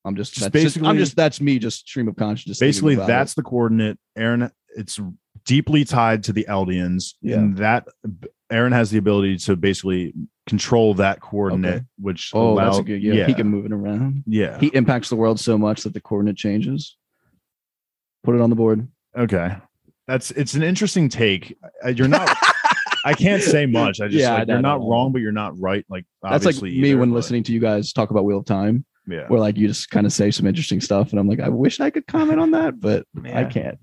I'm 0.05 0.15
just, 0.15 0.33
Just 0.33 0.51
that's 0.51 0.63
just- 0.73 0.83
I'm 0.83 0.97
just 0.97 1.15
that's 1.15 1.39
me 1.39 1.59
just 1.59 1.87
stream 1.87 2.07
of 2.07 2.15
consciousness. 2.15 2.57
basically 2.57 2.95
that's 2.95 3.33
it. 3.33 3.35
the 3.35 3.43
coordinate. 3.43 3.99
Eren, 4.17 4.49
it's 4.75 4.99
deeply 5.45 5.85
tied 5.85 6.23
to 6.23 6.33
the 6.33 6.47
Eldians, 6.49 7.13
Yeah. 7.21 7.35
and 7.35 7.55
that 7.57 7.87
Eren 8.51 8.71
has 8.71 8.89
the 8.89 8.97
ability 8.97 9.37
to 9.37 9.55
basically 9.55 10.15
control 10.47 10.95
that 10.95 11.21
coordinate, 11.21 11.73
Okay. 11.75 11.85
which 11.99 12.31
oh 12.33 12.55
that's 12.57 12.79
a 12.79 12.83
good 12.83 13.03
yeah. 13.03 13.13
yeah, 13.13 13.27
He 13.27 13.35
can 13.35 13.49
move 13.49 13.67
it 13.67 13.71
around. 13.71 14.23
yeah. 14.25 14.59
He 14.59 14.67
impacts 14.73 15.09
the 15.09 15.15
world 15.15 15.39
so 15.39 15.59
much 15.59 15.83
that 15.83 15.93
the 15.93 16.01
coordinate 16.01 16.37
changes. 16.37 16.97
Put 18.23 18.33
it 18.33 18.41
on 18.41 18.49
the 18.49 18.55
board. 18.55 18.87
Okay. 19.17 19.55
That's 20.07 20.31
it's 20.31 20.53
an 20.53 20.63
interesting 20.63 21.07
take. 21.09 21.57
Uh, 21.85 21.89
You're 21.89 22.07
not 22.07 22.35
I 23.05 23.13
can't 23.13 23.41
say 23.43 23.65
much. 23.79 24.01
I 24.01 24.07
just 24.07 24.19
Yeah, 24.19 24.33
like 24.35 24.47
you're 24.47 24.61
not 24.61 24.81
wrong, 24.81 25.11
but 25.11 25.21
you're 25.21 25.31
not 25.31 25.57
right. 25.59 25.85
Like 25.89 26.05
That's 26.21 26.45
like 26.45 26.61
me 26.61 26.71
either, 26.71 26.97
when 26.97 27.09
but- 27.09 27.15
listening 27.15 27.43
to 27.43 27.53
you 27.53 27.59
guys 27.59 27.93
talk 27.93 28.11
about 28.11 28.25
Wheel 28.25 28.39
of 28.39 28.45
Time, 28.45 28.85
Yeah. 29.07 29.27
where 29.27 29.39
like 29.39 29.57
you 29.57 29.67
just 29.67 29.89
kind 29.89 30.05
of 30.05 30.11
say 30.13 30.31
some 30.31 30.45
interesting 30.47 30.81
stuff, 30.81 31.11
and 31.11 31.19
I'm 31.19 31.27
like, 31.27 31.39
I 31.39 31.49
wish 31.49 31.79
I 31.79 31.89
could 31.89 32.07
comment 32.07 32.39
on 32.39 32.51
that, 32.51 32.79
but 32.79 33.05
I 33.33 33.43
can't. 33.45 33.77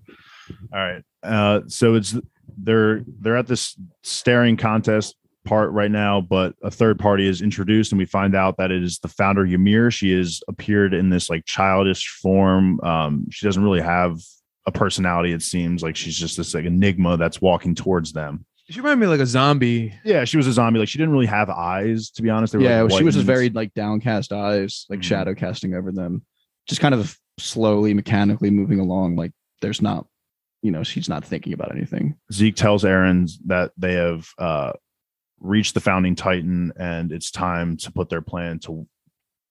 All 0.73 0.79
right. 0.81 1.03
Uh 1.23 1.61
so 1.69 1.95
it's 1.95 2.17
they're 2.63 3.03
they're 3.21 3.37
at 3.37 3.47
this 3.47 3.77
staring 4.03 4.57
contest 4.57 5.17
part 5.47 5.71
right 5.73 5.91
now, 5.91 6.21
but 6.21 6.55
a 6.63 6.71
third 6.71 6.99
party 6.99 7.27
is 7.27 7.41
introduced 7.41 7.93
and 7.93 7.99
we 7.99 8.05
find 8.05 8.35
out 8.35 8.57
that 8.59 8.71
it 8.71 8.83
is 8.83 8.99
the 8.99 9.09
founder 9.09 9.47
Ymir. 9.47 9.91
She 9.91 10.13
has 10.13 10.43
appeared 10.49 10.93
in 10.93 11.09
this 11.09 11.31
like 11.31 11.45
childish 11.47 12.09
form. 12.21 12.79
Um 12.83 13.27
she 13.31 13.47
doesn't 13.47 13.63
really 13.63 13.81
have 13.81 14.19
a 14.67 14.73
personality, 14.73 15.33
it 15.33 15.43
seems 15.43 15.83
like 15.83 15.97
she's 15.97 16.17
just 16.17 16.37
this 16.37 16.55
like 16.55 16.65
enigma 16.65 17.17
that's 17.17 17.41
walking 17.41 17.75
towards 17.75 18.13
them. 18.13 18.45
She 18.69 18.79
reminded 18.79 19.01
me 19.01 19.07
of 19.07 19.19
like 19.19 19.21
a 19.21 19.27
zombie. 19.27 19.93
Yeah, 20.05 20.25
she 20.25 20.37
was 20.37 20.47
a 20.47 20.53
zombie. 20.53 20.79
Like 20.79 20.89
she 20.89 20.99
didn't 20.99 21.13
really 21.13 21.27
have 21.27 21.51
eyes, 21.51 22.11
to 22.11 22.23
be 22.23 22.31
honest. 22.31 22.53
They 22.53 22.59
were, 22.59 22.65
yeah, 22.65 22.83
like, 22.83 22.99
she 22.99 23.05
was 23.05 23.15
just 23.15 23.27
very 23.27 23.51
like 23.51 23.75
downcast 23.75 24.33
eyes, 24.33 24.87
like 24.89 25.01
Mhm. 25.01 25.05
shadow 25.05 25.35
casting 25.35 25.75
over 25.75 25.91
them, 25.91 26.25
just 26.69 26.81
kind 26.81 26.95
of 26.95 27.17
slowly, 27.39 27.95
mechanically 27.95 28.51
moving 28.51 28.79
along. 28.79 29.17
Like 29.17 29.33
there's 29.61 29.83
not, 29.83 30.07
you 30.63 30.71
know, 30.71 30.85
she's 30.85 31.09
not 31.09 31.25
thinking 31.25 31.53
about 31.53 31.75
anything. 31.75 32.15
Zeke 32.33 32.55
tells 32.55 32.85
Eren 32.85 33.29
that 33.47 33.73
they 33.77 33.95
have 33.95 34.29
uh, 34.39 34.73
reached 35.41 35.75
the 35.75 35.81
founding 35.81 36.15
Titan, 36.15 36.73
and 36.79 37.11
it's 37.11 37.31
time 37.33 37.77
to 37.79 37.91
put 37.91 38.09
their 38.09 38.23
plan 38.23 38.61
to 38.61 38.87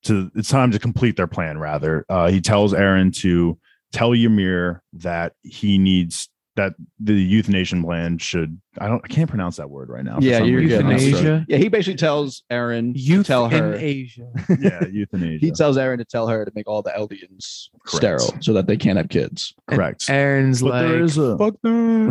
to. 0.04 0.32
It's 0.34 0.50
time 0.50 0.72
to 0.72 0.80
complete 0.80 1.18
their 1.18 1.28
plan. 1.28 1.58
Rather, 1.58 2.06
uh, 2.08 2.30
he 2.30 2.40
tells 2.40 2.74
Eren 2.74 3.14
to 3.18 3.58
tell 3.92 4.14
Ymir 4.14 4.82
that 4.94 5.34
he 5.44 5.78
needs 5.78 6.30
that 6.56 6.74
the 7.00 7.14
euthanasia 7.14 7.82
plan 7.82 8.18
should. 8.18 8.60
I 8.80 8.88
don't. 8.90 9.02
I 9.06 9.08
can't 9.08 9.30
pronounce 9.30 9.56
that 9.58 9.70
word 9.70 9.88
right 9.88 10.04
now. 10.04 10.18
Yeah, 10.20 10.40
some 10.40 10.48
you're 10.48 10.60
reason. 10.60 10.82
good. 10.88 10.92
I'm 10.94 11.00
sorry. 11.00 11.12
Euthanasia? 11.12 11.46
Yeah, 11.48 11.58
he 11.58 11.70
basically 11.70 11.96
tells 11.96 12.44
Eren 12.52 12.94
to 12.96 13.24
tell 13.24 13.48
her. 13.48 13.74
in 13.76 13.82
Asia. 13.82 14.28
Yeah, 14.60 14.84
euthanasia. 14.92 15.40
He 15.40 15.52
tells 15.52 15.78
Eren 15.78 16.00
to 16.00 16.06
tell 16.06 16.28
her 16.28 16.44
to 16.44 16.52
make 16.56 16.68
all 16.68 16.82
the 16.82 16.90
Eldians 16.92 17.70
Correct. 17.86 18.22
sterile 18.22 18.36
so 18.42 18.52
that 18.54 18.68
they 18.68 18.76
can't 18.76 18.98
have 18.98 19.08
kids. 19.08 19.54
Correct. 19.70 20.08
Eren's 20.08 20.62
But 20.62 20.70
like, 20.72 20.88
there 20.88 21.02
is 21.04 21.18
a- 21.18 21.38
fuck 21.38 21.56
them. 21.64 22.10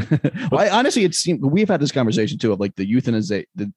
well, 0.50 0.60
I, 0.62 0.70
honestly, 0.70 1.04
it 1.04 1.14
seemed 1.14 1.44
we've 1.44 1.68
had 1.68 1.80
this 1.80 1.92
conversation 1.92 2.38
too 2.38 2.52
of 2.52 2.60
like 2.60 2.74
the 2.76 2.88
euthanasia. 2.88 3.44
The, 3.54 3.70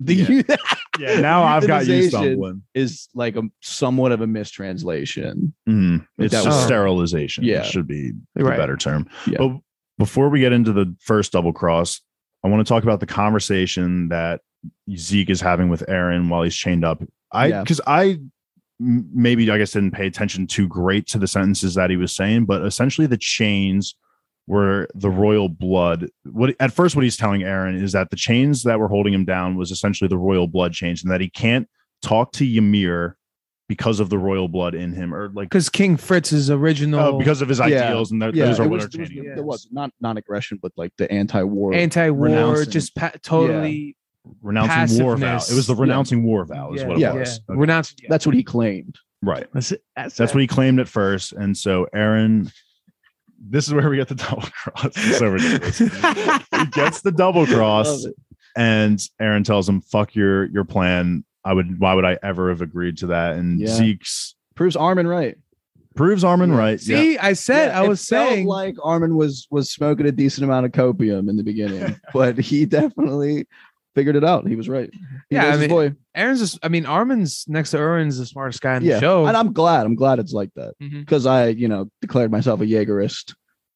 the 0.00 0.14
Yeah. 0.14 0.26
euth- 0.26 0.58
yeah. 1.00 1.20
Now 1.20 1.42
I've 1.42 1.66
got 1.66 1.86
you 1.86 1.94
Euthanization. 1.94 2.08
stumbling. 2.08 2.62
is 2.74 3.08
like 3.14 3.36
a 3.36 3.42
somewhat 3.60 4.12
of 4.12 4.20
a 4.20 4.26
mistranslation. 4.26 5.54
Mhm. 5.68 6.06
It's 6.18 6.32
That 6.32 6.44
just 6.44 6.56
was- 6.56 6.64
sterilization. 6.64 7.44
Yeah. 7.44 7.62
should 7.62 7.86
be 7.86 8.12
the 8.34 8.44
Right. 8.44 8.56
better 8.56 8.76
term. 8.76 9.08
Yeah. 9.26 9.38
But 9.38 9.58
before 9.98 10.28
we 10.28 10.40
get 10.40 10.52
into 10.52 10.72
the 10.72 10.94
first 11.00 11.32
double 11.32 11.52
cross, 11.52 12.00
I 12.44 12.48
want 12.48 12.64
to 12.64 12.68
talk 12.72 12.82
about 12.84 13.00
the 13.00 13.06
conversation 13.06 14.08
that 14.10 14.40
Zeke 14.96 15.30
is 15.30 15.40
having 15.40 15.68
with 15.68 15.84
Eren 15.88 16.28
while 16.28 16.42
he's 16.42 16.54
chained 16.56 16.84
up. 16.84 17.02
I 17.32 17.46
Yeah. 17.48 17.62
because 17.62 17.80
I 17.86 18.18
m- 18.80 19.08
maybe 19.12 19.50
I 19.50 19.58
guess 19.58 19.72
didn't 19.72 19.90
pay 19.92 20.06
attention 20.06 20.46
too 20.46 20.68
great 20.68 21.06
to 21.08 21.18
the 21.18 21.26
sentences 21.26 21.74
that 21.74 21.90
he 21.90 21.96
was 21.96 22.14
saying, 22.14 22.44
but 22.44 22.64
essentially 22.64 23.06
the 23.08 23.16
chains 23.16 23.96
were 24.48 24.88
the 24.94 25.10
royal 25.10 25.48
blood. 25.48 26.08
What 26.24 26.56
at 26.58 26.72
first 26.72 26.96
what 26.96 27.04
he's 27.04 27.16
telling 27.16 27.42
Eren 27.42 27.80
is 27.80 27.92
that 27.92 28.10
the 28.10 28.16
chains 28.16 28.62
that 28.64 28.80
were 28.80 28.88
holding 28.88 29.12
him 29.12 29.24
down 29.24 29.56
was 29.56 29.70
essentially 29.70 30.08
the 30.08 30.18
royal 30.18 30.48
blood 30.48 30.72
chains, 30.72 31.02
and 31.02 31.12
that 31.12 31.20
he 31.20 31.28
can't 31.30 31.68
talk 32.02 32.32
to 32.32 32.44
Ymir 32.44 33.16
because 33.68 34.00
of 34.00 34.08
the 34.08 34.16
royal 34.16 34.48
blood 34.48 34.74
in 34.74 34.94
him, 34.94 35.14
or 35.14 35.28
like 35.34 35.50
Because 35.50 35.68
King 35.68 35.98
Fritz's 35.98 36.48
original 36.50 37.00
oh, 37.00 37.18
because 37.18 37.42
of 37.42 37.48
his 37.50 37.58
Yeah. 37.58 37.66
ideals, 37.66 38.10
and 38.10 38.22
that, 38.22 38.34
those 38.34 38.58
are 38.58 38.62
what 38.62 38.70
was, 38.76 38.84
are 38.84 38.86
it 38.86 38.98
was, 39.00 39.08
chaining 39.10 39.24
it 39.36 39.44
was 39.44 39.68
not 39.70 39.90
non-aggression, 40.00 40.58
but 40.62 40.72
like 40.76 40.92
the 40.96 41.10
anti-war. 41.12 41.74
anti-war, 41.74 42.28
renouncing. 42.28 42.70
just 42.70 42.94
pa- 42.94 43.12
totally 43.22 43.94
renouncing 44.42 45.02
war 45.04 45.16
vow. 45.18 45.36
It 45.36 45.54
was 45.54 45.66
the 45.66 45.74
Yeah. 45.74 45.80
renouncing 45.82 46.24
war 46.24 46.44
vow, 46.46 46.72
is 46.72 46.80
yeah, 46.80 46.88
what 46.88 46.96
it 46.96 47.00
Yeah. 47.00 47.12
was. 47.12 47.28
yeah. 47.46 47.52
Okay. 47.52 47.60
Renouncing. 47.60 47.96
Yeah. 48.02 48.06
That's 48.08 48.24
what 48.26 48.34
he 48.34 48.42
claimed. 48.42 48.96
Right. 49.22 49.46
That's 49.52 49.72
it. 49.72 49.82
That's, 49.96 50.16
That's 50.16 50.32
what 50.32 50.40
he 50.40 50.46
claimed 50.46 50.80
at 50.80 50.88
first. 50.88 51.32
And 51.32 51.54
so 51.56 51.88
Eren, 51.94 52.50
this 53.40 53.66
is 53.68 53.74
where 53.74 53.88
we 53.88 53.96
get 53.96 54.08
the 54.08 54.14
double 54.16 54.42
cross. 54.42 54.84
It's 54.96 55.18
so 55.18 55.28
ridiculous. 55.28 55.78
he 55.78 56.66
gets 56.72 57.00
the 57.02 57.12
double 57.12 57.46
cross, 57.56 58.06
and 58.56 58.98
Eren 59.20 59.44
tells 59.44 59.68
him, 59.68 59.80
"Fuck 59.80 60.14
your 60.14 60.46
your 60.46 60.64
plan. 60.64 61.24
I 61.44 61.52
would. 61.54 61.78
Why 61.80 61.94
would 61.94 62.04
I 62.04 62.18
ever 62.22 62.48
have 62.50 62.60
agreed 62.62 62.98
to 62.98 63.08
that?" 63.08 63.36
And 63.36 63.60
Yeah. 63.60 63.68
Zeke's 63.68 64.34
Proves 64.54 64.74
Armin 64.76 65.06
right. 65.06 65.36
proves 65.94 66.24
Armin 66.24 66.50
Yeah. 66.50 66.56
right. 66.58 66.82
Yeah. 66.86 67.00
See, 67.00 67.18
I 67.18 67.32
said, 67.32 67.66
Yeah, 67.68 67.80
I 67.80 67.84
it 67.84 67.88
was 67.88 68.04
felt 68.04 68.28
saying, 68.30 68.46
like 68.46 68.74
Armin 68.82 69.16
was 69.16 69.46
was 69.50 69.70
smoking 69.70 70.06
a 70.06 70.12
decent 70.12 70.44
amount 70.44 70.66
of 70.66 70.72
copium 70.72 71.28
in 71.30 71.36
the 71.36 71.44
beginning, 71.44 71.98
but 72.12 72.38
he 72.38 72.66
definitely 72.66 73.46
figured 73.98 74.16
it 74.16 74.24
out. 74.24 74.46
He 74.46 74.54
was 74.56 74.68
right. 74.68 74.90
He 75.28 75.34
Yeah, 75.36 75.46
I 75.46 75.56
mean, 75.56 75.68
boy. 75.68 75.94
Eren's. 76.16 76.38
Just, 76.40 76.58
I 76.62 76.68
mean, 76.68 76.86
Armin's 76.86 77.44
next 77.48 77.72
to 77.72 77.78
Eren's 77.78 78.18
the 78.18 78.26
smartest 78.26 78.60
guy 78.62 78.76
in 78.76 78.84
Yeah, 78.84 78.94
the 78.94 79.00
show. 79.00 79.26
and 79.26 79.36
I'm 79.36 79.52
glad. 79.52 79.86
I'm 79.86 79.96
glad 79.96 80.18
it's 80.18 80.32
like 80.32 80.50
that 80.54 80.74
mm-hmm. 80.80 81.00
because 81.00 81.26
I, 81.26 81.48
you 81.48 81.66
know, 81.68 81.90
declared 82.00 82.30
myself 82.30 82.60
a 82.60 82.64
Jaegerist 82.64 83.34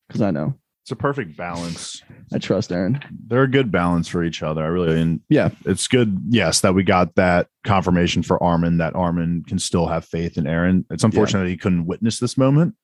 because 0.08 0.22
I 0.22 0.30
know 0.30 0.54
It's 0.82 0.92
a 0.92 0.96
perfect 0.96 1.36
balance. 1.36 2.02
I 2.32 2.38
trust 2.38 2.70
Eren. 2.70 3.02
They're 3.28 3.42
a 3.42 3.48
good 3.50 3.70
balance 3.72 4.06
for 4.08 4.22
each 4.24 4.42
other. 4.42 4.62
I 4.62 4.68
really 4.68 5.00
and 5.00 5.20
Yeah. 5.28 5.50
it's 5.66 5.88
good. 5.88 6.18
Yes, 6.28 6.60
that 6.60 6.74
we 6.74 6.82
got 6.84 7.14
that 7.16 7.48
confirmation 7.64 8.22
for 8.22 8.42
Armin 8.42 8.78
that 8.78 8.94
Armin 8.94 9.42
can 9.46 9.58
still 9.58 9.86
have 9.86 10.04
faith 10.04 10.38
in 10.38 10.44
Eren. 10.44 10.84
It's 10.90 11.04
unfortunate 11.04 11.40
that 11.44 11.48
he 11.50 11.56
couldn't 11.56 11.86
witness 11.86 12.18
this 12.18 12.36
moment. 12.38 12.74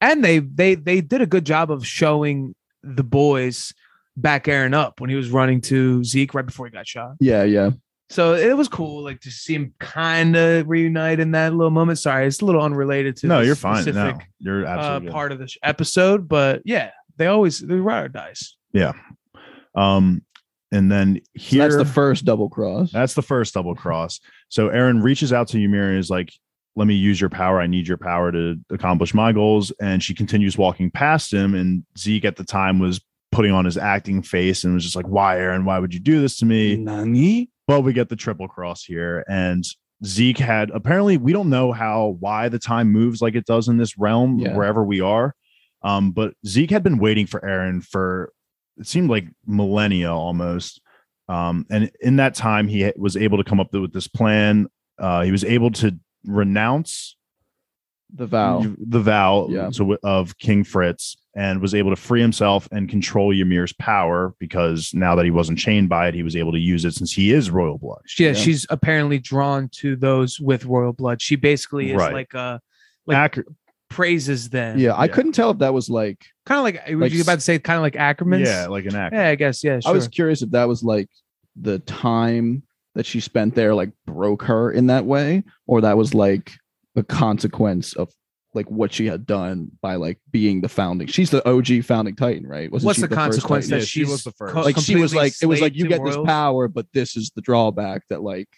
and 0.00 0.24
they 0.24 0.38
they 0.40 0.74
they 0.74 1.00
did 1.00 1.20
a 1.22 1.26
good 1.26 1.44
job 1.46 1.70
of 1.70 1.86
showing 1.86 2.54
the 2.82 3.04
boys 3.04 3.72
back 4.16 4.44
Eren 4.44 4.74
up 4.74 5.00
when 5.00 5.10
he 5.10 5.16
was 5.16 5.30
running 5.30 5.60
to 5.62 6.02
Zeke 6.04 6.34
right 6.34 6.46
before 6.46 6.66
he 6.66 6.72
got 6.72 6.86
shot. 6.86 7.16
Yeah, 7.20 7.44
yeah. 7.44 7.70
So 8.10 8.34
it 8.34 8.54
was 8.54 8.68
cool, 8.68 9.02
like 9.02 9.20
to 9.20 9.30
see 9.30 9.54
him 9.54 9.72
kind 9.80 10.36
of 10.36 10.68
reunite 10.68 11.18
in 11.18 11.30
that 11.30 11.54
little 11.54 11.70
moment. 11.70 11.98
Sorry, 11.98 12.26
it's 12.26 12.42
a 12.42 12.44
little 12.44 12.60
unrelated 12.60 13.16
to 13.18 13.26
no, 13.26 13.40
you're 13.40 13.54
fine. 13.54 13.76
No, 13.76 13.92
specific 13.92 14.28
you're 14.38 14.66
uh, 14.66 14.68
absolutely 14.68 15.06
good. 15.06 15.12
part 15.12 15.32
of 15.32 15.38
this 15.38 15.56
episode, 15.62 16.28
but 16.28 16.60
yeah, 16.66 16.90
they 17.16 17.26
always 17.26 17.60
they 17.60 17.76
ride 17.76 18.04
or 18.04 18.08
dies. 18.08 18.56
Yeah. 18.72 18.92
Um, 19.74 20.22
and 20.72 20.92
then 20.92 21.20
So 21.36 21.40
here 21.40 21.62
that's 21.62 21.76
the 21.76 21.84
first 21.86 22.26
double 22.26 22.50
cross. 22.50 22.92
That's 22.92 23.14
the 23.14 23.22
first 23.22 23.54
double 23.54 23.74
cross. 23.74 24.20
So 24.48 24.68
Eren 24.68 25.02
reaches 25.02 25.32
out 25.32 25.48
to 25.48 25.58
Ymir 25.58 25.90
and 25.90 25.98
is 25.98 26.10
like, 26.10 26.32
let 26.76 26.86
me 26.86 26.94
use 26.94 27.20
your 27.20 27.30
power. 27.30 27.60
I 27.60 27.66
need 27.66 27.86
your 27.86 27.98
power 27.98 28.32
to 28.32 28.58
accomplish 28.70 29.12
my 29.12 29.32
goals. 29.32 29.72
And 29.80 30.02
she 30.02 30.14
continues 30.14 30.56
walking 30.56 30.90
past 30.90 31.32
him. 31.32 31.54
And 31.54 31.84
Zeke 31.98 32.24
at 32.24 32.36
the 32.36 32.44
time 32.44 32.78
was 32.78 33.00
putting 33.32 33.50
on 33.52 33.64
his 33.64 33.76
acting 33.76 34.22
face 34.22 34.62
and 34.62 34.74
was 34.74 34.84
just 34.84 34.94
like, 34.96 35.08
why, 35.08 35.36
Eren? 35.36 35.64
Why 35.64 35.78
would 35.78 35.92
you 35.92 36.00
do 36.00 36.20
this 36.20 36.36
to 36.38 36.46
me? 36.46 36.76
Nani? 36.76 37.50
But 37.66 37.80
we 37.80 37.92
get 37.92 38.08
the 38.08 38.16
triple 38.16 38.46
cross 38.46 38.84
here. 38.84 39.24
And 39.28 39.64
Zeke 40.04 40.38
had 40.38 40.70
apparently, 40.70 41.16
we 41.16 41.32
don't 41.32 41.48
know 41.48 41.72
how, 41.72 42.16
why 42.20 42.48
the 42.48 42.58
time 42.58 42.92
moves 42.92 43.20
like 43.22 43.34
it 43.34 43.46
does 43.46 43.68
in 43.68 43.78
this 43.78 43.96
realm, 43.98 44.38
Yeah. 44.38 44.54
wherever 44.54 44.84
we 44.84 45.00
are. 45.00 45.34
Um, 45.82 46.12
but 46.12 46.34
Zeke 46.46 46.70
had 46.70 46.82
been 46.82 46.98
waiting 46.98 47.26
for 47.26 47.40
Eren 47.40 47.82
for 47.84 48.32
it 48.78 48.86
seemed 48.86 49.10
like 49.10 49.26
millennia 49.46 50.12
almost. 50.12 50.80
Um, 51.28 51.66
and 51.70 51.90
in 52.00 52.16
that 52.16 52.34
time, 52.34 52.68
he 52.68 52.90
was 52.96 53.16
able 53.16 53.38
to 53.38 53.44
come 53.44 53.60
up 53.60 53.72
with 53.72 53.92
this 53.92 54.08
plan. 54.08 54.66
Uh, 54.98 55.22
he 55.22 55.30
was 55.32 55.44
able 55.44 55.70
to 55.72 55.96
renounce 56.24 57.16
The 58.14 58.26
vow. 58.26 58.64
the 58.78 59.00
vow 59.00 59.46
Yeah. 59.50 59.70
so, 59.70 59.96
of 60.02 60.36
King 60.38 60.64
Fritz 60.64 61.16
and 61.34 61.62
was 61.62 61.74
able 61.74 61.88
to 61.90 61.96
free 61.96 62.20
himself 62.20 62.68
and 62.70 62.86
control 62.88 63.32
Ymir's 63.32 63.72
power 63.72 64.34
because 64.38 64.90
now 64.92 65.14
that 65.14 65.24
he 65.24 65.30
wasn't 65.30 65.58
chained 65.58 65.88
by 65.88 66.08
it, 66.08 66.14
he 66.14 66.22
was 66.22 66.36
able 66.36 66.52
to 66.52 66.58
use 66.58 66.84
it 66.84 66.92
since 66.92 67.10
he 67.10 67.32
is 67.32 67.50
royal 67.50 67.78
blood. 67.78 68.02
Yeah, 68.18 68.28
Yeah. 68.28 68.34
she's 68.34 68.66
apparently 68.68 69.18
drawn 69.18 69.70
to 69.76 69.96
those 69.96 70.38
with 70.38 70.66
royal 70.66 70.92
blood. 70.92 71.22
She 71.22 71.36
basically 71.36 71.90
is 71.92 71.96
Right. 71.96 72.12
like 72.12 72.34
a 72.34 72.60
like 73.06 73.36
Ac- 73.38 73.46
praises 73.88 74.50
them. 74.50 74.78
yeah, 74.78 74.92
I 74.92 75.06
Yeah. 75.06 75.12
couldn't 75.12 75.32
tell 75.32 75.50
if 75.50 75.58
that 75.58 75.72
was 75.72 75.88
like 75.88 76.24
kind 76.44 76.58
of 76.58 76.64
like, 76.64 76.82
Like 77.00 77.12
you 77.12 77.22
about 77.22 77.36
to 77.36 77.40
say 77.40 77.58
kind 77.58 77.76
of 77.78 77.82
like 77.82 77.96
Ackerman's? 77.96 78.46
yeah, 78.48 78.66
like 78.66 78.84
an 78.86 78.94
act. 78.94 79.14
yeah, 79.14 79.28
I 79.28 79.34
guess 79.34 79.64
yeah. 79.64 79.80
Sure. 79.80 79.90
I 79.90 79.94
was 79.94 80.08
curious 80.08 80.42
if 80.42 80.50
that 80.50 80.68
was 80.68 80.82
like 80.82 81.08
the 81.60 81.78
time 81.80 82.62
that 82.94 83.06
she 83.06 83.20
spent 83.20 83.54
there 83.54 83.74
like 83.74 83.90
broke 84.06 84.42
her 84.42 84.70
in 84.70 84.88
that 84.88 85.06
way, 85.06 85.44
or 85.66 85.80
that 85.80 85.96
was 85.96 86.12
like 86.14 86.52
a 86.96 87.02
consequence 87.02 87.94
of 87.94 88.10
like 88.54 88.70
what 88.70 88.92
she 88.92 89.06
had 89.06 89.26
done 89.26 89.70
by 89.80 89.94
like 89.94 90.18
being 90.30 90.60
the 90.60 90.68
founding. 90.68 91.06
She's 91.06 91.30
the 91.30 91.46
OG 91.48 91.84
founding 91.84 92.14
Titan, 92.14 92.46
right? 92.46 92.70
Wasn't 92.70 92.86
What's 92.86 92.98
she 92.98 93.02
the, 93.02 93.08
first 93.08 93.16
consequence 93.18 93.68
that 93.68 93.78
Yeah, 93.78 93.84
she 93.84 94.04
was 94.04 94.24
the 94.24 94.32
first. 94.32 94.54
like 94.54 94.76
she 94.78 94.96
was 94.96 95.14
like 95.14 95.32
it 95.40 95.46
was 95.46 95.60
like 95.62 95.74
you 95.74 95.84
to 95.84 95.88
get 95.88 96.04
this 96.04 96.18
power, 96.26 96.68
but 96.68 96.86
this 96.92 97.16
is 97.16 97.30
the 97.34 97.40
drawback 97.40 98.02
that 98.10 98.22
like 98.22 98.48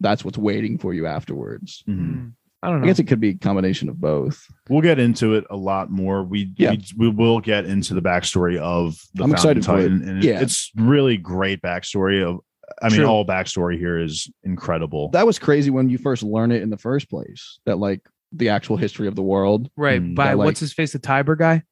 that's 0.00 0.24
what's 0.24 0.38
waiting 0.38 0.78
for 0.78 0.94
you 0.94 1.06
afterwards. 1.06 1.84
Mhm. 1.86 1.96
Mm, 1.98 2.32
I 2.62 2.68
don't 2.70 2.78
know. 2.80 2.84
I 2.84 2.86
guess 2.86 2.98
it 2.98 3.04
could 3.08 3.20
be 3.20 3.30
a 3.30 3.34
combination 3.34 3.88
of 3.90 4.00
both. 4.00 4.46
We'll 4.70 4.80
get 4.80 4.98
into 4.98 5.34
it 5.34 5.44
a 5.50 5.56
lot 5.56 5.90
more. 5.90 6.22
We, 6.22 6.50
Yeah. 6.56 6.70
we 6.70 6.84
we 6.96 7.08
will 7.10 7.40
get 7.40 7.66
into 7.66 7.92
the 7.92 8.00
backstory 8.02 8.56
of 8.56 8.94
the 9.14 9.24
I'm 9.24 9.30
Founding 9.32 9.34
excited 9.34 9.64
for 9.66 9.78
it. 9.80 9.82
Titan, 9.82 10.08
and 10.08 10.24
Yeah. 10.24 10.40
it's 10.40 10.70
really 10.76 11.18
great 11.18 11.60
backstory. 11.60 12.22
Of 12.24 12.38
I 12.82 12.88
mean, 12.88 12.98
True. 12.98 13.06
all 13.06 13.24
backstory 13.24 13.78
here 13.78 13.98
is 13.98 14.30
incredible. 14.44 15.08
That 15.10 15.26
was 15.26 15.38
crazy 15.38 15.70
when 15.70 15.88
you 15.88 15.98
first 15.98 16.22
learn 16.22 16.50
it 16.52 16.62
in 16.62 16.70
the 16.70 16.76
first 16.78 17.08
place. 17.08 17.58
That 17.66 17.78
like 17.78 18.00
the 18.32 18.48
actual 18.48 18.76
history 18.76 19.06
of 19.08 19.14
the 19.14 19.22
world 19.22 19.70
right. 19.76 20.00
Mm, 20.02 20.14
by 20.14 20.28
that, 20.28 20.38
like- 20.38 20.46
what's 20.46 20.60
his 20.60 20.72
face, 20.72 20.92
the 20.92 20.98
Tybur 20.98 21.38
guy? 21.38 21.62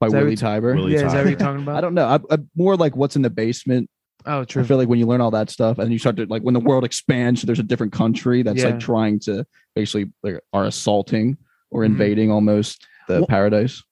by 0.00 0.06
Is 0.06 0.12
Willy 0.14 0.30
what- 0.30 0.38
Tybur. 0.38 0.74
Willy 0.76 0.92
yeah, 0.94 1.06
is 1.06 1.12
that 1.12 1.24
what 1.24 1.30
you're 1.30 1.38
talking 1.38 1.62
about? 1.64 1.76
I 1.76 1.80
don't 1.82 1.92
know. 1.94 2.06
I, 2.06 2.18
I, 2.34 2.38
more 2.56 2.74
like 2.76 2.96
what's 2.96 3.16
in 3.16 3.22
the 3.22 3.28
basement. 3.30 3.90
Oh, 4.24 4.44
true. 4.44 4.62
I 4.62 4.66
feel 4.66 4.76
like 4.78 4.88
when 4.88 4.98
you 4.98 5.06
learn 5.06 5.20
all 5.20 5.30
that 5.32 5.50
stuff 5.50 5.78
and 5.78 5.92
you 5.92 5.98
start 5.98 6.16
to 6.16 6.26
like 6.26 6.42
when 6.42 6.54
the 6.54 6.60
world 6.60 6.84
expands, 6.84 7.42
there's 7.42 7.58
a 7.58 7.62
different 7.62 7.92
country 7.92 8.42
that's 8.42 8.60
Yeah. 8.62 8.70
like 8.70 8.80
trying 8.80 9.18
to 9.20 9.44
basically 9.74 10.10
like 10.22 10.40
are 10.54 10.64
assaulting 10.64 11.36
or 11.70 11.82
Mhm. 11.82 11.86
invading 11.86 12.30
almost 12.30 12.86
the 13.08 13.18
Well- 13.18 13.26
paradise. 13.26 13.82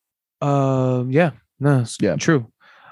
Um, 0.41 1.11
yeah, 1.11 1.33
no, 1.61 1.81
it's 1.81 1.97
Yeah. 2.01 2.17
true. 2.17 2.47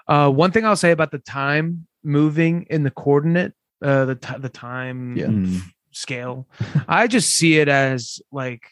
Uh, 0.08 0.30
one 0.30 0.50
thing 0.50 0.64
I'll 0.64 0.76
say 0.76 0.90
about 0.92 1.10
the 1.10 1.18
time 1.18 1.85
moving 2.06 2.66
in 2.70 2.82
the 2.84 2.90
coordinate, 2.90 3.52
uh, 3.82 4.04
the 4.06 4.14
ti 4.14 4.34
the 4.38 4.48
time 4.48 5.16
Yeah. 5.16 5.26
Mm. 5.26 5.60
scale, 5.90 6.46
I 6.88 7.06
just 7.06 7.30
see 7.34 7.58
it 7.58 7.68
as 7.68 8.20
like, 8.30 8.62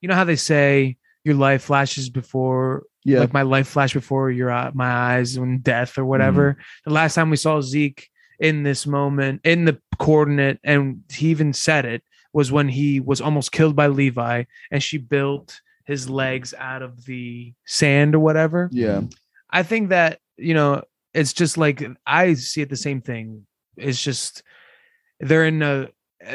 you 0.00 0.08
know 0.08 0.14
how 0.14 0.24
they 0.24 0.36
say 0.36 0.96
your 1.24 1.34
life 1.36 1.62
flashes 1.62 2.10
before, 2.10 2.84
Yeah. 3.04 3.20
like 3.20 3.32
my 3.32 3.42
life 3.42 3.68
flashed 3.68 3.94
before 3.94 4.30
your 4.30 4.50
eye- 4.50 4.72
my 4.74 4.90
eyes 4.90 5.38
when 5.38 5.58
death 5.58 5.96
or 5.98 6.04
whatever. 6.04 6.56
The 6.84 6.92
last 6.92 7.14
time 7.14 7.30
we 7.30 7.36
saw 7.36 7.60
Zeke 7.60 8.08
in 8.40 8.64
this 8.64 8.86
moment 8.86 9.40
in 9.44 9.64
the 9.64 9.78
coordinate, 9.98 10.58
and 10.64 11.02
he 11.12 11.28
even 11.28 11.52
said 11.52 11.84
it 11.84 12.02
was 12.32 12.50
when 12.50 12.68
he 12.68 12.98
was 12.98 13.20
almost 13.20 13.52
killed 13.52 13.76
by 13.76 13.86
Levi, 13.86 14.44
and 14.72 14.82
she 14.82 14.98
built 14.98 15.60
his 15.84 16.08
legs 16.10 16.52
out 16.58 16.82
of 16.82 17.04
the 17.04 17.52
sand 17.66 18.14
or 18.14 18.20
whatever. 18.20 18.68
yeah. 18.72 19.02
I 19.50 19.62
think 19.62 19.90
that 19.90 20.18
you 20.38 20.54
know 20.54 20.82
it's 21.14 21.32
just 21.32 21.58
like 21.58 21.82
I 22.06 22.34
see 22.34 22.62
it 22.62 22.68
the 22.70 22.76
same 22.76 23.00
thing. 23.00 23.46
It's 23.76 24.02
just 24.02 24.42
they're 25.20 25.46
in 25.46 25.62
a 25.62 25.88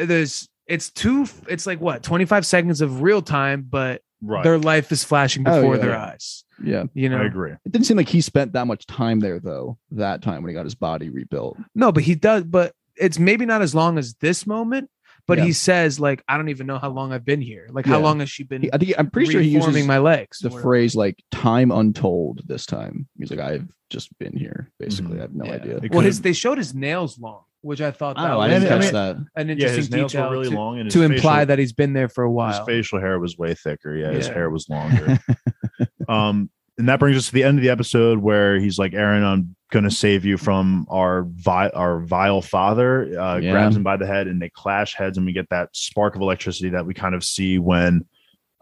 there's 0.03 0.47
it's 0.67 0.89
two 0.89 1.25
it's 1.47 1.65
like 1.65 1.79
what 1.79 2.03
25 2.03 2.45
seconds 2.45 2.81
of 2.81 3.01
real 3.01 3.21
time, 3.21 3.65
but 3.69 4.01
Right. 4.19 4.43
their 4.43 4.57
life 4.57 4.91
is 4.91 5.03
flashing 5.03 5.47
Oh, 5.47 5.61
before 5.61 5.75
yeah, 5.75 5.81
their 5.81 5.91
yeah. 5.91 6.05
eyes. 6.05 6.43
Yeah. 6.63 6.83
You 6.95 7.07
know, 7.07 7.19
I 7.21 7.25
agree. 7.25 7.51
It 7.51 7.71
didn't 7.71 7.85
seem 7.85 7.97
like 7.97 8.09
he 8.09 8.19
spent 8.21 8.53
that 8.53 8.65
much 8.65 8.87
time 8.87 9.19
there 9.19 9.39
though, 9.39 9.77
that 9.91 10.23
time 10.23 10.41
when 10.41 10.49
he 10.49 10.55
got 10.55 10.65
his 10.65 10.73
body 10.73 11.11
rebuilt. 11.11 11.57
no, 11.75 11.91
but 11.91 12.01
he 12.01 12.15
does, 12.15 12.43
but 12.43 12.73
it's 12.95 13.19
maybe 13.19 13.45
not 13.45 13.61
as 13.61 13.75
long 13.75 13.99
as 13.99 14.15
this 14.15 14.47
moment. 14.47 14.89
But 15.27 15.39
Yeah. 15.39 15.45
he 15.45 15.51
says 15.53 15.99
like 15.99 16.23
I 16.27 16.37
don't 16.37 16.49
even 16.49 16.67
know 16.67 16.77
how 16.79 16.89
long 16.89 17.11
I've 17.11 17.25
been 17.25 17.41
here. 17.41 17.67
Like 17.69 17.85
how 17.85 17.99
long 17.99 18.19
has 18.21 18.29
she 18.29 18.43
been? 18.43 18.61
He, 18.61 18.73
I 18.73 18.77
think 18.77 18.93
I'm 18.97 19.09
pretty 19.09 19.29
sure 19.31 19.41
he 19.41 19.49
uses 19.49 19.67
reforming 19.67 19.87
my 19.87 19.97
legs. 19.99 20.39
the 20.39 20.49
or 20.49 20.61
phrase 20.61 20.95
like 20.95 21.21
time 21.31 21.71
untold 21.71 22.41
this 22.47 22.65
time. 22.65 23.07
He's 23.19 23.29
like, 23.29 23.39
I've 23.41 23.67
just 23.89 24.17
been 24.19 24.35
here. 24.37 24.71
Basically, 24.79 25.15
Mhm. 25.15 25.19
I 25.19 25.21
have 25.21 25.35
no 25.35 25.45
Yeah. 25.45 25.51
idea. 25.53 25.79
Well, 25.91 26.01
his 26.01 26.21
they 26.21 26.33
showed 26.33 26.57
his 26.57 26.73
nails 26.73 27.19
long, 27.19 27.41
which 27.61 27.81
I 27.81 27.91
thought 27.91 28.15
that 28.15 28.31
Oh, 28.31 28.39
I 28.39 28.47
was 28.47 28.49
didn't 28.61 28.65
I 28.65 28.69
catch 28.69 28.81
mean- 28.83 28.93
that. 28.93 29.15
an 29.35 29.47
yeah, 29.47 29.51
interesting 29.53 29.75
his 29.77 29.91
nails 29.91 30.13
were 30.13 30.19
detail 30.21 30.31
really 30.31 30.49
to, 30.49 30.55
long, 30.55 30.77
and 30.79 30.85
his 30.85 30.93
to 30.93 31.01
imply 31.03 31.35
facial- 31.39 31.45
that 31.47 31.59
he's 31.59 31.73
been 31.73 31.91
there 31.93 32.07
for 32.09 32.23
a 32.23 32.31
while. 32.31 32.57
his 32.57 32.65
facial 32.65 32.99
hair 33.01 33.19
was 33.19 33.37
way 33.37 33.53
thicker. 33.53 33.95
Yeah, 33.97 34.11
his 34.11 34.27
hair 34.27 34.49
was 34.49 34.69
longer. 34.69 35.19
um, 36.07 36.49
and 36.77 36.87
that 36.89 36.99
brings 36.99 37.17
us 37.17 37.27
to 37.27 37.33
the 37.33 37.43
end 37.43 37.57
of 37.57 37.63
the 37.63 37.69
episode 37.69 38.19
where 38.19 38.59
he's 38.59 38.77
like, 38.79 38.93
"Aaron, 38.93 39.23
I'm 39.23 39.55
gonna 39.71 39.91
save 39.91 40.23
you 40.25 40.37
from 40.37 40.85
our 40.89 41.23
vi- 41.29 41.69
our 41.69 41.99
vile 41.99 42.41
father." 42.41 43.19
Uh, 43.19 43.37
Yeah. 43.37 43.51
Grabs 43.51 43.75
him 43.75 43.83
by 43.83 43.97
the 43.97 44.05
head, 44.07 44.27
and 44.27 44.41
they 44.41 44.49
clash 44.49 44.93
heads, 44.95 45.17
and 45.17 45.25
we 45.25 45.33
get 45.33 45.49
that 45.49 45.69
spark 45.75 46.15
of 46.15 46.21
electricity 46.21 46.69
that 46.69 46.85
we 46.85 46.93
kind 46.93 47.15
of 47.15 47.23
see 47.23 47.57
when 47.59 48.05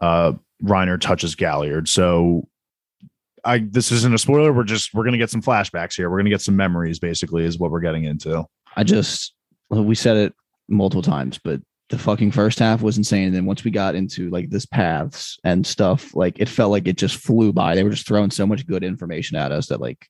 uh, 0.00 0.32
Reiner 0.62 1.00
touches 1.00 1.34
Galliard. 1.34 1.88
So. 1.88 2.48
I 3.44 3.58
this 3.58 3.92
isn't 3.92 4.12
a 4.12 4.18
spoiler. 4.18 4.52
We're 4.52 4.64
just 4.64 4.92
we're 4.92 5.04
gonna 5.04 5.18
get 5.18 5.30
some 5.30 5.40
flashbacks 5.40 5.94
here. 5.94 6.10
We're 6.10 6.18
gonna 6.18 6.30
get 6.30 6.40
some 6.40 6.56
memories, 6.56 6.98
basically, 6.98 7.44
is 7.44 7.60
what 7.60 7.70
we're 7.70 7.78
getting 7.80 8.02
into. 8.02 8.44
I 8.76 8.82
just 8.82 9.34
well, 9.70 9.84
we 9.84 9.94
said 9.94 10.16
it 10.16 10.34
multiple 10.68 11.02
times, 11.02 11.38
but 11.38 11.60
the 11.90 11.96
fucking 11.98 12.32
first 12.32 12.58
half 12.58 12.82
was 12.82 12.98
insane. 12.98 13.26
And 13.28 13.36
then 13.36 13.46
once 13.46 13.62
we 13.62 13.70
got 13.70 13.94
into 13.94 14.30
like 14.30 14.50
this 14.50 14.66
paths 14.66 15.38
and 15.44 15.64
stuff, 15.64 16.12
like 16.16 16.40
it 16.40 16.48
felt 16.48 16.72
like 16.72 16.88
it 16.88 16.96
just 16.96 17.18
flew 17.18 17.52
by. 17.52 17.76
They 17.76 17.84
were 17.84 17.90
just 17.90 18.08
throwing 18.08 18.32
so 18.32 18.48
much 18.48 18.66
good 18.66 18.82
information 18.82 19.36
at 19.36 19.52
us 19.52 19.68
that 19.68 19.80
like 19.80 20.08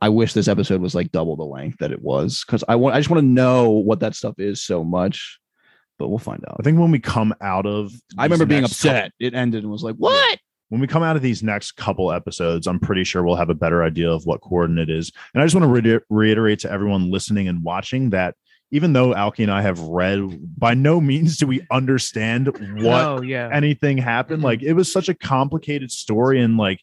I, 0.00 0.06
I 0.06 0.08
wish 0.08 0.32
this 0.32 0.48
episode 0.48 0.80
was 0.80 0.94
like 0.94 1.12
double 1.12 1.36
the 1.36 1.44
length 1.44 1.78
that 1.80 1.92
it 1.92 2.02
was 2.02 2.44
because 2.46 2.64
I 2.68 2.76
want 2.76 2.94
I 2.94 3.00
just 3.00 3.10
want 3.10 3.22
to 3.22 3.26
know 3.26 3.70
what 3.70 4.00
that 4.00 4.14
stuff 4.14 4.34
is 4.38 4.62
so 4.62 4.84
much. 4.84 5.38
But 5.98 6.08
we'll 6.08 6.18
find 6.18 6.42
out. 6.48 6.56
I 6.58 6.62
think 6.62 6.78
when 6.78 6.90
we 6.90 6.98
come 6.98 7.34
out 7.42 7.66
of, 7.66 7.92
I 8.16 8.24
remember 8.24 8.46
being 8.46 8.62
next 8.62 8.80
couple- 8.82 8.96
upset. 8.98 9.12
It 9.20 9.34
ended 9.34 9.62
and 9.64 9.70
was 9.70 9.82
like, 9.82 9.96
what? 9.96 10.38
when 10.70 10.80
we 10.80 10.86
come 10.86 11.02
out 11.02 11.16
of 11.16 11.20
these 11.22 11.42
next 11.42 11.72
couple 11.72 12.10
episodes, 12.12 12.66
I'm 12.68 12.78
pretty 12.78 13.02
sure 13.04 13.22
we'll 13.24 13.34
have 13.36 13.50
a 13.50 13.54
better 13.54 13.82
idea 13.82 14.08
of 14.10 14.24
what 14.24 14.40
coordinate 14.40 14.88
is. 14.88 15.10
And 15.34 15.42
I 15.42 15.44
just 15.44 15.54
want 15.54 15.64
to 15.64 15.90
re- 15.90 16.00
reiterate 16.08 16.60
to 16.60 16.70
everyone 16.70 17.10
listening 17.10 17.48
and 17.48 17.62
watching 17.64 18.10
that 18.10 18.34
even 18.70 18.92
though 18.92 19.12
Alki 19.12 19.42
and 19.42 19.50
I 19.50 19.62
have 19.62 19.80
read, 19.80 20.20
by 20.56 20.74
no 20.74 21.00
means 21.00 21.36
do 21.38 21.46
we 21.48 21.66
understand 21.72 22.46
what 22.80 23.04
Oh 23.04 23.20
yeah. 23.20 23.50
anything 23.52 23.98
happened. 23.98 24.42
Like 24.44 24.62
it 24.62 24.74
was 24.74 24.90
such 24.92 25.08
a 25.08 25.14
complicated 25.14 25.90
story, 25.90 26.40
and 26.40 26.56
like 26.56 26.80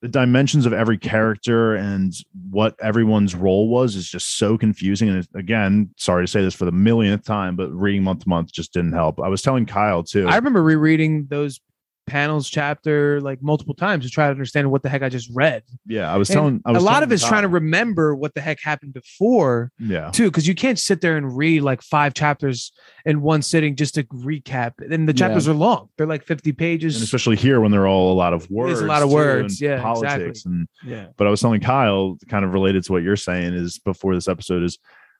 the 0.00 0.08
dimensions 0.08 0.66
of 0.66 0.72
every 0.72 0.98
character 0.98 1.74
and 1.74 2.12
what 2.50 2.74
everyone's 2.80 3.34
role 3.34 3.68
was 3.68 3.96
is 3.96 4.08
just 4.08 4.36
so 4.38 4.56
confusing. 4.56 5.08
And 5.08 5.26
again, 5.34 5.90
sorry 5.96 6.24
to 6.24 6.30
say 6.30 6.42
this 6.42 6.54
for 6.54 6.64
the 6.64 6.72
millionth 6.72 7.24
time, 7.24 7.56
but 7.56 7.70
reading 7.70 8.02
month 8.02 8.22
to 8.22 8.28
month 8.28 8.52
just 8.52 8.72
didn't 8.72 8.92
help. 8.92 9.20
I 9.20 9.28
was 9.28 9.42
telling 9.42 9.66
Kyle 9.66 10.02
too. 10.02 10.28
I 10.28 10.36
remember 10.36 10.62
rereading 10.62 11.26
those 11.28 11.60
panels 12.08 12.48
chapter 12.48 13.20
like 13.20 13.42
multiple 13.42 13.74
times 13.74 14.04
to 14.04 14.10
try 14.10 14.26
to 14.26 14.30
understand 14.30 14.70
what 14.70 14.82
the 14.82 14.88
heck 14.88 15.02
I 15.02 15.08
just 15.08 15.30
read. 15.32 15.62
Yeah, 15.86 16.12
I 16.12 16.16
was 16.16 16.28
And 16.30 16.34
telling. 16.36 16.62
I 16.64 16.72
was 16.72 16.82
a 16.82 16.86
lot 16.86 17.02
of 17.02 17.12
it's 17.12 17.26
trying 17.26 17.42
to 17.42 17.48
remember 17.48 18.14
what 18.14 18.34
the 18.34 18.40
heck 18.40 18.60
happened 18.60 18.94
before 18.94 19.70
Yeah, 19.78 20.10
too, 20.10 20.30
because 20.30 20.46
you 20.48 20.54
can't 20.54 20.78
sit 20.78 21.00
there 21.00 21.16
and 21.16 21.36
read 21.36 21.62
like 21.62 21.82
five 21.82 22.14
chapters 22.14 22.72
in 23.04 23.20
one 23.22 23.42
sitting 23.42 23.76
just 23.76 23.94
to 23.94 24.04
recap. 24.04 24.72
And 24.80 25.08
the 25.08 25.12
Yeah. 25.12 25.18
chapters 25.28 25.48
are 25.48 25.54
long; 25.54 25.88
they're 25.96 26.06
like 26.06 26.24
fifty 26.24 26.52
pages. 26.52 26.96
and 26.96 27.02
especially 27.04 27.36
here 27.36 27.60
when 27.60 27.70
they're 27.70 27.86
all 27.88 28.12
a 28.12 28.14
lot 28.16 28.32
of 28.32 28.50
words. 28.50 28.78
There's 28.78 28.84
a 28.84 28.86
lot 28.88 29.02
of 29.02 29.10
words, 29.10 29.60
yeah, 29.60 29.80
politics 29.82 30.44
and 30.44 30.66
yeah, 30.84 31.06
but 31.16 31.26
I 31.26 31.30
was 31.30 31.40
telling 31.40 31.60
Kyle, 31.60 32.16
kind 32.28 32.44
of 32.44 32.52
related 32.52 32.84
to 32.84 32.92
what 32.92 33.02
you're 33.02 33.16
saying, 33.16 33.54
is 33.54 33.78
before 33.78 34.14
this 34.14 34.28
episode 34.28 34.62
is 34.62 34.78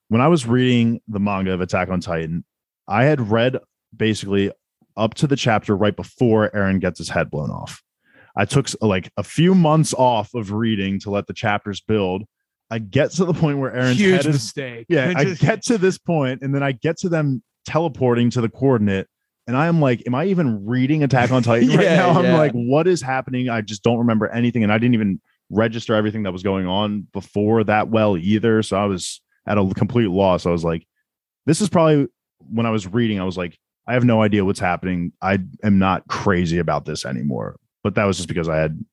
when 0.09 0.21
I 0.21 0.29
was 0.29 0.47
reading 0.47 1.01
the 1.09 1.21
manga 1.21 1.53
of 1.53 1.61
Attack 1.61 1.89
on 1.91 2.01
Titan, 2.01 2.45
I 2.87 3.05
had 3.05 3.31
read 3.31 3.59
basically 3.95 4.51
up 4.99 5.15
to 5.15 5.27
the 5.27 5.37
chapter 5.37 5.77
right 5.77 5.97
before 5.97 6.51
Eren 6.51 6.81
gets 6.81 6.99
his 6.99 7.09
head 7.09 7.31
blown 7.31 7.51
off. 7.51 7.83
I 8.37 8.45
took 8.45 8.69
like 8.81 9.11
a 9.17 9.23
few 9.23 9.55
months 9.55 9.95
off 9.95 10.35
of 10.35 10.53
reading 10.53 11.01
to 11.01 11.11
let 11.11 11.27
the 11.27 11.33
chapters 11.33 11.81
build. 11.81 12.25
I 12.71 12.79
get 12.79 13.13
to 13.13 13.25
the 13.25 13.33
point 13.33 13.59
where 13.59 13.71
Eren's 13.71 13.99
huge 13.99 14.17
head 14.17 14.27
is 14.27 14.35
mistake. 14.35 14.87
yeah, 14.89 15.13
I 15.17 15.25
get 15.25 15.63
to 15.65 15.79
this 15.79 15.97
point, 15.99 16.43
and 16.43 16.55
then 16.55 16.63
I 16.63 16.73
get 16.73 16.99
to 16.99 17.09
them 17.09 17.43
teleporting 17.67 18.31
to 18.31 18.41
the 18.43 18.49
coordinate, 18.49 19.09
and 19.47 19.57
I 19.57 19.67
am 19.69 19.81
like, 19.81 20.03
"Am 20.07 20.15
I 20.15 20.27
even 20.27 20.67
reading 20.67 21.03
Attack 21.03 21.31
on 21.31 21.43
Titan 21.45 21.69
right 21.71 21.81
Yeah, 21.81 21.97
now?" 21.97 22.11
I'm 22.11 22.33
like, 22.37 22.53
"What 22.53 22.87
is 22.87 23.01
happening?" 23.01 23.49
I 23.49 23.63
just 23.63 23.83
don't 23.83 23.99
remember 23.99 24.29
anything, 24.29 24.63
and 24.63 24.73
I 24.73 24.79
didn't 24.79 24.95
even 24.95 25.21
register 25.51 25.95
everything 25.95 26.25
that 26.25 26.33
was 26.33 26.43
going 26.43 26.67
on 26.67 27.07
before 27.13 27.65
that 27.65 27.89
well 27.89 28.19
either. 28.19 28.63
So 28.63 28.77
I 28.77 28.85
was 28.85 29.23
at 29.47 29.57
a 29.57 29.67
complete 29.75 30.11
loss. 30.11 30.45
I 30.45 30.51
was 30.51 30.63
like, 30.63 30.87
"This 31.47 31.63
is 31.63 31.71
probably 31.71 32.07
when 32.51 32.67
I 32.67 32.71
was 32.71 32.87
reading. 32.87 33.19
I 33.19 33.25
was 33.25 33.39
like, 33.39 33.59
I 33.89 33.95
have 33.95 34.05
no 34.05 34.23
idea 34.23 34.45
what's 34.45 34.61
happening. 34.61 35.13
I 35.23 35.39
am 35.65 35.79
not 35.79 36.07
crazy 36.09 36.59
about 36.59 36.85
this 36.85 37.05
anymore." 37.05 37.57
But 37.83 37.95
that 37.97 38.05
was 38.05 38.17
just 38.19 38.29
because 38.29 38.49
I 38.49 38.57
had, 38.59 38.85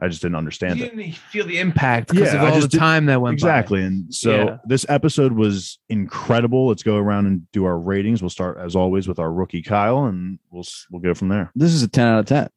I 0.00 0.08
just 0.08 0.22
didn't 0.22 0.36
understand 0.36 0.78
you 0.78 0.86
it. 0.86 0.96
didn't 0.96 1.14
feel 1.16 1.46
the 1.46 1.58
impact 1.58 2.08
because 2.10 2.32
Yeah, 2.32 2.36
of 2.42 2.48
all 2.48 2.54
the 2.54 2.60
just 2.60 2.70
didn't- 2.70 2.80
time 2.80 3.06
that 3.06 3.20
went 3.20 3.40
by. 3.40 3.46
exactly 3.48 3.82
and 3.82 4.14
so 4.14 4.30
Yeah. 4.36 4.56
this 4.66 4.84
episode 4.88 5.32
was 5.32 5.78
incredible 5.88 6.68
let's 6.68 6.82
go 6.82 6.96
around 6.96 7.26
and 7.26 7.50
do 7.52 7.64
our 7.64 7.78
ratings 7.78 8.20
we'll 8.22 8.28
start 8.28 8.58
as 8.58 8.76
always 8.76 9.08
with 9.08 9.18
our 9.18 9.32
rookie 9.32 9.62
kyle 9.62 10.04
and 10.04 10.38
we'll 10.50 10.60
s- 10.62 10.86
we'll 10.90 11.00
go 11.00 11.14
from 11.14 11.28
there 11.28 11.50
This 11.54 11.72
is 11.72 11.82
a 11.82 11.88
10 11.88 12.06
out 12.06 12.18
of 12.20 12.26
10. 12.26 12.48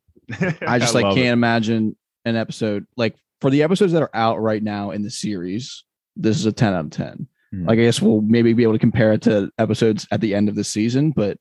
I 0.68 0.78
just 0.80 0.94
like 0.94 1.06
can't 1.06 1.18
it. 1.20 1.28
imagine 1.32 1.96
an 2.26 2.36
episode 2.36 2.86
like 2.98 3.16
for 3.40 3.50
the 3.50 3.64
episodes 3.64 3.94
that 3.94 4.02
are 4.02 4.12
out 4.14 4.42
right 4.42 4.62
now 4.62 4.92
in 4.92 5.02
the 5.04 5.12
series. 5.12 5.84
This 6.18 6.38
is 6.38 6.46
a 6.48 6.52
10 6.52 6.74
out 6.74 6.86
of 6.86 6.92
10. 6.92 7.28
Mhm. 7.56 7.68
Like 7.68 7.80
I 7.80 7.84
guess 7.84 8.02
we'll 8.02 8.22
maybe 8.22 8.52
be 8.54 8.64
able 8.64 8.74
to 8.74 8.80
compare 8.80 9.14
it 9.14 9.22
to 9.22 9.50
episodes 9.58 10.06
at 10.12 10.20
the 10.22 10.36
end 10.36 10.50
of 10.50 10.56
the 10.56 10.64
season, 10.66 11.12
but 11.12 11.38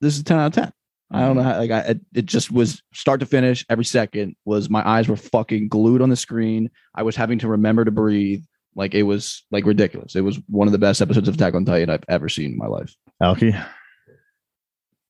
this 0.00 0.16
is 0.16 0.22
10 0.22 0.38
out 0.38 0.46
of 0.46 0.52
10. 0.52 0.72
I 1.10 1.20
don't 1.20 1.36
know 1.36 1.42
mm-hmm. 1.42 1.50
how 1.50 1.58
like 1.58 1.70
I 1.70 1.78
it, 1.90 2.00
it 2.14 2.26
just 2.26 2.50
was 2.50 2.82
start 2.92 3.20
to 3.20 3.26
finish 3.26 3.64
every 3.70 3.84
second 3.84 4.34
was 4.44 4.68
my 4.68 4.86
eyes 4.86 5.06
were 5.08 5.16
fucking 5.16 5.68
glued 5.68 6.02
on 6.02 6.10
the 6.10 6.16
screen. 6.16 6.68
I 6.96 7.04
was 7.04 7.14
having 7.14 7.38
to 7.40 7.48
remember 7.48 7.84
to 7.84 7.92
breathe. 7.92 8.42
Like 8.74 8.94
it 8.94 9.04
was 9.04 9.44
like 9.52 9.64
ridiculous. 9.64 10.16
It 10.16 10.22
was 10.22 10.40
one 10.48 10.66
of 10.66 10.72
the 10.72 10.78
best 10.78 11.00
episodes 11.00 11.28
of 11.28 11.36
Attack 11.36 11.54
on 11.54 11.64
Titan 11.64 11.90
I've 11.90 12.04
ever 12.08 12.28
seen 12.28 12.52
in 12.52 12.58
my 12.58 12.66
life. 12.66 12.94
Alki? 13.22 13.54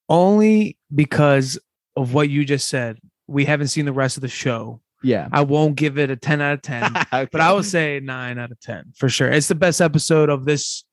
Only 0.08 0.76
because 0.94 1.58
of 1.96 2.12
what 2.12 2.28
you 2.28 2.44
just 2.44 2.68
said. 2.68 2.98
We 3.26 3.44
haven't 3.46 3.68
seen 3.68 3.86
the 3.86 3.92
rest 3.92 4.16
of 4.16 4.20
the 4.20 4.28
show. 4.28 4.80
Yeah. 5.02 5.28
I 5.32 5.42
won't 5.42 5.76
give 5.76 5.98
it 5.98 6.10
a 6.10 6.16
10 6.16 6.40
out 6.40 6.54
of 6.54 6.62
10, 6.62 6.92
but 7.32 7.40
I 7.40 7.52
would 7.52 7.64
say 7.64 8.00
9 8.00 8.38
out 8.38 8.50
of 8.50 8.60
10 8.60 8.92
for 8.96 9.08
sure. 9.08 9.28
It's 9.28 9.48
the 9.48 9.54
best 9.54 9.80
episode 9.80 10.28
of 10.28 10.44
this. 10.44 10.84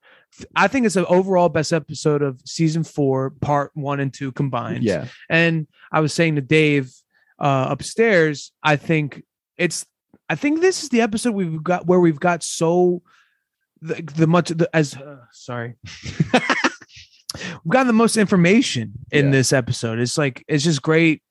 I 0.56 0.68
think 0.68 0.86
it's 0.86 0.96
an 0.96 1.06
overall 1.08 1.50
best 1.50 1.72
episode 1.74 2.22
of 2.22 2.42
season 2.46 2.84
four, 2.84 3.30
part 3.30 3.72
one 3.76 4.00
and 4.00 4.14
two 4.14 4.32
combined. 4.32 4.84
yeah. 4.84 5.08
And 5.30 5.68
I 5.92 6.00
was 6.00 6.14
saying 6.14 6.36
to 6.36 6.42
Dave 6.42 6.92
uh, 7.40 7.68
upstairs, 7.70 8.52
I 8.64 8.76
think 8.76 9.24
it's, 9.58 9.86
I 10.30 10.36
think 10.36 10.62
this 10.62 10.84
is 10.84 10.90
the 10.90 11.02
episode 11.02 11.34
we've 11.34 11.62
got 11.64 11.86
where 11.86 12.00
we've 12.00 12.20
got 12.20 12.44
so 12.44 13.02
the, 13.82 13.96
the 14.16 14.28
much 14.28 14.50
the, 14.50 14.70
as 14.74 14.96
uh, 14.96 15.18
sorry, 15.32 15.76
we've 16.14 17.70
gotten 17.72 17.88
the 17.88 17.94
most 17.94 18.18
information 18.18 18.94
in 19.12 19.26
Yeah. 19.26 19.32
this 19.32 19.54
episode. 19.54 20.00
It's 20.00 20.18
like 20.18 20.44
it's 20.48 20.64
just 20.64 20.82
great 20.82 21.22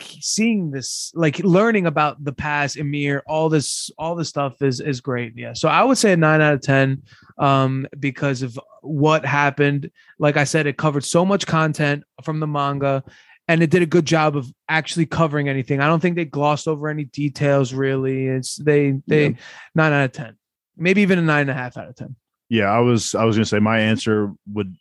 seeing 0.00 0.70
this, 0.70 1.12
like 1.14 1.38
learning 1.40 1.86
about 1.86 2.22
the 2.24 2.32
past, 2.32 2.76
Ymir, 2.76 3.22
all 3.26 3.48
this, 3.48 3.90
all 3.98 4.14
this 4.14 4.28
stuff 4.28 4.62
is 4.62 4.80
is 4.80 5.00
great. 5.00 5.32
Yeah, 5.36 5.52
so 5.54 5.68
I 5.68 5.82
would 5.84 5.98
say 5.98 6.12
a 6.12 6.16
nine 6.16 6.40
out 6.40 6.54
of 6.54 6.60
ten 6.62 7.02
um, 7.38 7.86
because 7.98 8.42
of 8.42 8.58
what 8.82 9.24
happened. 9.24 9.90
Like 10.18 10.36
I 10.36 10.44
said, 10.44 10.66
it 10.66 10.76
covered 10.76 11.04
so 11.04 11.24
much 11.24 11.46
content 11.46 12.04
from 12.22 12.40
the 12.40 12.46
manga. 12.46 13.04
And 13.48 13.60
it 13.60 13.70
did 13.70 13.82
a 13.82 13.86
good 13.86 14.06
job 14.06 14.36
of 14.36 14.46
actually 14.68 15.04
covering 15.04 15.48
anything. 15.48 15.80
I 15.80 15.88
don't 15.88 15.98
think 15.98 16.14
they 16.14 16.24
glossed 16.24 16.68
over 16.68 16.88
any 16.88 17.04
details. 17.04 17.74
Really, 17.74 18.26
it's 18.28 18.54
they 18.56 19.00
they 19.08 19.30
Yeah. 19.30 19.36
nine 19.74 19.92
out 19.92 20.04
of 20.04 20.12
ten, 20.12 20.36
maybe 20.76 21.02
even 21.02 21.18
a 21.18 21.22
nine 21.22 21.42
and 21.42 21.50
a 21.50 21.54
half 21.54 21.76
out 21.76 21.88
of 21.88 21.96
ten. 21.96 22.14
yeah 22.48 22.66
i 22.70 22.78
was 22.78 23.14
i 23.16 23.24
was 23.24 23.34
gonna 23.36 23.44
say 23.44 23.58
my 23.58 23.80
answer 23.80 24.32
would 24.52 24.74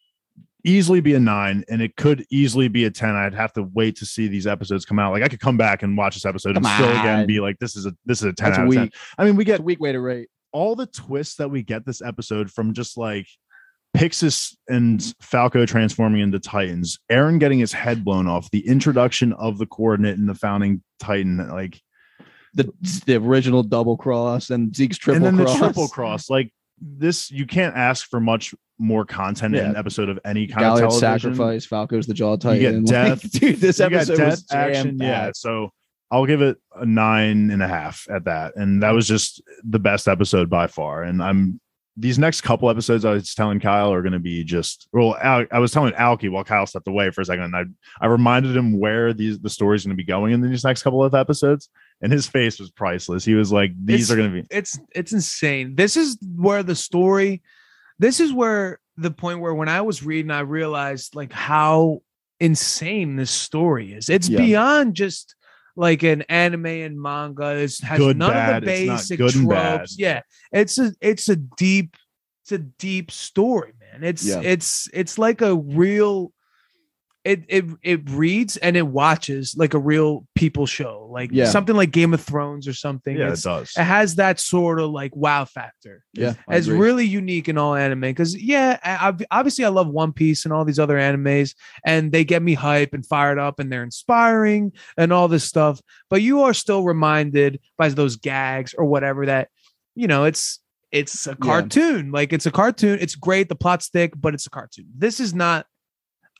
easily 0.64 1.00
be 1.02 1.14
a 1.14 1.20
nine 1.20 1.64
and 1.70 1.82
it 1.82 1.96
could 1.96 2.26
easily 2.30 2.68
be 2.68 2.86
a 2.86 2.92
10 2.92 3.16
i'd 3.16 3.34
have 3.34 3.52
to 3.54 3.64
wait 3.74 3.96
to 3.96 4.06
see 4.06 4.28
these 4.28 4.46
episodes 4.48 4.86
come 4.86 5.00
out 5.00 5.12
like 5.12 5.24
i 5.24 5.28
could 5.28 5.40
come 5.40 5.58
back 5.58 5.84
and 5.84 5.98
watch 5.98 6.16
this 6.16 6.26
episode 6.26 6.54
Come 6.56 6.66
and 6.66 6.76
still 6.76 6.90
again 6.92 7.26
be 7.28 7.40
like 7.40 7.58
this 7.60 7.76
is 7.76 7.86
a 7.86 7.96
this 8.06 8.20
is 8.20 8.26
a 8.26 8.34
10 8.34 8.50
That's 8.50 8.60
out 8.60 8.68
of 8.68 8.74
10 8.74 8.92
i 9.18 9.26
mean 9.26 9.36
we 9.36 9.44
get 9.44 9.60
a 9.60 9.64
weak 9.64 9.80
way 9.80 9.92
to 9.92 10.00
rate. 10.00 10.30
all 10.52 10.76
the 10.76 10.88
twists 10.88 11.36
that 11.36 11.50
we 11.50 11.64
get 11.64 11.86
this 11.86 12.02
episode 12.02 12.52
from 12.52 12.74
just 12.74 12.98
like 12.98 13.28
Pixis 13.96 14.56
and 14.70 15.14
Falco 15.20 15.66
transforming 15.66 16.22
into 16.22 16.40
Titans, 16.40 16.98
Eren 17.12 17.42
getting 17.42 17.60
his 17.60 17.74
head 17.74 18.06
blown 18.06 18.26
off, 18.26 18.50
the 18.52 18.66
introduction 18.66 19.34
of 19.34 19.58
the 19.58 19.66
coordinate 19.66 20.18
and 20.18 20.30
the 20.30 20.34
founding 20.34 20.82
Titan, 20.98 21.50
like, 21.50 21.78
The, 22.54 22.72
the 23.06 23.16
original 23.16 23.64
double 23.64 23.98
cross 23.98 24.50
and 24.50 24.74
Zeke's 24.74 24.98
triple 24.98 25.28
and 25.28 25.38
then 25.38 25.46
cross. 25.46 25.60
the 25.60 25.66
triple 25.66 25.88
cross. 25.90 26.30
Like 26.30 26.54
this, 26.82 27.30
you 27.32 27.46
can't 27.46 27.76
ask 27.76 28.10
for 28.10 28.20
much 28.20 28.54
more 28.80 29.06
content 29.06 29.56
in 29.56 29.64
an 29.64 29.76
episode 29.76 30.10
of 30.10 30.18
any 30.26 30.48
kind 30.48 30.62
Galliard 30.62 30.86
of 30.86 31.00
television. 31.00 31.36
sacrifice, 31.36 31.66
Falco's 31.68 32.08
the 32.08 32.14
jaw 32.16 32.32
You 32.32 32.38
titan. 32.38 32.84
get 32.86 32.94
Like, 33.10 33.22
death. 33.22 33.32
dude. 33.32 33.58
This 33.58 33.80
episode 33.80 34.18
death 34.18 34.30
was 34.32 34.46
action, 34.52 34.98
yeah. 35.00 35.32
So 35.36 35.70
I'll 36.10 36.26
give 36.26 36.42
it 36.42 36.58
a 36.76 36.86
nine 36.86 37.52
and 37.52 37.62
a 37.62 37.68
half 37.68 38.08
at 38.10 38.26
that, 38.26 38.56
and 38.56 38.82
that 38.84 38.92
was 38.92 39.08
just 39.08 39.42
the 39.64 39.80
best 39.80 40.08
episode 40.08 40.50
by 40.50 40.68
far. 40.68 41.04
And 41.04 41.22
I'm 41.24 41.60
these 41.98 42.18
next 42.18 42.42
couple 42.42 42.70
episodes 42.70 43.06
I 43.06 43.12
was 43.12 43.36
telling 43.36 43.60
Kyle 43.60 43.94
are 43.94 44.02
going 44.02 44.14
to 44.14 44.20
be 44.20 44.44
just 44.44 44.88
well. 44.92 45.16
Al, 45.22 45.46
I 45.52 45.60
was 45.60 45.72
telling 45.72 45.94
Alki 45.94 46.30
while 46.30 46.44
Kyle 46.44 46.66
stepped 46.66 46.88
away 46.88 47.12
for 47.12 47.22
a 47.22 47.26
second, 47.26 47.44
and 47.44 47.56
I 47.56 47.64
I 48.04 48.08
reminded 48.08 48.58
him 48.58 48.80
where 48.80 49.14
these 49.14 49.40
the 49.40 49.50
story's 49.50 49.86
going 49.86 49.96
to 49.96 50.02
be 50.02 50.06
going 50.08 50.34
in 50.34 50.42
these 50.42 50.64
next 50.64 50.82
couple 50.84 51.04
of 51.04 51.14
episodes, 51.14 51.70
and 52.02 52.12
his 52.12 52.28
face 52.28 52.60
was 52.60 52.72
priceless. 52.72 53.24
He 53.26 53.36
was 53.36 53.52
like, 53.52 53.72
"These 53.84 54.10
It's- 54.10 54.12
are 54.12 54.16
going 54.16 54.34
to 54.36 54.42
be." 54.42 54.48
it's 54.56 54.80
it's 54.96 55.14
insane. 55.14 55.76
This 55.76 55.96
is 55.98 56.18
where 56.36 56.64
the 56.64 56.76
story, 56.76 57.42
this 58.00 58.20
is 58.20 58.34
where 58.34 58.80
the 58.98 59.12
point 59.12 59.40
where 59.40 59.54
when 59.54 59.70
I 59.70 59.82
was 59.82 60.04
reading, 60.04 60.32
I 60.32 60.42
realized 60.42 61.16
like 61.16 61.32
how 61.32 62.02
insane 62.40 63.16
this 63.16 63.32
story 63.32 63.94
is. 63.94 64.10
It's 64.10 64.28
Yeah. 64.30 64.40
beyond 64.40 64.96
just 64.96 65.36
like 65.76 66.04
an 66.04 66.24
anime 66.24 66.66
and 66.66 67.02
manga. 67.02 67.56
It 67.56 67.78
has 67.84 67.98
Good, 68.00 68.18
none 68.18 68.32
bad, 68.32 68.64
of 68.64 68.66
the 68.68 68.72
it's 68.72 69.08
basic 69.08 69.18
good 69.20 69.32
tropes. 69.34 69.96
Yeah, 69.98 70.22
it's 70.52 70.78
a 70.78 70.94
it's 71.02 71.30
a 71.30 71.36
deep 71.36 71.96
it's 72.44 72.52
a 72.52 72.58
deep 72.58 73.12
story, 73.12 73.74
man. 73.80 74.04
It's 74.04 74.26
Yeah. 74.26 74.42
it's 74.42 74.90
it's 74.94 75.18
like 75.18 75.42
a 75.42 75.56
real. 75.56 76.34
It, 77.24 77.44
it 77.50 77.66
it 77.84 78.10
reads 78.10 78.58
and 78.58 78.76
it 78.76 78.88
watches 78.88 79.56
like 79.56 79.76
a 79.76 79.80
real 79.80 80.26
people 80.34 80.66
show, 80.66 81.08
like 81.12 81.30
Yeah. 81.32 81.46
something 81.46 81.76
like 81.76 81.92
Game 81.92 82.16
of 82.16 82.22
Thrones 82.22 82.68
or 82.68 82.74
something. 82.74 83.16
Yeah, 83.16 83.26
It's- 83.26 83.42
it 83.46 83.50
does. 83.50 83.74
it 83.78 83.84
has 83.84 84.16
that 84.16 84.40
sort 84.40 84.80
of 84.80 84.90
like 84.90 85.16
wow 85.16 85.46
factor. 85.46 86.04
Yeah, 86.14 86.34
I 86.50 86.56
It's 86.56 86.66
agree. 86.66 86.80
really 86.80 87.06
unique 87.06 87.48
in 87.48 87.60
all 87.60 87.76
anime 87.76 88.02
because 88.02 88.36
yeah, 88.36 88.80
I, 88.84 89.14
obviously 89.30 89.66
I 89.66 89.70
love 89.70 89.88
One 89.88 90.14
Piece 90.14 90.46
and 90.46 90.54
all 90.54 90.66
these 90.66 90.80
other 90.80 90.98
animes, 90.98 91.54
and 91.86 92.12
they 92.12 92.24
get 92.24 92.42
me 92.42 92.56
hype 92.56 92.94
and 92.96 93.06
fired 93.06 93.38
up, 93.38 93.60
and 93.60 93.72
they're 93.72 93.84
inspiring 93.84 94.72
and 94.98 95.14
all 95.14 95.28
this 95.28 95.44
stuff. 95.44 95.80
But 96.10 96.24
you 96.24 96.42
are 96.42 96.56
still 96.56 96.84
reminded 96.84 97.60
by 97.78 97.90
those 97.90 98.16
gags 98.16 98.74
or 98.74 98.86
whatever 98.86 99.28
that 99.28 99.50
you 99.96 100.08
know 100.08 100.24
it's 100.24 100.58
it's 100.92 101.28
a 101.28 101.36
cartoon. 101.36 102.12
Like 102.12 102.34
it's 102.34 102.48
a 102.48 102.52
cartoon. 102.52 102.98
It's 103.00 103.16
great. 103.16 103.48
The 103.48 103.56
plot's 103.56 103.90
thick, 103.90 104.14
but 104.20 104.34
it's 104.34 104.48
a 104.48 104.50
cartoon. 104.50 104.88
This 104.98 105.20
is 105.20 105.36
not. 105.36 105.68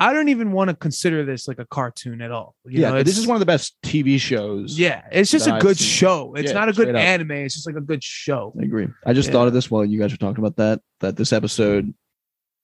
I 0.02 0.14
don't 0.14 0.30
even 0.30 0.52
want 0.52 0.70
to 0.72 0.76
consider 0.76 1.24
this 1.24 1.48
like 1.48 1.60
a 1.60 1.66
cartoon 1.66 2.22
at 2.24 2.32
all. 2.32 2.56
You 2.66 2.82
yeah, 2.82 2.90
know, 2.90 3.04
this 3.04 3.20
is 3.20 3.28
one 3.28 3.36
of 3.36 3.40
the 3.40 3.46
best 3.46 3.76
TV 3.84 4.20
shows. 4.20 4.78
Yeah, 4.78 5.04
it's 5.12 5.30
just 5.30 5.48
a 5.48 5.60
good 5.60 5.78
show. 5.78 6.34
It's 6.36 6.48
Yeah, 6.48 6.54
not 6.54 6.70
a 6.70 6.74
good 6.74 6.90
up. 6.90 6.96
anime. 6.96 7.32
It's 7.32 7.54
just 7.54 7.68
like 7.68 7.76
a 7.76 7.82
good 7.82 8.04
show. 8.04 8.52
I 8.60 8.64
agree. 8.64 8.88
I 9.06 9.14
just 9.14 9.28
Yeah. 9.28 9.34
thought 9.34 9.48
of 9.48 9.54
this 9.54 9.70
while 9.70 9.86
you 9.86 10.00
guys 10.00 10.12
were 10.12 10.18
talking 10.18 10.44
about 10.44 10.56
that. 10.56 10.82
That 11.02 11.18
this 11.18 11.32
episode 11.32 11.94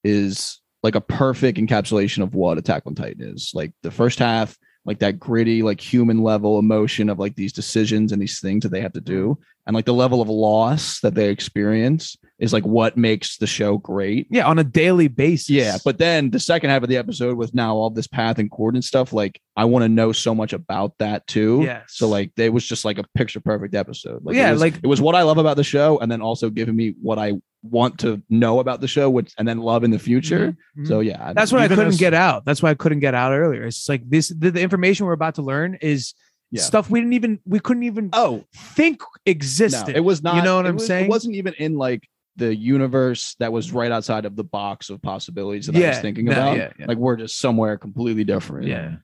is 0.04 0.62
like 0.82 0.96
a 0.96 1.02
perfect 1.02 1.60
encapsulation 1.60 2.24
of 2.24 2.34
what 2.34 2.58
Attack 2.58 2.84
on 2.88 2.96
Titan 2.96 3.22
is. 3.22 3.52
Like 3.54 3.72
the 3.84 3.92
first 3.92 4.18
half, 4.18 4.58
like 4.88 4.98
that 5.00 5.20
gritty, 5.20 5.62
like 5.62 5.80
human 5.80 6.24
level 6.24 6.58
emotion 6.58 7.10
of 7.10 7.20
like 7.20 7.36
these 7.36 7.54
decisions 7.54 8.12
and 8.12 8.20
these 8.22 8.40
things 8.40 8.64
that 8.64 8.70
they 8.70 8.82
have 8.82 8.94
to 8.94 9.02
do, 9.02 9.38
and 9.68 9.76
like 9.76 9.86
the 9.86 9.94
level 9.94 10.22
of 10.22 10.30
loss 10.30 11.00
that 11.02 11.14
they 11.14 11.30
experience. 11.30 12.18
is 12.40 12.54
like 12.54 12.66
what 12.66 12.96
makes 12.96 13.38
the 13.38 13.48
show 13.48 13.80
great. 13.80 14.28
Yeah, 14.30 14.46
on 14.48 14.60
a 14.60 14.64
daily 14.64 15.08
basis. 15.08 15.50
Yeah, 15.50 15.78
but 15.84 15.98
then 15.98 16.30
the 16.30 16.40
second 16.40 16.70
half 16.70 16.84
of 16.84 16.90
the 16.90 16.98
episode 16.98 17.36
with 17.36 17.54
now 17.56 17.76
all 17.76 17.90
this 17.90 18.06
path 18.08 18.38
and 18.40 18.50
cord 18.52 18.76
and 18.76 18.84
stuff, 18.86 19.12
like 19.12 19.42
I 19.56 19.66
want 19.66 19.84
to 19.84 19.90
know 19.90 20.12
so 20.12 20.36
much 20.36 20.54
about 20.54 20.94
that 21.00 21.26
too. 21.28 21.64
Yeah. 21.64 21.82
So 21.88 22.08
like 22.08 22.32
it 22.38 22.54
was 22.54 22.66
just 22.66 22.86
like 22.86 23.00
a 23.00 23.06
picture 23.16 23.40
perfect 23.40 23.74
episode. 23.74 24.24
Like 24.24 24.36
Yeah, 24.36 24.50
it 24.50 24.52
was, 24.54 24.62
like- 24.62 24.80
it 24.84 24.88
was 24.88 25.02
what 25.02 25.16
I 25.16 25.24
love 25.24 25.38
about 25.40 25.58
the 25.58 25.64
show, 25.64 25.98
and 26.00 26.12
then 26.12 26.22
also 26.22 26.50
giving 26.52 26.76
me 26.76 26.94
what 27.02 27.18
I 27.20 27.34
want 27.64 28.00
to 28.00 28.22
know 28.30 28.60
about 28.60 28.82
the 28.82 28.88
show, 28.88 29.10
which 29.10 29.34
and 29.38 29.48
then 29.48 29.58
love 29.60 29.84
in 29.84 29.92
the 29.92 30.00
future. 30.00 30.56
Mhm. 30.78 30.88
So 30.88 31.00
yeah, 31.02 31.34
That's 31.34 31.52
what 31.52 31.62
I 31.62 31.68
couldn't 31.68 31.88
as- 31.88 31.98
get 31.98 32.14
out. 32.14 32.46
That's 32.46 32.62
why 32.64 32.70
I 32.70 32.76
couldn't 32.76 33.00
get 33.00 33.14
out 33.16 33.34
earlier. 33.34 33.64
It's 33.66 33.90
like 33.90 34.08
this 34.10 34.30
the, 34.30 34.52
the 34.52 34.62
information 34.62 35.06
we're 35.06 35.14
about 35.14 35.36
to 35.36 35.42
learn 35.42 35.78
is 35.82 36.14
Yeah. 36.52 36.62
stuff 36.62 36.90
we 36.90 37.00
didn't 37.02 37.14
even 37.14 37.40
we 37.46 37.60
couldn't 37.60 37.84
even 37.84 38.10
oh 38.14 38.44
think 38.56 39.02
no, 39.02 39.08
existed. 39.32 39.96
it 39.96 40.02
was 40.04 40.24
not. 40.24 40.36
You 40.36 40.44
know 40.44 40.56
what 40.58 40.66
I'm 40.68 40.76
was- 40.76 40.86
saying? 40.88 41.06
It 41.06 41.10
wasn't 41.10 41.36
even 41.36 41.54
in 41.56 41.76
like 41.76 42.08
the 42.36 42.56
universe 42.56 43.36
that 43.40 43.52
was 43.52 43.72
right 43.72 43.92
outside 43.92 44.24
of 44.26 44.36
the 44.36 44.44
box 44.44 44.90
of 44.92 45.02
possibilities 45.02 45.66
that 45.66 45.76
I 45.76 45.90
was 45.90 46.00
thinking 46.00 46.26
no, 46.26 46.34
about. 46.34 46.58
yeah, 46.58 46.72
yeah. 46.80 46.86
Like 46.86 47.00
we're 47.00 47.16
just 47.18 47.40
somewhere 47.40 47.78
completely 47.80 48.24
different. 48.24 48.68
Yeah. 48.68 48.98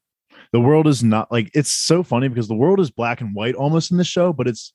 the 0.51 0.59
world 0.61 0.85
is 0.87 1.03
not 1.03 1.31
like 1.31 1.49
it's 1.55 1.71
so 1.71 2.03
funny 2.03 2.27
because 2.27 2.47
the 2.47 2.53
world 2.55 2.79
is 2.79 2.91
black 2.91 3.21
and 3.21 3.33
white 3.33 3.55
almost 3.55 3.89
in 3.91 3.97
the 3.97 4.03
show, 4.03 4.31
but 4.31 4.47
it's 4.47 4.71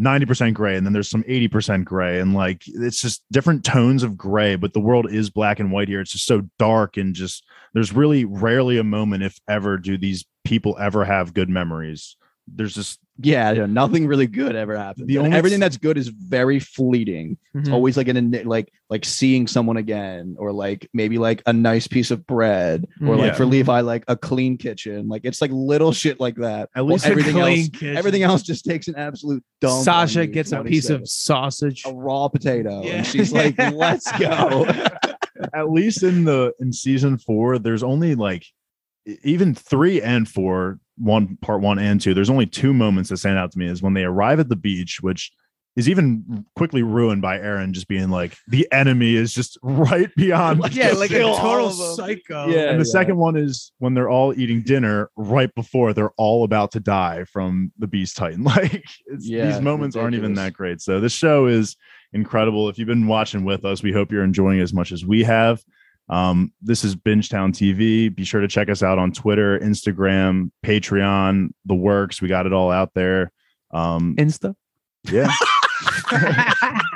90% 0.00 0.52
gray 0.52 0.76
and 0.76 0.84
then 0.84 0.92
there's 0.92 1.08
some 1.08 1.22
80% 1.22 1.84
gray 1.84 2.20
and 2.20 2.34
like 2.34 2.62
it's 2.66 3.00
just 3.00 3.22
different 3.32 3.64
tones 3.64 4.02
of 4.02 4.16
gray 4.16 4.54
but 4.54 4.74
the 4.74 4.80
world 4.80 5.10
is 5.10 5.30
black 5.30 5.58
and 5.58 5.72
white 5.72 5.88
here. 5.88 6.00
It's 6.00 6.12
just 6.12 6.26
so 6.26 6.42
dark 6.58 6.96
and 6.98 7.14
just 7.14 7.44
there's 7.72 7.94
really 7.94 8.24
rarely 8.24 8.76
a 8.76 8.84
moment 8.84 9.22
if 9.22 9.40
ever 9.48 9.78
do 9.78 9.96
these 9.96 10.24
people 10.44 10.76
ever 10.78 11.04
have 11.04 11.34
good 11.34 11.48
memories 11.48 12.16
there's 12.48 12.74
just 12.74 13.00
Yeah, 13.18 13.50
yeah, 13.52 13.64
nothing 13.66 14.06
really 14.06 14.26
good 14.26 14.54
ever 14.54 14.76
happens 14.76 15.06
The 15.06 15.16
only- 15.18 15.32
everything 15.36 15.58
that's 15.58 15.78
good 15.78 15.96
is 15.96 16.08
very 16.08 16.58
fleeting. 16.58 17.38
It's 17.54 17.68
Mhm. 17.68 17.72
always 17.72 17.96
like 17.96 18.08
in 18.08 18.34
a 18.34 18.42
like 18.44 18.70
like 18.90 19.04
seeing 19.06 19.46
someone 19.46 19.78
again, 19.78 20.36
or 20.38 20.52
like 20.52 20.86
maybe 20.92 21.16
like 21.18 21.42
a 21.46 21.52
nice 21.52 21.86
piece 21.88 22.10
of 22.10 22.26
bread, 22.26 22.86
or 23.02 23.16
like 23.16 23.34
for 23.34 23.46
Levi 23.46 23.80
like 23.80 24.04
a 24.06 24.16
clean 24.16 24.58
kitchen. 24.58 25.08
Like 25.08 25.22
it's 25.24 25.40
like 25.40 25.50
little 25.50 25.92
shit 25.92 26.20
like 26.20 26.36
that. 26.36 26.68
At 26.76 26.84
least 26.84 27.06
a 27.06 27.08
everything 27.10 27.32
clean 27.36 27.58
else, 27.60 27.68
kitchen. 27.70 27.96
everything 27.96 28.22
else 28.22 28.42
just 28.42 28.64
takes 28.66 28.86
an 28.86 28.96
absolute 28.96 29.42
dump. 29.62 29.82
Sasha 29.82 30.26
gets 30.26 30.52
a 30.52 30.62
piece 30.62 30.90
of 30.90 31.08
sausage. 31.08 31.84
a 31.86 31.92
raw 31.94 32.28
potato, 32.28 32.82
Yeah. 32.84 32.96
and 32.98 33.06
she's 33.06 33.32
like, 33.32 33.56
"Let's 33.58 34.10
go." 34.18 34.66
at 35.54 35.70
least 35.70 36.02
in 36.02 36.24
the 36.24 36.52
in 36.60 36.72
season 36.72 37.18
four 37.18 37.58
there's 37.58 37.82
only 37.82 38.14
like 38.14 38.44
even 39.22 39.54
three 39.54 40.02
and 40.02 40.28
four 40.28 40.78
one 40.98 41.36
part 41.42 41.60
one 41.60 41.78
and 41.78 42.00
two 42.00 42.14
there's 42.14 42.30
only 42.30 42.46
two 42.46 42.72
moments 42.72 43.10
that 43.10 43.18
stand 43.18 43.38
out 43.38 43.52
to 43.52 43.58
me 43.58 43.66
is 43.66 43.82
when 43.82 43.94
they 43.94 44.04
arrive 44.04 44.40
at 44.40 44.48
the 44.48 44.56
beach 44.56 44.98
which 45.02 45.30
is 45.76 45.90
even 45.90 46.46
quickly 46.56 46.82
ruined 46.82 47.20
by 47.20 47.36
eren 47.38 47.72
just 47.72 47.86
being 47.86 48.08
like 48.08 48.34
the 48.48 48.66
enemy 48.72 49.14
is 49.14 49.34
just 49.34 49.58
right 49.62 50.10
beyond 50.16 50.58
Like, 50.58 50.74
yeah, 50.74 50.92
like 50.92 51.10
a 51.10 51.20
total 51.20 51.70
psycho. 51.70 52.48
Yeah. 52.48 52.70
and 52.70 52.80
the 52.80 52.84
second 52.86 53.18
one 53.18 53.36
is 53.36 53.72
when 53.78 53.92
they're 53.92 54.08
all 54.08 54.32
eating 54.38 54.62
dinner 54.62 55.10
right 55.16 55.54
before 55.54 55.92
they're 55.92 56.12
all 56.16 56.44
about 56.44 56.72
to 56.72 56.80
die 56.80 57.24
from 57.24 57.72
the 57.78 57.86
beast 57.86 58.16
titan. 58.16 58.42
Like 58.56 58.84
it's, 59.06 59.28
Yeah, 59.28 59.50
these 59.50 59.60
moments 59.60 59.96
aren't 59.96 60.14
even 60.14 60.32
that 60.34 60.54
great. 60.54 60.80
So 60.80 60.98
this 60.98 61.12
show 61.12 61.46
is 61.46 61.76
incredible. 62.14 62.70
If 62.70 62.78
you've 62.78 62.88
been 62.88 63.06
watching 63.06 63.44
with 63.44 63.66
us 63.66 63.82
we 63.82 63.92
hope 63.92 64.10
you're 64.10 64.24
enjoying 64.24 64.60
it 64.60 64.62
as 64.62 64.72
much 64.72 64.92
as 64.92 65.04
we 65.04 65.22
have 65.24 65.62
um, 66.08 66.52
this 66.62 66.84
is 66.84 66.94
bingetown 66.94 67.52
tv 67.52 68.14
be 68.14 68.24
sure 68.24 68.40
to 68.40 68.48
check 68.48 68.68
us 68.68 68.82
out 68.82 68.98
on 68.98 69.12
twitter 69.12 69.58
instagram 69.58 70.50
patreon 70.64 71.48
the 71.64 71.74
works. 71.74 72.22
We 72.22 72.28
got 72.28 72.46
it 72.46 72.52
all 72.52 72.70
out 72.70 72.92
there. 72.94 73.32
Um, 73.72 74.16
Insta. 74.16 74.54
yeah 75.04 75.32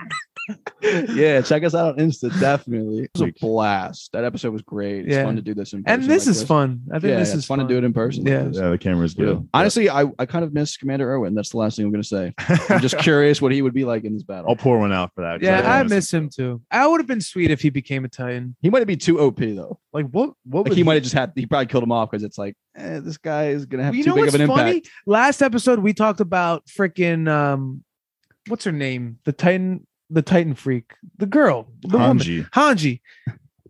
yeah, 0.82 1.40
check 1.42 1.62
us 1.64 1.74
out 1.74 1.98
on 1.98 2.06
Insta. 2.06 2.38
Definitely, 2.40 3.04
it 3.04 3.10
was 3.14 3.22
a 3.28 3.32
blast. 3.40 4.12
That 4.12 4.24
episode 4.24 4.52
was 4.52 4.62
great. 4.62 5.06
It's 5.06 5.14
Yeah. 5.14 5.24
fun 5.24 5.36
to 5.36 5.42
do 5.42 5.54
this 5.54 5.72
in 5.72 5.82
person. 5.84 6.00
And 6.02 6.10
this 6.10 6.26
like 6.26 6.36
is 6.36 6.42
fun. 6.42 6.82
I 6.90 6.98
think 6.98 7.10
Yeah, 7.12 7.18
this 7.18 7.28
it's 7.30 7.38
is 7.38 7.46
fun, 7.46 7.58
to 7.60 7.66
do 7.66 7.76
it 7.78 7.84
in 7.84 7.92
person. 7.92 8.26
Yeah. 8.26 8.44
this. 8.44 8.56
yeah 8.56 8.70
the 8.70 8.78
camera's 8.78 9.14
good 9.14 9.46
Honestly, 9.54 9.90
I, 9.90 10.04
I 10.18 10.26
kind 10.26 10.44
of 10.44 10.52
miss 10.52 10.76
Commander 10.76 11.10
Erwin. 11.12 11.34
That's 11.34 11.50
the 11.50 11.58
last 11.58 11.76
thing 11.76 11.84
I'm 11.86 11.92
going 11.92 12.02
to 12.02 12.08
say. 12.08 12.34
I'm 12.68 12.80
just 12.80 12.98
curious 13.00 13.40
what 13.42 13.52
he 13.52 13.62
would 13.62 13.74
be 13.74 13.84
like 13.84 14.04
in 14.04 14.14
this 14.14 14.22
battle. 14.22 14.46
i'll 14.48 14.56
pour 14.56 14.78
one 14.78 14.92
out 14.92 15.12
for 15.14 15.22
that. 15.22 15.42
Yeah, 15.42 15.60
do 15.62 15.66
I 15.68 15.82
miss 15.82 15.90
miss 15.92 16.14
him 16.14 16.28
too. 16.28 16.62
I 16.70 16.86
would 16.86 17.00
have 17.00 17.06
been 17.06 17.20
sweet 17.20 17.50
if 17.50 17.60
he 17.60 17.70
became 17.70 18.04
a 18.04 18.08
Titan. 18.08 18.56
He 18.62 18.70
might 18.70 18.86
be 18.86 18.96
too 18.96 19.20
OP 19.20 19.38
though. 19.38 19.78
like 19.92 20.06
what 20.10 20.30
what 20.44 20.60
Like 20.64 20.70
would 20.70 20.76
he 20.78 20.82
might 20.82 20.94
have 20.94 21.02
just 21.02 21.14
had. 21.14 21.32
He 21.34 21.46
probably 21.46 21.66
killed 21.66 21.82
him 21.84 21.92
off 21.92 22.10
because 22.10 22.22
it's 22.24 22.38
like, 22.38 22.54
eh, 22.76 23.00
this 23.00 23.16
guy 23.18 23.48
is 23.48 23.66
going 23.66 23.78
to 23.78 23.84
have 23.84 23.94
you 23.94 24.04
too 24.04 24.10
know 24.10 24.14
big 24.16 24.24
what's 24.24 24.34
of 24.34 24.40
an 24.40 24.46
funny? 24.48 24.70
impact. 24.76 24.90
Last 25.06 25.42
episode 25.42 25.78
we 25.80 25.92
talked 25.92 26.20
about 26.20 26.66
freaking 26.66 27.28
um, 27.28 27.84
what's 28.48 28.64
her 28.64 28.72
name? 28.72 29.18
The 29.24 29.32
Titan, 29.32 29.86
the 30.10 30.22
Titan 30.22 30.54
freak, 30.54 30.92
the 31.18 31.26
girl, 31.26 31.68
the 31.82 31.96
woman, 31.98 32.18
Hanji. 32.18 32.50
Hanji. 32.50 33.00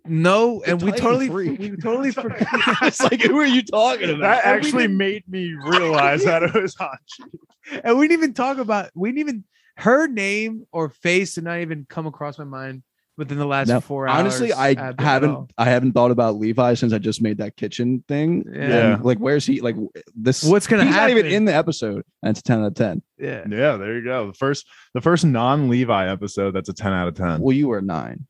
No, 0.06 0.60
The 0.64 0.72
and 0.72 0.82
we 0.82 0.90
Titan 0.90 1.04
totally, 1.04 1.28
freak. 1.28 1.58
we 1.60 1.70
totally 1.76 2.10
forgot. 2.12 2.38
it's 2.82 3.02
like, 3.02 3.20
who 3.22 3.38
are 3.38 3.44
you 3.46 3.62
talking 3.62 4.08
about? 4.10 4.20
that 4.22 4.44
And 4.44 4.56
actually 4.56 4.88
made 4.88 5.24
me 5.28 5.52
realize 5.52 6.24
that 6.24 6.42
it 6.42 6.54
was 6.54 6.74
Hanji. 6.74 7.80
and 7.84 7.98
we 7.98 8.08
didn't 8.08 8.22
even 8.22 8.34
talk 8.34 8.58
about. 8.58 8.90
We 8.94 9.10
didn't 9.10 9.20
even 9.20 9.44
her 9.76 10.06
name 10.08 10.66
or 10.72 10.88
face 10.90 11.34
did 11.34 11.44
not 11.44 11.58
even 11.60 11.86
come 11.88 12.06
across 12.06 12.38
my 12.38 12.44
mind 12.44 12.82
within 13.20 13.38
the 13.38 13.46
last 13.46 13.68
No, 13.68 13.80
four 13.80 14.08
hours. 14.08 14.18
Honestly, 14.18 14.52
I 14.52 14.70
at- 14.70 14.78
at 14.78 14.98
all. 14.98 15.04
haven't. 15.06 15.52
I 15.56 15.64
haven't 15.66 15.92
thought 15.92 16.10
about 16.10 16.36
Levi 16.36 16.74
since 16.74 16.92
I 16.92 16.98
just 16.98 17.22
made 17.22 17.38
that 17.38 17.54
kitchen 17.56 18.02
thing. 18.08 18.44
Yeah. 18.52 18.94
And, 18.94 19.04
like, 19.04 19.18
where's 19.18 19.46
he? 19.46 19.60
Like, 19.60 19.76
this. 20.16 20.42
What's 20.42 20.66
gonna 20.66 20.84
He's 20.84 20.92
happen? 20.94 21.14
not 21.14 21.18
even 21.20 21.30
in 21.32 21.44
the 21.44 21.54
episode, 21.54 22.02
and 22.24 22.30
it's 22.30 22.40
a 22.40 22.42
ten 22.42 22.58
out 22.60 22.66
of 22.66 22.74
ten. 22.74 23.02
Yeah. 23.16 23.44
Yeah, 23.48 23.76
there 23.76 23.94
you 23.96 24.02
go. 24.02 24.26
The 24.26 24.32
first 24.34 24.66
the 24.94 25.00
first 25.00 25.24
non-Levi 25.24 26.10
episode, 26.10 26.50
that's 26.52 26.68
a 26.68 26.72
10 26.72 26.92
out 26.92 27.06
of 27.06 27.14
10. 27.14 27.40
Well, 27.40 27.54
you 27.54 27.68
were 27.68 27.80
nine. 27.80 28.26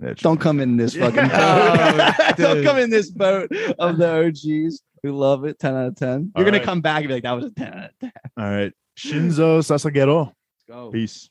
Bitch. 0.00 0.18
Don't 0.20 0.40
come 0.40 0.60
in 0.60 0.76
this 0.76 0.94
Yeah. 0.96 1.10
fucking 1.10 1.30
Oh, 1.34 2.12
boat. 2.28 2.36
Don't 2.36 2.62
come 2.64 2.78
in 2.78 2.90
this 2.90 3.10
boat 3.10 3.50
of 3.78 3.96
the 3.96 4.26
OGs 4.26 4.80
who 5.02 5.12
love 5.12 5.44
it. 5.44 5.58
10 5.58 5.74
out 5.74 5.86
of 5.88 5.96
10. 5.96 6.32
You're 6.36 6.44
All 6.46 6.50
gonna 6.52 6.64
come 6.64 6.80
back 6.82 6.98
and 6.98 7.08
be 7.08 7.14
like, 7.14 7.22
that 7.24 7.32
was 7.32 7.46
a 7.46 7.50
10 7.50 7.66
out 7.74 7.84
of 7.84 7.90
10. 8.00 8.12
All 8.38 8.44
right. 8.44 8.72
Shinzo 8.98 9.58
Sasagero. 9.60 10.26
Let's 10.26 10.34
go. 10.68 10.90
Peace. 10.90 11.30